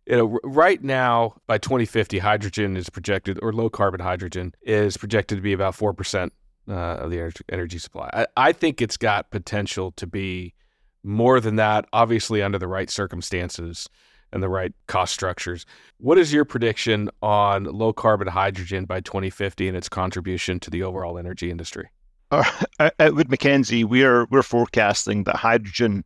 You 0.05 0.17
know, 0.17 0.39
right 0.43 0.83
now 0.83 1.35
by 1.47 1.59
2050, 1.59 2.19
hydrogen 2.19 2.75
is 2.75 2.89
projected, 2.89 3.39
or 3.41 3.53
low 3.53 3.69
carbon 3.69 4.01
hydrogen 4.01 4.53
is 4.61 4.97
projected 4.97 5.37
to 5.37 5.41
be 5.41 5.53
about 5.53 5.75
four 5.75 5.93
percent 5.93 6.33
uh, 6.67 6.73
of 6.73 7.09
the 7.09 7.19
energy, 7.19 7.43
energy 7.49 7.77
supply. 7.77 8.09
I, 8.11 8.27
I 8.35 8.51
think 8.51 8.81
it's 8.81 8.97
got 8.97 9.31
potential 9.31 9.91
to 9.93 10.05
be 10.05 10.55
more 11.03 11.39
than 11.39 11.55
that, 11.55 11.85
obviously 11.93 12.41
under 12.41 12.57
the 12.57 12.67
right 12.67 12.89
circumstances 12.89 13.87
and 14.33 14.43
the 14.43 14.49
right 14.49 14.73
cost 14.87 15.13
structures. 15.13 15.65
What 15.99 16.17
is 16.17 16.33
your 16.33 16.43
prediction 16.43 17.09
on 17.21 17.63
low 17.63 17.93
carbon 17.93 18.27
hydrogen 18.27 18.85
by 18.85 18.99
2050 18.99 19.69
and 19.69 19.77
its 19.77 19.87
contribution 19.87 20.59
to 20.61 20.69
the 20.69 20.83
overall 20.83 21.17
energy 21.17 21.49
industry? 21.49 21.89
Uh, 22.31 22.43
at 22.99 23.15
Wood 23.15 23.29
Mackenzie, 23.29 23.83
we're 23.83 24.25
we're 24.25 24.43
forecasting 24.43 25.23
that 25.23 25.35
hydrogen 25.35 26.03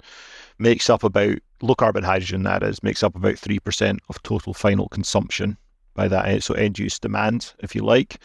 makes 0.59 0.89
up 0.89 1.03
about 1.03 1.37
low 1.61 1.75
carbon 1.75 2.03
hydrogen 2.03 2.43
that 2.43 2.63
is 2.63 2.83
makes 2.83 3.03
up 3.03 3.15
about 3.15 3.37
three 3.37 3.59
percent 3.59 3.99
of 4.09 4.21
total 4.23 4.53
final 4.53 4.87
consumption 4.89 5.57
by 5.93 6.07
that 6.07 6.43
so 6.43 6.53
end 6.53 6.79
use 6.79 6.99
demand, 6.99 7.53
if 7.59 7.75
you 7.75 7.83
like. 7.83 8.17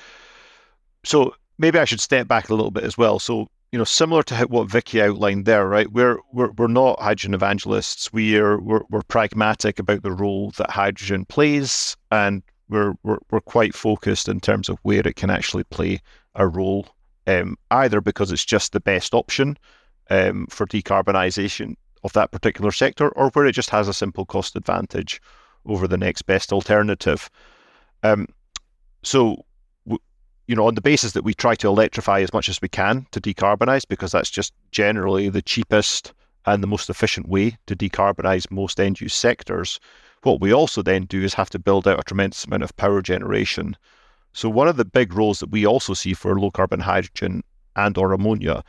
So 1.05 1.35
maybe 1.59 1.79
I 1.79 1.85
should 1.85 2.01
step 2.01 2.29
back 2.29 2.49
a 2.49 2.55
little 2.55 2.71
bit 2.71 2.85
as 2.85 2.97
well. 2.97 3.19
So 3.19 3.49
you 3.73 3.79
know, 3.79 3.85
similar 3.85 4.23
to 4.25 4.37
what 4.47 4.71
Vicky 4.71 5.03
outlined 5.03 5.45
there, 5.45 5.69
right? 5.69 5.91
We're 5.93 6.19
we're, 6.33 6.51
we're 6.53 6.69
not 6.69 7.01
hydrogen 7.01 7.35
evangelists. 7.35 8.13
We 8.13 8.39
are 8.39 8.59
we're, 8.59 8.83
we're 8.91 9.03
pragmatic 9.03 9.79
about 9.79 10.03
the 10.03 10.13
role 10.13 10.53
that 10.57 10.71
hydrogen 10.71 11.27
plays, 11.27 11.97
and 12.11 12.43
we're, 12.69 12.95
we're 13.03 13.19
we're 13.31 13.41
quite 13.41 13.75
focused 13.75 14.29
in 14.29 14.41
terms 14.41 14.69
of 14.69 14.79
where 14.83 15.07
it 15.07 15.17
can 15.17 15.31
actually 15.31 15.65
play 15.65 16.01
a 16.35 16.49
role. 16.49 16.87
Um, 17.29 17.57
either 17.71 18.01
because 18.01 18.33
it's 18.33 18.45
just 18.45 18.73
the 18.73 18.81
best 18.81 19.13
option 19.13 19.59
um, 20.09 20.47
for 20.49 20.67
decarbonisation 20.67 21.77
of 22.03 22.13
that 22.15 22.31
particular 22.31 22.73
sector, 22.73 23.11
or 23.11 23.29
where 23.31 23.47
it 23.47 23.53
just 23.53 23.71
has 23.71 23.87
a 23.87 23.93
simple 23.93 24.25
cost 24.25 24.57
advantage 24.57 25.21
over 25.67 25.87
the 25.87 25.99
next 25.99 26.23
best 26.23 26.53
alternative. 26.53 27.29
Um, 28.03 28.27
so 29.03 29.45
you 30.49 30.57
know, 30.57 30.67
on 30.67 30.75
the 30.75 30.81
basis 30.81 31.13
that 31.13 31.25
we 31.25 31.35
try 31.35 31.55
to 31.57 31.69
electrify 31.69 32.21
as 32.21 32.33
much 32.33 32.49
as 32.49 32.61
we 32.63 32.69
can 32.69 33.07
to 33.11 33.21
decarbonise, 33.21 33.87
because 33.87 34.13
that's 34.13 34.31
just 34.31 34.55
generally 34.73 35.29
the 35.29 35.43
cheapest 35.43 36.15
and 36.47 36.63
the 36.63 36.67
most 36.67 36.89
efficient 36.89 37.29
way 37.29 37.59
to 37.67 37.77
decarbonise 37.77 38.51
most 38.51 38.81
end 38.81 39.01
use 39.01 39.15
sectors. 39.15 39.79
What 40.23 40.41
we 40.41 40.53
also 40.53 40.81
then 40.81 41.05
do 41.05 41.23
is 41.23 41.35
have 41.35 41.51
to 41.51 41.59
build 41.59 41.87
out 41.87 42.01
a 42.01 42.03
tremendous 42.03 42.47
amount 42.47 42.63
of 42.63 42.75
power 42.79 43.03
generation. 43.03 43.77
So 44.33 44.49
one 44.49 44.69
of 44.69 44.77
the 44.77 44.85
big 44.85 45.15
roles 45.15 45.41
that 45.41 45.51
we 45.51 45.67
also 45.67 45.95
see 45.95 46.15
for 46.15 46.39
low 46.39 46.51
carbon 46.51 46.81
hydrogen 46.81 47.43
and 47.77 47.97
or 47.97 48.13
ammonia 48.13 48.63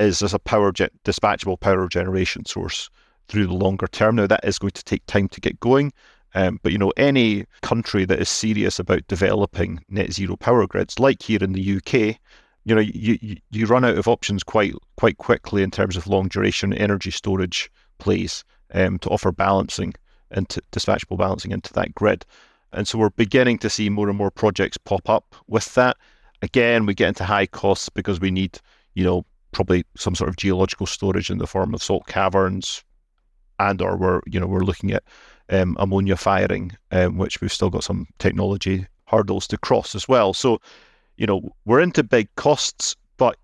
is 0.00 0.22
as 0.22 0.34
a 0.34 0.38
power 0.38 0.72
ge- 0.72 0.90
dispatchable 1.04 1.60
power 1.60 1.88
generation 1.88 2.44
source 2.44 2.90
through 3.28 3.46
the 3.46 3.54
longer 3.54 3.86
term. 3.86 4.16
Now 4.16 4.26
that 4.26 4.44
is 4.44 4.58
going 4.58 4.72
to 4.72 4.84
take 4.84 5.06
time 5.06 5.28
to 5.28 5.40
get 5.40 5.60
going, 5.60 5.92
um, 6.34 6.58
but 6.62 6.72
you 6.72 6.78
know, 6.78 6.92
any 6.96 7.46
country 7.62 8.04
that 8.04 8.20
is 8.20 8.28
serious 8.28 8.78
about 8.78 9.06
developing 9.06 9.82
net 9.88 10.12
zero 10.12 10.36
power 10.36 10.66
grids, 10.66 10.98
like 10.98 11.22
here 11.22 11.42
in 11.42 11.52
the 11.52 11.76
UK, 11.76 12.18
you 12.64 12.74
know, 12.74 12.80
you, 12.80 13.36
you, 13.50 13.66
run 13.66 13.84
out 13.84 13.98
of 13.98 14.08
options 14.08 14.42
quite 14.42 14.74
quite 14.96 15.18
quickly 15.18 15.62
in 15.62 15.70
terms 15.70 15.96
of 15.96 16.06
long 16.06 16.28
duration 16.28 16.72
energy 16.72 17.10
storage 17.10 17.70
plays 17.98 18.42
um, 18.72 18.98
to 18.98 19.10
offer 19.10 19.30
balancing 19.30 19.94
into 20.30 20.60
dispatchable 20.72 21.18
balancing 21.18 21.52
into 21.52 21.72
that 21.74 21.94
grid. 21.94 22.24
And 22.74 22.86
so 22.86 22.98
we're 22.98 23.10
beginning 23.10 23.58
to 23.58 23.70
see 23.70 23.88
more 23.88 24.08
and 24.08 24.18
more 24.18 24.30
projects 24.30 24.76
pop 24.76 25.08
up 25.08 25.34
with 25.46 25.74
that. 25.74 25.96
Again, 26.42 26.86
we 26.86 26.94
get 26.94 27.08
into 27.08 27.24
high 27.24 27.46
costs 27.46 27.88
because 27.88 28.20
we 28.20 28.30
need, 28.30 28.58
you 28.94 29.04
know, 29.04 29.24
probably 29.52 29.84
some 29.96 30.14
sort 30.14 30.28
of 30.28 30.36
geological 30.36 30.86
storage 30.86 31.30
in 31.30 31.38
the 31.38 31.46
form 31.46 31.72
of 31.72 31.82
salt 31.82 32.06
caverns, 32.06 32.84
and 33.60 33.80
or 33.80 33.96
we're 33.96 34.20
you 34.26 34.38
know 34.38 34.46
we're 34.46 34.60
looking 34.60 34.90
at 34.90 35.04
um, 35.48 35.76
ammonia 35.78 36.16
firing, 36.16 36.72
um, 36.90 37.16
which 37.16 37.40
we've 37.40 37.52
still 37.52 37.70
got 37.70 37.84
some 37.84 38.06
technology 38.18 38.86
hurdles 39.06 39.46
to 39.46 39.58
cross 39.58 39.94
as 39.94 40.08
well. 40.08 40.34
So, 40.34 40.60
you 41.16 41.26
know, 41.26 41.54
we're 41.64 41.80
into 41.80 42.02
big 42.02 42.28
costs, 42.34 42.96
but 43.16 43.36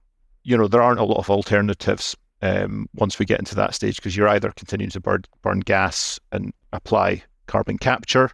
you 0.43 0.57
know 0.59 0.69
there 0.69 0.83
aren't 0.83 1.01
a 1.01 1.05
lot 1.05 1.19
of 1.19 1.31
alternatives 1.31 2.17
um, 2.43 2.89
once 2.95 3.19
we 3.19 3.27
get 3.27 3.39
into 3.39 3.55
that 3.55 3.75
stage 3.75 3.97
because 3.97 4.17
you're 4.17 4.29
either 4.29 4.51
continuing 4.51 4.91
to 4.91 5.01
burn, 5.01 5.23
burn 5.43 5.61
gas 5.61 6.19
and 6.33 6.53
apply 6.73 7.23
carbon 7.47 7.79
capture, 7.79 8.31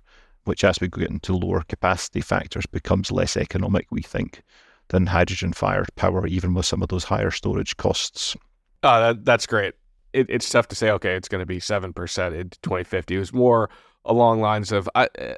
which 0.46 0.64
as 0.64 0.80
we 0.80 0.88
get 0.88 1.10
into 1.10 1.34
lower 1.34 1.62
capacity 1.68 2.20
factors 2.20 2.66
becomes 2.66 3.12
less 3.12 3.36
economic, 3.36 3.86
we 3.90 4.02
think, 4.02 4.42
than 4.88 5.06
hydrogen 5.06 5.52
fired 5.52 5.88
power, 5.96 6.26
even 6.26 6.54
with 6.54 6.66
some 6.66 6.82
of 6.82 6.88
those 6.88 7.04
higher 7.04 7.30
storage 7.30 7.76
costs. 7.76 8.36
Oh, 8.82 9.00
that, 9.00 9.24
that's 9.24 9.46
great. 9.46 9.74
It, 10.12 10.26
it's 10.30 10.48
tough 10.48 10.68
to 10.68 10.76
say, 10.76 10.90
okay, 10.90 11.14
it's 11.14 11.28
going 11.28 11.42
to 11.42 11.46
be 11.46 11.58
7% 11.58 11.86
in 12.34 12.50
2050. 12.62 13.14
It 13.14 13.18
was 13.18 13.32
more 13.32 13.68
along 14.04 14.40
lines 14.40 14.72
of, 14.72 14.88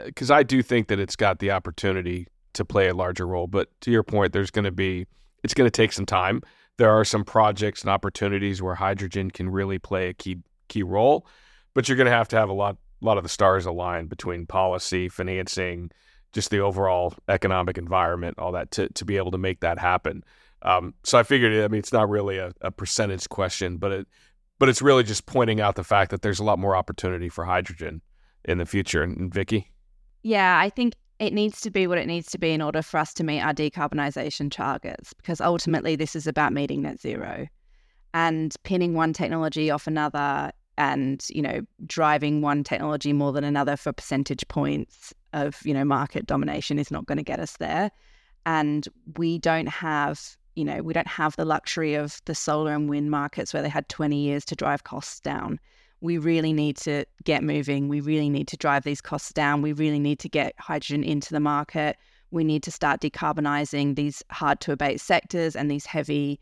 because 0.04 0.30
I, 0.30 0.36
uh, 0.36 0.38
I 0.38 0.42
do 0.42 0.62
think 0.62 0.88
that 0.88 1.00
it's 1.00 1.16
got 1.16 1.38
the 1.38 1.50
opportunity 1.50 2.28
to 2.52 2.64
play 2.64 2.88
a 2.88 2.94
larger 2.94 3.26
role. 3.26 3.46
But 3.46 3.68
to 3.82 3.90
your 3.90 4.02
point, 4.02 4.32
there's 4.32 4.50
going 4.50 4.66
to 4.66 4.70
be, 4.70 5.06
it's 5.42 5.54
going 5.54 5.66
to 5.66 5.70
take 5.70 5.92
some 5.92 6.06
time 6.06 6.42
there 6.78 6.90
are 6.90 7.04
some 7.04 7.24
projects 7.24 7.82
and 7.82 7.90
opportunities 7.90 8.62
where 8.62 8.76
hydrogen 8.76 9.30
can 9.30 9.50
really 9.50 9.78
play 9.78 10.08
a 10.08 10.14
key 10.14 10.38
key 10.68 10.82
role, 10.82 11.26
but 11.74 11.88
you're 11.88 11.96
going 11.96 12.06
to 12.06 12.12
have 12.12 12.28
to 12.28 12.36
have 12.36 12.48
a 12.48 12.54
lot 12.54 12.76
a 13.00 13.04
lot 13.04 13.16
of 13.16 13.22
the 13.22 13.28
stars 13.28 13.66
aligned 13.66 14.08
between 14.08 14.46
policy, 14.46 15.08
financing, 15.08 15.90
just 16.32 16.50
the 16.50 16.60
overall 16.60 17.14
economic 17.28 17.78
environment, 17.78 18.38
all 18.38 18.52
that 18.52 18.70
to 18.72 18.88
to 18.90 19.04
be 19.04 19.16
able 19.16 19.30
to 19.30 19.38
make 19.38 19.60
that 19.60 19.78
happen. 19.78 20.22
Um, 20.62 20.94
so 21.04 21.18
I 21.18 21.22
figured, 21.22 21.64
I 21.64 21.68
mean, 21.68 21.78
it's 21.78 21.92
not 21.92 22.08
really 22.08 22.38
a, 22.38 22.52
a 22.60 22.70
percentage 22.70 23.28
question, 23.28 23.76
but 23.76 23.92
it 23.92 24.08
but 24.58 24.68
it's 24.68 24.82
really 24.82 25.04
just 25.04 25.26
pointing 25.26 25.60
out 25.60 25.76
the 25.76 25.84
fact 25.84 26.10
that 26.10 26.22
there's 26.22 26.40
a 26.40 26.44
lot 26.44 26.58
more 26.58 26.74
opportunity 26.74 27.28
for 27.28 27.44
hydrogen 27.44 28.02
in 28.44 28.58
the 28.58 28.66
future. 28.66 29.02
And, 29.02 29.16
and 29.16 29.32
Vicky, 29.32 29.70
yeah, 30.22 30.58
I 30.58 30.68
think 30.68 30.94
it 31.20 31.32
needs 31.32 31.60
to 31.60 31.70
be 31.70 31.86
what 31.86 31.98
it 31.98 32.06
needs 32.06 32.30
to 32.32 32.38
be 32.38 32.50
in 32.50 32.62
order 32.62 32.82
for 32.82 32.98
us 32.98 33.14
to 33.14 33.24
meet 33.24 33.40
our 33.40 33.54
decarbonisation 33.54 34.50
targets, 34.50 35.12
because 35.14 35.40
ultimately 35.40 35.96
this 35.96 36.16
is 36.16 36.26
about 36.26 36.52
meeting 36.52 36.82
net 36.82 37.00
zero. 37.00 37.46
And 38.14 38.54
pinning 38.62 38.94
one 38.94 39.12
technology 39.12 39.70
off 39.70 39.86
another 39.86 40.50
and, 40.78 41.26
you 41.28 41.42
know, 41.42 41.60
driving 41.86 42.40
one 42.40 42.64
technology 42.64 43.12
more 43.12 43.32
than 43.32 43.44
another 43.44 43.76
for 43.76 43.92
percentage 43.92 44.46
points 44.48 45.12
of, 45.34 45.60
you 45.64 45.74
know, 45.74 45.84
market 45.84 46.26
domination 46.26 46.78
is 46.78 46.90
not 46.90 47.04
going 47.04 47.18
to 47.18 47.24
get 47.24 47.40
us 47.40 47.56
there. 47.58 47.90
And 48.46 48.88
we 49.18 49.38
don't 49.38 49.68
have, 49.68 50.36
you 50.54 50.64
know, 50.64 50.82
we 50.82 50.94
don't 50.94 51.06
have 51.06 51.36
the 51.36 51.44
luxury 51.44 51.94
of 51.94 52.22
the 52.24 52.34
solar 52.34 52.72
and 52.72 52.88
wind 52.88 53.10
markets 53.10 53.52
where 53.52 53.62
they 53.62 53.68
had 53.68 53.88
20 53.90 54.16
years 54.16 54.44
to 54.46 54.54
drive 54.54 54.84
costs 54.84 55.20
down 55.20 55.60
we 56.00 56.18
really 56.18 56.52
need 56.52 56.76
to 56.76 57.04
get 57.24 57.42
moving. 57.42 57.88
We 57.88 58.00
really 58.00 58.30
need 58.30 58.48
to 58.48 58.56
drive 58.56 58.84
these 58.84 59.00
costs 59.00 59.32
down. 59.32 59.62
We 59.62 59.72
really 59.72 59.98
need 59.98 60.18
to 60.20 60.28
get 60.28 60.54
hydrogen 60.58 61.02
into 61.02 61.32
the 61.32 61.40
market. 61.40 61.96
We 62.30 62.44
need 62.44 62.62
to 62.64 62.70
start 62.70 63.00
decarbonizing 63.00 63.96
these 63.96 64.22
hard 64.30 64.60
to 64.60 64.72
abate 64.72 65.00
sectors 65.00 65.56
and 65.56 65.70
these 65.70 65.86
heavy, 65.86 66.40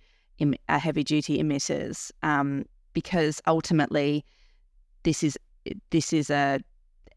uh, 0.69 0.79
heavy 0.79 1.05
duty 1.05 1.43
emitters, 1.43 2.11
um, 2.23 2.67
because 2.97 3.43
ultimately, 3.47 4.25
this 5.03 5.23
is 5.23 5.37
this 5.91 6.15
is 6.15 6.31
a 6.31 6.61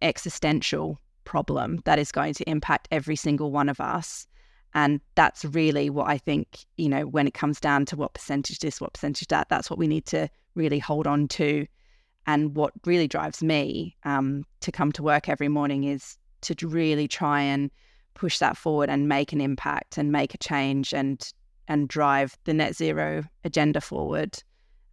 existential 0.02 1.00
problem 1.24 1.80
that 1.86 1.98
is 1.98 2.12
going 2.12 2.34
to 2.34 2.50
impact 2.50 2.90
every 2.92 3.16
single 3.16 3.50
one 3.50 3.70
of 3.70 3.80
us. 3.80 4.28
And 4.74 5.00
that's 5.16 5.46
really 5.46 5.90
what 5.90 6.10
I 6.10 6.18
think, 6.18 6.66
you 6.76 6.90
know, 6.90 7.04
when 7.04 7.28
it 7.28 7.34
comes 7.34 7.62
down 7.62 7.86
to 7.86 7.96
what 7.96 8.14
percentage 8.14 8.60
this, 8.60 8.82
what 8.82 8.92
percentage 8.92 9.30
that, 9.30 9.48
that's 9.48 9.70
what 9.70 9.80
we 9.80 9.88
need 9.88 10.06
to 10.08 10.28
really 10.54 10.80
hold 10.80 11.08
on 11.08 11.30
to 11.30 11.66
and 12.28 12.56
what 12.58 12.74
really 12.86 13.08
drives 13.08 13.42
me 13.42 13.96
um, 14.04 14.44
to 14.60 14.72
come 14.74 14.92
to 14.92 15.02
work 15.02 15.30
every 15.30 15.48
morning 15.48 15.86
is 15.86 16.18
to 16.42 16.68
really 16.68 17.08
try 17.08 17.40
and 17.40 17.72
push 18.16 18.38
that 18.40 18.58
forward 18.58 18.90
and 18.90 19.08
make 19.08 19.32
an 19.32 19.40
impact 19.40 19.98
and 19.98 20.12
make 20.12 20.34
a 20.34 20.38
change 20.40 20.94
and 20.94 21.32
and 21.70 21.88
drive 21.88 22.38
the 22.44 22.54
net 22.54 22.76
zero 22.76 23.24
agenda 23.46 23.80
forward 23.80 24.44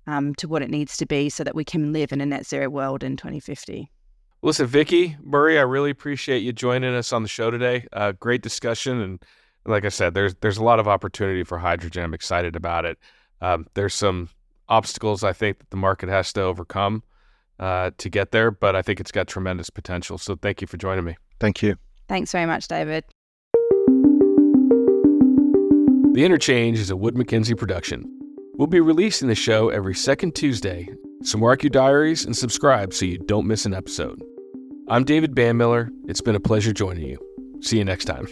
um, 0.07 0.35
to 0.37 0.49
what 0.49 0.63
it 0.63 0.71
needs 0.71 0.97
to 0.99 1.07
be 1.07 1.29
so 1.29 1.45
that 1.45 1.55
we 1.55 1.65
can 1.65 1.93
live 1.93 2.13
in 2.13 2.21
a 2.21 2.27
net 2.27 2.47
zero 2.47 2.69
world 2.69 3.03
in 3.03 3.17
2050. 3.17 3.91
Listen, 4.43 4.67
Vicky 4.67 5.17
Murray, 5.23 5.59
I 5.59 5.63
really 5.63 5.91
appreciate 5.91 6.39
you 6.39 6.53
joining 6.53 6.95
us 6.95 7.13
on 7.13 7.23
the 7.23 7.29
show 7.29 7.51
today. 7.51 7.87
Uh, 7.93 8.13
great 8.13 8.43
discussion, 8.43 9.01
and 9.01 9.23
like 9.65 9.85
I 9.85 9.89
said, 9.89 10.15
there's 10.15 10.35
there's 10.37 10.59
a 10.59 10.65
lot 10.65 10.79
of 10.79 10.87
opportunity 10.87 11.43
for 11.43 11.59
hydrogen. 11.59 12.05
I'm 12.05 12.15
excited 12.15 12.55
about 12.55 12.85
it. 12.85 12.99
Um, 13.41 13.67
there's 13.75 13.95
some 13.95 14.29
obstacles 14.69 15.25
I 15.25 15.33
think 15.33 15.59
that 15.59 15.71
the 15.71 15.77
market 15.77 16.09
has 16.09 16.33
to 16.35 16.43
overcome 16.43 17.03
uh, 17.59 17.91
to 17.99 18.09
get 18.09 18.31
there, 18.31 18.51
but 18.51 18.77
I 18.77 18.83
think 18.83 19.01
it's 19.01 19.13
got 19.13 19.27
tremendous 19.27 19.71
potential. 19.71 20.19
So 20.19 20.37
thank 20.37 20.61
you 20.61 20.67
for 20.67 20.77
joining 20.77 21.05
me. 21.05 21.17
Thank 21.41 21.63
you. 21.63 21.77
Thanks 22.09 22.33
very 22.33 22.47
much, 22.47 22.69
David. 22.69 23.05
The 26.13 26.25
Interchange 26.25 26.79
is 26.79 26.91
a 26.91 26.97
Wood 26.97 27.17
Mackenzie 27.17 27.55
production. 27.55 28.26
We'll 28.59 28.67
be 28.67 28.81
releasing 28.81 29.29
the 29.29 29.35
show 29.35 29.69
every 29.69 29.95
second 29.95 30.35
Tuesday, 30.35 30.89
so 31.23 31.37
mark 31.37 31.63
your 31.63 31.69
diaries 31.69 32.25
and 32.25 32.35
subscribe 32.35 32.95
so 32.95 33.05
you 33.05 33.19
don't 33.19 33.47
miss 33.47 33.67
an 33.67 33.75
episode. 33.75 34.23
I'm 34.89 35.05
David 35.05 35.35
Banmiller. 35.35 35.91
It's 36.09 36.23
been 36.23 36.37
a 36.37 36.41
pleasure 36.41 36.73
joining 36.73 37.05
you. 37.05 37.19
See 37.61 37.77
you 37.77 37.85
next 37.85 38.07
time. 38.07 38.27